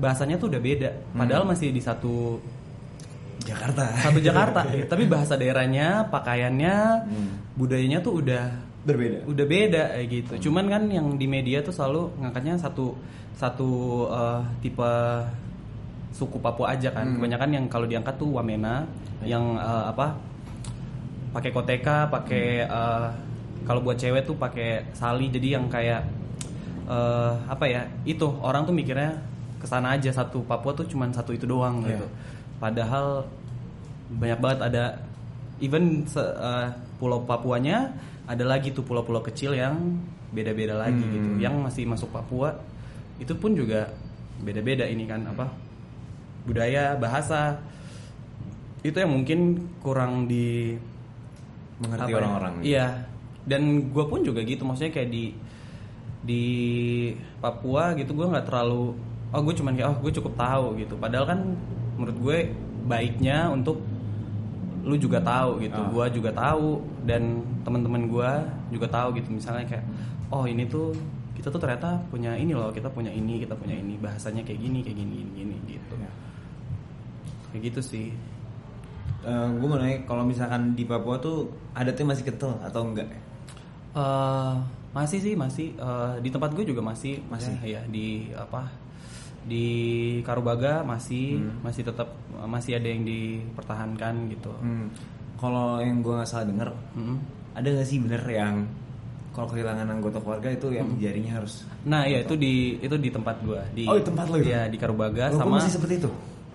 bahasanya 0.00 0.36
tuh 0.40 0.48
udah 0.52 0.60
beda 0.60 0.90
padahal 1.12 1.44
masih 1.44 1.72
di 1.72 1.80
satu 1.80 2.40
Jakarta. 3.44 3.84
satu 4.04 4.20
Jakarta 4.20 4.60
tapi 4.92 5.04
bahasa 5.08 5.36
daerahnya 5.36 6.08
pakaiannya 6.12 6.74
budayanya 7.56 7.98
tuh 8.04 8.20
udah 8.20 8.44
Berbeda. 8.80 9.28
udah 9.28 9.44
beda 9.44 9.82
kayak 9.92 10.08
gitu. 10.08 10.48
Cuman 10.48 10.64
kan 10.72 10.88
yang 10.88 11.20
di 11.20 11.28
media 11.28 11.60
tuh 11.60 11.68
selalu 11.68 12.16
ngangkatnya 12.16 12.56
satu 12.56 12.96
satu 13.36 13.70
eh, 14.08 14.40
tipe 14.64 14.92
suku 16.20 16.36
Papua 16.36 16.70
aja 16.70 16.92
kan. 16.92 17.08
Kebanyakan 17.10 17.48
yang 17.50 17.64
kalau 17.66 17.88
diangkat 17.88 18.14
tuh 18.14 18.36
Wamena 18.36 18.84
yang 19.24 19.56
eh, 19.56 19.84
apa? 19.88 20.12
pakai 21.30 21.50
koteka, 21.50 22.10
pakai 22.10 22.44
eh, 22.62 23.06
kalau 23.62 23.80
buat 23.80 23.94
cewek 23.94 24.26
tuh 24.26 24.34
pakai 24.34 24.82
sali 24.92 25.30
jadi 25.30 25.56
yang 25.56 25.66
kayak 25.66 26.04
eh, 26.84 27.32
apa 27.46 27.64
ya? 27.64 27.82
Itu 28.04 28.28
orang 28.40 28.64
tuh 28.64 28.74
mikirnya 28.74 29.16
ke 29.56 29.64
sana 29.64 29.94
aja 29.94 30.10
satu 30.10 30.42
Papua 30.42 30.72
tuh 30.72 30.84
cuman 30.84 31.08
satu 31.10 31.32
itu 31.32 31.44
doang 31.44 31.80
Iya. 31.80 31.96
gitu. 31.96 32.06
Padahal 32.56 33.24
banyak 34.10 34.38
banget 34.38 34.60
ada 34.62 34.84
even 35.58 36.02
se- 36.04 36.20
eh, 36.36 36.68
pulau 36.98 37.22
Papuanya 37.22 37.94
ada 38.26 38.44
lagi 38.44 38.70
tuh 38.70 38.82
pulau-pulau 38.82 39.22
kecil 39.22 39.52
yang 39.52 39.96
beda-beda 40.30 40.78
lagi 40.78 40.98
Hmm. 40.98 41.12
gitu 41.12 41.28
yang 41.40 41.54
masih 41.58 41.82
masuk 41.84 42.10
Papua 42.10 42.54
itu 43.18 43.34
pun 43.34 43.50
juga 43.52 43.90
beda-beda 44.40 44.82
ini 44.84 45.04
kan 45.04 45.26
apa 45.26 45.46
budaya 46.44 46.96
bahasa 46.96 47.60
itu 48.80 48.96
yang 48.96 49.12
mungkin 49.12 49.68
kurang 49.84 50.24
di 50.24 50.76
Mengerti 51.80 52.12
ya? 52.12 52.16
orang-orang. 52.20 52.54
iya 52.60 52.86
dan 53.44 53.92
gue 53.92 54.04
pun 54.04 54.20
juga 54.20 54.44
gitu 54.44 54.64
maksudnya 54.64 54.92
kayak 54.92 55.10
di 55.10 55.24
di 56.20 56.44
Papua 57.40 57.96
gitu 57.96 58.12
gue 58.12 58.26
nggak 58.28 58.46
terlalu 58.48 58.92
oh 59.32 59.40
gue 59.40 59.54
cuman 59.56 59.72
kayak 59.72 59.88
oh 59.88 59.96
gue 60.00 60.12
cukup 60.12 60.32
tahu 60.36 60.66
gitu 60.76 60.94
padahal 61.00 61.24
kan 61.24 61.40
menurut 61.96 62.16
gue 62.20 62.38
baiknya 62.84 63.48
untuk 63.48 63.80
lu 64.80 64.96
juga 64.96 65.20
tahu 65.20 65.60
gitu 65.60 65.76
Ah. 65.76 65.88
gua 65.92 66.08
juga 66.08 66.32
tahu 66.32 66.80
dan 67.04 67.44
teman-teman 67.60 68.08
gua 68.08 68.40
juga 68.72 68.88
tahu 68.88 69.12
gitu 69.20 69.28
misalnya 69.28 69.68
kayak 69.68 69.84
oh 70.32 70.48
ini 70.48 70.64
tuh 70.64 70.96
kita 71.36 71.52
tuh 71.52 71.60
ternyata 71.60 72.00
punya 72.08 72.32
ini 72.32 72.56
loh 72.56 72.72
kita 72.72 72.88
punya 72.88 73.12
ini 73.12 73.44
kita 73.44 73.52
punya 73.60 73.76
ini 73.76 74.00
bahasanya 74.00 74.40
kayak 74.40 74.56
gini 74.56 74.80
kayak 74.80 74.96
gini 74.96 75.12
gini, 75.20 75.30
gini 75.36 75.56
gitu 75.76 75.94
Ya. 76.00 76.08
Kayak 77.50 77.62
gitu 77.66 77.80
sih 77.80 78.06
gue 79.22 79.66
mau 79.66 79.76
nanya 79.76 80.00
kalau 80.04 80.24
misalkan 80.24 80.72
di 80.72 80.82
Papua 80.82 81.16
tuh 81.16 81.44
adatnya 81.72 82.08
masih 82.08 82.24
kental 82.24 82.56
atau 82.58 82.82
enggak? 82.82 83.04
Eh, 83.92 84.54
masih 84.90 85.18
sih 85.18 85.34
masih 85.34 85.74
Eh, 85.74 86.12
di 86.18 86.28
tempat 86.28 86.50
gue 86.50 86.64
juga 86.64 86.80
masih 86.80 87.20
Masih? 87.26 87.52
ya, 87.60 87.78
ya, 87.78 87.82
di 87.84 88.30
apa 88.32 88.64
di 89.40 89.66
Karubaga 90.20 90.80
masih 90.80 91.36
Hmm. 91.36 91.60
masih 91.60 91.82
tetap 91.82 92.08
masih 92.40 92.76
ada 92.76 92.86
yang 92.86 93.04
dipertahankan 93.04 94.14
gitu 94.30 94.52
Hmm. 94.56 94.88
Kalau 95.36 95.80
yang 95.80 96.00
gue 96.00 96.12
nggak 96.12 96.28
salah 96.28 96.44
denger, 96.44 96.68
Mm-mm. 96.94 97.16
ada 97.54 97.64
nggak 97.66 97.86
sih 97.86 97.96
bener 97.98 98.20
yang 98.24 98.68
kalau 99.30 99.48
kehilangan 99.48 99.88
anggota 99.90 100.16
keluarga 100.18 100.48
itu 100.50 100.68
yang 100.70 100.84
jarinya 100.96 101.36
harus 101.36 101.64
Nah, 101.82 102.04
ya 102.04 102.20
itu 102.20 102.36
di 102.36 102.76
itu 102.78 102.92
di 102.94 103.08
tempat 103.08 103.40
gua 103.40 103.64
di 103.70 103.84
Oh, 103.84 103.96
di 103.96 104.04
tempat 104.04 104.28
lo 104.28 104.36
itu? 104.36 104.48
Iya, 104.48 104.68
di 104.68 104.76
Karubaga 104.76 105.28
Lo 105.28 105.38
sama 105.38 105.56
masih 105.56 105.72
seperti 105.72 105.94
itu? 105.98 106.10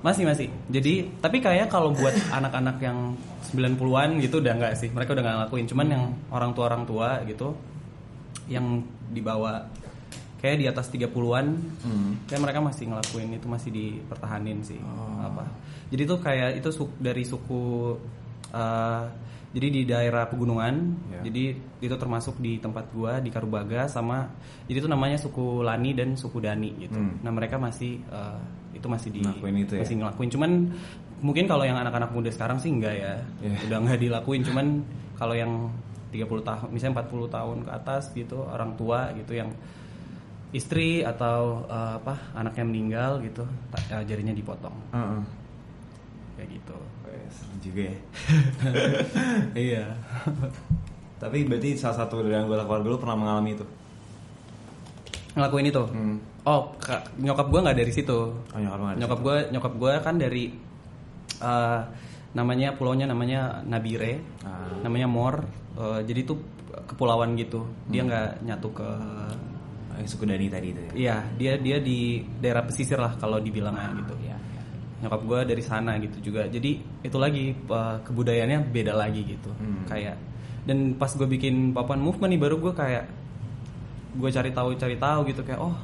Masih 0.06 0.24
masih. 0.24 0.48
Jadi 0.70 1.10
tapi 1.18 1.42
kayak 1.42 1.68
kalau 1.68 1.90
buat 1.92 2.14
anak-anak 2.38 2.78
yang 2.78 3.18
90-an 3.44 4.22
gitu 4.22 4.38
udah 4.38 4.54
enggak 4.54 4.74
sih. 4.78 4.90
Mereka 4.90 5.12
udah 5.12 5.24
nggak 5.24 5.36
ngelakuin. 5.42 5.66
Cuman 5.66 5.88
yang 5.90 6.04
orang 6.30 6.54
tua 6.54 6.66
orang 6.68 6.86
tua 6.86 7.26
gitu 7.26 7.58
yang 8.46 8.80
dibawa 9.08 9.66
kayak 10.38 10.58
di 10.62 10.66
atas 10.68 10.86
30-an 10.88 11.46
Hmm. 11.82 12.22
kayak 12.24 12.38
mereka 12.40 12.60
masih 12.62 12.86
ngelakuin 12.86 13.34
itu 13.34 13.48
masih 13.48 13.70
dipertahanin 13.72 14.62
sih 14.62 14.78
Oh. 14.78 15.18
apa. 15.20 15.50
Jadi 15.90 16.02
tuh 16.06 16.20
kayak 16.20 16.50
itu 16.56 16.70
su- 16.70 16.94
dari 16.96 17.26
suku 17.26 17.98
eh, 18.52 19.04
jadi 19.52 19.68
di 19.72 19.82
daerah 19.84 20.28
pegunungan. 20.28 20.76
Ya. 21.10 21.22
Jadi 21.26 21.44
itu 21.80 21.96
termasuk 21.96 22.38
di 22.38 22.60
tempat 22.60 22.92
gua 22.92 23.18
di 23.18 23.30
Karubaga 23.30 23.88
sama 23.88 24.30
jadi 24.66 24.78
itu 24.78 24.88
namanya 24.88 25.18
suku 25.18 25.62
Lani 25.62 25.92
dan 25.92 26.14
suku 26.14 26.38
Dani 26.38 26.70
gitu. 26.80 26.94
Hmm. 26.94 27.18
Nah, 27.20 27.32
mereka 27.32 27.58
masih 27.58 27.98
eh, 28.04 28.40
itu 28.76 28.86
masih 28.86 29.10
di 29.10 29.20
Ngelakuin 29.20 29.56
itu 29.58 29.74
ya? 29.74 29.82
masih 29.82 29.96
ngelakuin 29.98 30.30
cuman 30.30 30.52
mungkin 31.18 31.46
kalau 31.46 31.64
yang 31.64 31.76
anak-anak 31.76 32.12
muda 32.12 32.28
sekarang 32.28 32.60
sih 32.60 32.70
enggak 32.70 32.94
ya 32.94 33.14
Yeah. 33.40 33.58
udah 33.66 33.78
nggak 33.82 34.00
dilakuin 34.00 34.44
cuman 34.44 34.84
kalau 35.16 35.32
yang 35.32 35.72
30 36.12 36.28
tahun 36.42 36.68
misalnya 36.70 37.02
40 37.02 37.28
tahun 37.30 37.58
ke 37.62 37.72
atas 37.74 38.04
gitu 38.12 38.38
orang 38.42 38.76
tua 38.76 39.12
gitu 39.14 39.32
yang 39.34 39.50
istri 40.52 41.02
atau 41.02 41.64
eh, 41.66 41.94
apa 41.98 42.16
anaknya 42.34 42.64
meninggal 42.64 43.12
gitu 43.22 43.44
ta- 43.70 43.84
eh, 43.92 44.04
jarinya 44.04 44.32
dipotong 44.32 44.76
Heeh. 44.92 45.22
kayak 46.36 46.50
gitu 46.54 46.78
Seru 47.26 47.58
juga 47.60 47.82
ya. 47.82 47.96
iya 49.66 49.86
Tapi 51.16 51.42
berarti 51.44 51.74
salah 51.74 51.98
satu 51.98 52.22
dari 52.22 52.36
anggota 52.36 52.64
keluarga 52.64 52.88
lu 52.88 52.98
pernah 52.98 53.18
mengalami 53.18 53.52
itu? 53.54 53.66
ngelakuin 55.32 55.68
itu 55.68 55.84
Hmm. 55.86 56.18
Oh 56.46 56.62
ka- 56.78 57.04
nyokap 57.18 57.48
gua 57.48 57.60
nggak 57.62 57.78
dari 57.78 57.92
situ 57.92 58.20
Oh, 58.32 58.60
nyokap 58.60 58.80
dari 58.80 58.98
nyokap 58.98 59.20
gue 59.20 59.38
nyokap 59.52 59.74
gue 59.76 59.94
kan 60.00 60.16
dari 60.16 60.44
eh, 61.38 61.80
namanya 62.32 62.70
pulaunya 62.72 63.06
namanya 63.06 63.64
Nabire 63.64 64.20
Ah. 64.42 64.70
namanya 64.82 65.08
Mor 65.08 65.36
Eh, 65.76 66.02
jadi 66.04 66.24
itu 66.24 66.40
kepulauan 66.86 67.36
gitu 67.36 67.60
dia 67.86 68.00
Hmm. 68.00 68.08
nggak 68.08 68.30
nyatu 68.44 68.70
ke 68.72 68.88
Yang 69.96 70.08
suku 70.10 70.24
Dani 70.24 70.48
tadi 70.48 70.68
itu 70.70 70.82
ya? 70.82 70.92
iya 70.94 71.16
dia 71.34 71.54
dia 71.56 71.78
di 71.80 72.00
daerah 72.38 72.64
pesisir 72.64 72.96
lah 72.96 73.16
kalau 73.16 73.40
dibilangnya 73.40 73.92
gitu 73.94 74.16
Iya, 74.22 74.36
iya. 74.36 74.62
nyokap 75.02 75.22
gue 75.22 75.40
dari 75.46 75.60
sana 75.60 75.96
gitu 75.98 76.16
juga 76.22 76.44
jadi 76.46 76.72
itu 77.02 77.18
lagi 77.18 77.52
eh, 77.52 77.96
kebudayaannya 78.02 78.60
beda 78.70 78.94
lagi 78.94 79.24
gitu 79.26 79.52
Hmm. 79.52 79.84
kayak 79.84 80.16
dan 80.64 80.96
pas 80.96 81.08
gue 81.10 81.28
bikin 81.30 81.72
papan 81.72 82.00
movement 82.00 82.28
nih 82.30 82.40
baru 82.40 82.56
gue 82.58 82.72
kayak 82.72 83.04
gue 84.16 84.30
cari 84.30 84.50
tahu 84.50 84.70
cari 84.76 84.96
tahu 84.96 85.20
gitu 85.26 85.42
kayak 85.42 85.60
oh 85.60 85.76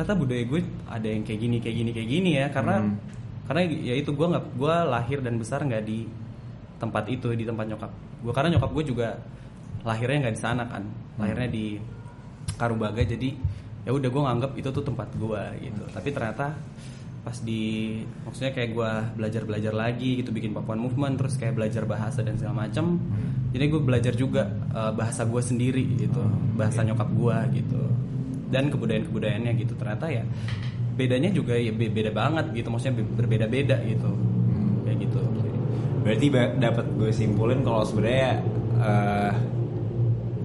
ternyata 0.00 0.16
budaya 0.16 0.42
gue 0.48 0.60
ada 0.88 1.08
yang 1.12 1.20
kayak 1.28 1.40
gini 1.44 1.56
kayak 1.60 1.76
gini 1.76 1.90
kayak 1.92 2.08
gini 2.08 2.30
ya. 2.40 2.46
Karena 2.48 2.80
Hmm. 2.80 2.96
karena 3.44 3.60
ya 3.68 3.94
itu 4.00 4.10
gue 4.16 4.26
nggak 4.32 4.44
gue 4.56 4.74
lahir 4.88 5.18
dan 5.20 5.36
besar 5.36 5.60
nggak 5.60 5.84
di 5.84 6.08
tempat 6.80 7.04
itu 7.12 7.28
di 7.36 7.44
tempat 7.44 7.68
nyokap 7.68 7.92
gue. 8.24 8.32
Karena 8.32 8.48
nyokap 8.56 8.70
gue 8.72 8.84
juga 8.88 9.08
lahirnya 9.84 10.24
nggak 10.24 10.34
di 10.34 10.40
sana 10.40 10.64
kan. 10.64 10.88
Lahirnya 11.20 11.52
di 11.52 11.76
Karubaga 12.56 13.04
jadi 13.04 13.28
ya 13.84 13.92
udah 13.92 14.08
gue 14.08 14.22
nganggap 14.24 14.52
itu 14.56 14.68
tuh 14.72 14.80
tempat 14.80 15.12
gue 15.20 15.42
gitu. 15.68 15.82
Tapi 15.92 16.08
ternyata 16.16 16.56
pas 17.20 17.36
di 17.44 18.00
maksudnya 18.24 18.56
kayak 18.56 18.70
gue 18.72 18.90
belajar 19.20 19.44
belajar 19.44 19.76
lagi 19.76 20.24
gitu 20.24 20.32
bikin 20.32 20.56
Papuan 20.56 20.80
movement 20.80 21.20
terus 21.20 21.36
kayak 21.36 21.52
belajar 21.52 21.84
bahasa 21.84 22.24
dan 22.24 22.40
segala 22.40 22.64
macam 22.64 22.96
jadi 23.52 23.64
gue 23.68 23.80
belajar 23.84 24.16
juga 24.16 24.48
eh, 24.48 24.92
bahasa 24.96 25.28
gue 25.28 25.42
sendiri 25.44 25.84
gitu 26.00 26.24
bahasa 26.56 26.80
nyokap 26.80 27.12
gue 27.12 27.60
gitu 27.60 27.82
dan 28.50 28.68
kebudayaan 28.68 29.04
kebudayaannya 29.04 29.52
gitu 29.56 29.72
ternyata 29.74 30.06
ya 30.06 30.22
bedanya 30.92 31.30
juga 31.30 31.54
ya 31.54 31.70
be- 31.70 31.88
beda 31.88 32.10
banget 32.10 32.50
gitu 32.52 32.68
maksudnya 32.68 32.98
be- 32.98 33.12
berbeda-beda 33.16 33.76
gitu 33.82 34.10
kayak 34.84 34.98
gitu 35.00 35.20
Berarti 36.00 36.26
dapat 36.56 36.86
gue 36.96 37.12
simpulin 37.12 37.60
kalau 37.60 37.84
sebenarnya 37.84 38.40
eh, 38.74 39.32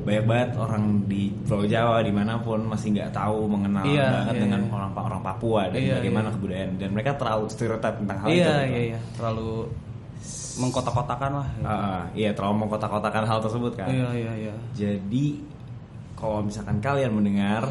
banyak 0.06 0.24
banget 0.24 0.49
orang 0.53 0.84
di 1.03 1.32
Pulau 1.41 1.64
Jawa 1.64 1.97
di 1.99 2.12
mana 2.12 2.38
pun 2.38 2.62
masih 2.62 2.91
nggak 2.91 3.10
tahu 3.10 3.47
mengenal 3.47 3.82
Iya, 3.82 4.06
banget 4.12 4.36
iya, 4.36 4.41
dengan 4.43 4.62
iya. 4.62 4.70
orang 4.70 4.91
orang 4.93 5.22
Papua 5.24 5.62
dan 5.66 5.80
Iya, 5.80 5.95
bagaimana 5.97 6.28
iya. 6.28 6.36
kebudayaan 6.36 6.72
dan 6.76 6.89
mereka 6.91 7.12
terlalu 7.16 7.45
stereotip 7.47 7.95
tentang 7.97 8.18
hal 8.20 8.28
itu. 8.28 8.36
iya 8.36 8.45
gitu. 8.45 8.68
iya 8.68 8.82
iya 8.86 8.99
terlalu 9.16 9.51
mengkotak-kotakan 10.56 11.32
lah 11.34 11.47
Ah, 11.58 11.72
ah, 11.72 12.01
iya 12.12 12.30
terlalu 12.32 12.56
mengkotak-kotakan 12.60 13.24
hal 13.24 13.39
tersebut 13.39 13.74
kan. 13.74 13.88
iya 13.89 14.10
iya 14.14 14.34
iya 14.43 14.53
Jadi 14.72 15.26
kalau 16.14 16.43
misalkan 16.43 16.78
kalian 16.78 17.12
mendengar 17.12 17.64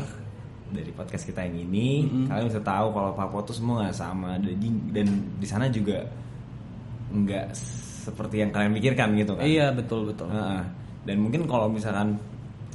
dari 0.75 0.91
podcast 0.91 1.23
kita 1.23 1.41
yang 1.41 1.57
ini, 1.63 2.03
Mm-mm. 2.03 2.27
kalian 2.27 2.47
bisa 2.47 2.61
tahu 2.61 2.87
kalau 2.91 3.15
Papua 3.15 3.41
tuh 3.41 3.55
semua 3.55 3.75
nggak 3.81 3.95
sama 3.95 4.35
dan, 4.37 4.59
dan 4.91 5.07
di 5.39 5.47
sana 5.47 5.71
juga 5.71 6.03
nggak 7.09 7.47
seperti 8.05 8.43
yang 8.43 8.51
kalian 8.51 8.75
pikirkan 8.75 9.09
gitu 9.15 9.33
kan. 9.33 9.45
iya 9.45 9.71
betul 9.71 10.05
betul 10.05 10.29
Heeh. 10.29 10.63
Dan 11.05 11.17
mungkin 11.21 11.45
kalau 11.45 11.69
misalkan 11.69 12.17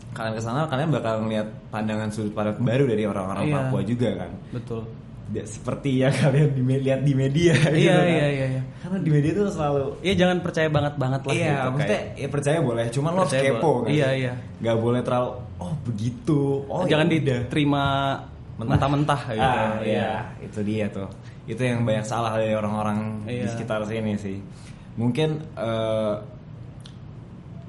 kalian 0.10 0.34
ke 0.34 0.41
sana 0.41 0.66
kalian 0.66 0.89
bakal 0.89 1.22
ngeliat 1.22 1.45
pandangan 1.70 2.10
sudut 2.10 2.32
pandang 2.32 2.58
baru 2.58 2.86
dari 2.88 3.04
orang-orang 3.04 3.45
Iya. 3.45 3.56
Papua 3.62 3.82
juga 3.84 4.10
kan. 4.18 4.32
betul 4.50 4.82
Tidak 5.30 5.45
seperti 5.45 6.01
yang 6.01 6.09
kalian 6.21 6.49
di 6.51 6.61
lihat 6.80 7.01
di 7.01 7.13
media 7.13 7.53
gitu 7.53 7.77
iya 7.80 7.95
kan. 7.95 8.07
iya 8.07 8.27
iya 8.27 8.45
iya 8.49 8.61
Karena 8.80 8.97
di 8.97 9.09
media 9.09 9.32
tuh 9.32 9.45
selalu 9.47 9.82
Iya 10.01 10.13
jangan 10.17 10.38
percaya 10.41 10.67
banget 10.67 10.93
banget 10.95 11.21
lah 11.21 11.34
Iya, 11.34 11.45
gitu, 11.45 11.67
maksudnya 11.69 11.99
kayak. 12.01 12.17
ya 12.17 12.27
percaya 12.27 12.57
boleh, 12.59 12.86
cuman 12.89 13.11
lo 13.11 13.19
harus 13.21 13.34
kepo 13.36 13.71
kan. 13.80 13.89
Iya, 13.89 14.07
iya. 14.11 14.34
Gak 14.59 14.77
boleh 14.77 15.01
terlalu 15.01 15.30
oh 15.59 15.73
begitu. 15.84 16.39
Oh 16.65 16.84
jangan 16.84 17.05
ya 17.05 17.15
diterima 17.19 17.84
mentah-mentah 18.57 19.21
gitu. 19.30 19.39
Ah, 19.45 19.80
iya, 19.80 20.34
itu 20.39 20.59
dia 20.61 20.86
tuh. 20.89 21.07
Itu 21.45 21.61
yang 21.61 21.82
banyak 21.82 22.03
salah 22.03 22.34
dari 22.34 22.51
orang-orang 22.51 23.23
di 23.23 23.39
Iya. 23.39 23.49
sekitar 23.49 23.86
sini 23.86 24.17
sih. 24.17 24.38
Mungkin 24.95 25.30
eh, 25.55 26.13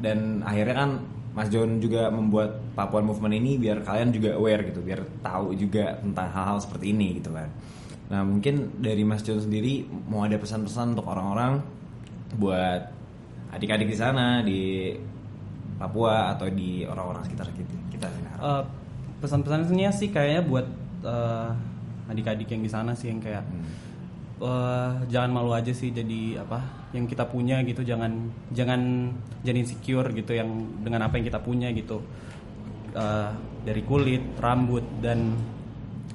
dan 0.01 0.19
akhirnya 0.43 0.75
kan 0.75 0.91
Mas 1.31 1.47
John 1.47 1.79
juga 1.79 2.11
membuat 2.11 2.59
Papuan 2.75 3.07
Movement 3.07 3.35
ini 3.39 3.55
biar 3.55 3.87
kalian 3.87 4.11
juga 4.11 4.35
aware 4.35 4.67
gitu, 4.67 4.83
biar 4.83 5.07
tahu 5.23 5.55
juga 5.55 5.95
tentang 6.03 6.27
hal-hal 6.27 6.59
seperti 6.59 6.91
ini 6.91 7.23
gitu 7.23 7.31
kan. 7.31 7.47
Nah 8.11 8.27
mungkin 8.27 8.83
dari 8.83 9.07
Mas 9.07 9.23
John 9.23 9.39
sendiri 9.39 9.87
mau 10.11 10.27
ada 10.27 10.35
pesan-pesan 10.35 10.99
untuk 10.99 11.07
orang-orang 11.07 11.63
buat 12.35 12.83
adik-adik 13.55 13.91
di 13.91 13.99
sana 13.99 14.43
di 14.43 14.91
Papua 15.79 16.35
atau 16.35 16.51
di 16.51 16.83
orang-orang 16.85 17.25
sekitar 17.25 17.47
kita 17.55 17.75
kita. 17.95 18.07
Eh, 18.43 18.63
pesan-pesannya 19.23 19.91
sih 19.95 20.11
kayaknya 20.11 20.43
buat 20.45 20.67
eh, 21.07 21.51
adik-adik 22.11 22.51
yang 22.51 22.63
di 22.67 22.71
sana 22.71 22.93
sih 22.93 23.09
yang 23.09 23.23
kayak 23.23 23.47
Hmm. 23.47 23.65
Eh, 24.41 24.91
jangan 25.13 25.31
malu 25.31 25.53
aja 25.53 25.71
sih 25.71 25.93
jadi 25.93 26.41
apa 26.41 26.91
yang 26.97 27.07
kita 27.07 27.29
punya 27.29 27.61
gitu. 27.63 27.85
Jangan 27.85 28.13
jangan 28.51 29.13
jadi 29.45 29.59
insecure 29.63 30.09
gitu 30.17 30.33
yang 30.35 30.49
dengan 30.83 31.07
apa 31.07 31.21
yang 31.21 31.27
kita 31.29 31.41
punya 31.41 31.69
gitu. 31.77 32.01
Eh, 32.97 33.31
dari 33.65 33.83
kulit 33.85 34.25
rambut 34.41 34.83
dan 35.05 35.37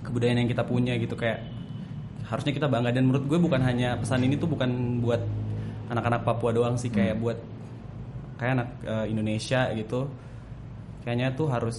kebudayaan 0.01 0.43
yang 0.45 0.49
kita 0.49 0.65
punya 0.65 0.97
gitu. 0.97 1.13
Kayak 1.13 1.45
harusnya 2.28 2.53
kita 2.53 2.67
bangga. 2.67 2.91
Dan 2.91 3.07
menurut 3.09 3.26
gue 3.30 3.39
bukan 3.39 3.61
hanya 3.61 3.95
pesan 4.01 4.26
ini 4.26 4.36
tuh 4.36 4.49
bukan 4.49 4.99
buat 4.99 5.21
anak-anak 5.93 6.26
Papua 6.26 6.51
doang 6.51 6.76
sih. 6.76 6.89
Kayak 6.89 7.21
buat 7.21 7.38
kayak 8.41 8.51
anak 8.59 8.69
eh, 8.84 9.05
Indonesia 9.13 9.69
gitu. 9.78 10.09
Kayaknya 11.05 11.38
tuh 11.38 11.47
harus 11.53 11.78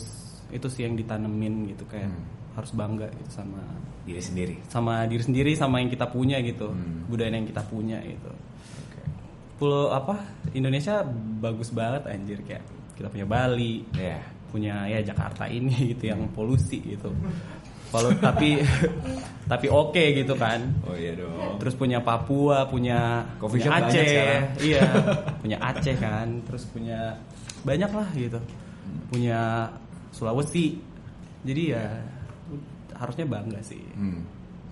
itu 0.54 0.70
sih 0.70 0.86
yang 0.86 0.94
ditanemin 0.94 1.74
gitu 1.74 1.82
kayak 1.90 2.06
Hmm. 2.06 2.22
Harus 2.56 2.72
bangga 2.72 3.06
gitu 3.12 3.30
sama 3.30 3.60
diri 4.02 4.22
sendiri. 4.22 4.54
sama 4.66 5.04
diri 5.04 5.22
sendiri 5.22 5.52
sama 5.52 5.78
yang 5.78 5.92
kita 5.92 6.08
punya 6.08 6.40
gitu. 6.40 6.72
Hmm. 6.72 7.04
budaya 7.06 7.30
yang 7.30 7.44
kita 7.44 7.60
punya 7.62 8.00
gitu. 8.00 8.32
Pulau 9.56 9.88
apa? 9.88 10.20
Indonesia 10.52 11.00
bagus 11.40 11.72
banget 11.72 12.04
anjir 12.08 12.40
kayak 12.44 12.64
kita 12.92 13.08
punya 13.08 13.24
Bali 13.24 13.84
Ya. 13.92 14.20
punya 14.48 14.84
ya 14.84 15.00
Jakarta 15.00 15.48
ini 15.48 15.72
gitu 15.96 16.08
yang 16.08 16.28
polusi 16.32 16.80
gitu. 16.80 17.08
Kalau 17.88 18.12
tapi 18.24 18.60
tapi 19.44 19.66
oke 19.68 20.04
gitu 20.12 20.36
kan. 20.36 20.60
Oh 20.84 20.92
iya 20.92 21.16
dong. 21.16 21.56
terus 21.56 21.72
punya 21.72 22.00
Papua 22.00 22.68
punya 22.68 23.24
Coffee 23.40 23.64
punya 23.64 23.70
Aceh. 23.84 24.38
iya 24.60 24.84
punya 25.44 25.56
Aceh 25.60 25.96
kan. 25.96 26.28
Terus 26.44 26.64
punya 26.68 27.16
banyak 27.64 27.90
lah 27.92 28.08
gitu. 28.12 28.40
Punya 29.08 29.68
Sulawesi. 30.12 30.76
Jadi 31.46 31.62
ya 31.72 31.84
harusnya 32.96 33.24
bangga 33.24 33.60
sih 33.60 33.80
Hmm. 33.92 34.24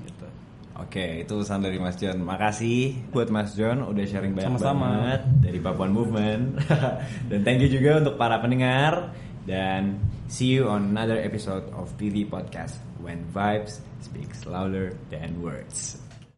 gitu 0.03 0.27
Oke, 0.75 1.22
itu 1.22 1.31
pesan 1.39 1.62
dari 1.62 1.79
Mas 1.79 1.95
John. 1.95 2.18
Makasih 2.20 3.07
buat 3.14 3.31
Mas 3.31 3.55
John 3.55 3.87
udah 3.87 4.05
sharing 4.05 4.35
banyak 4.35 4.59
Sama-sama. 4.59 4.91
banget 4.91 5.22
dari 5.39 5.59
Papuan 5.62 5.95
Movement. 5.95 6.59
dan 7.31 7.39
thank 7.47 7.62
you 7.62 7.70
juga 7.70 8.03
untuk 8.03 8.18
para 8.18 8.43
pendengar 8.43 9.14
dan 9.47 10.03
see 10.27 10.51
you 10.51 10.66
on 10.66 10.91
another 10.91 11.14
episode 11.14 11.62
of 11.72 11.95
PV 11.95 12.27
Podcast 12.27 12.75
when 12.99 13.22
vibes 13.31 13.79
speaks 14.03 14.43
louder 14.45 14.99
than 15.09 15.39
words. 15.39 16.03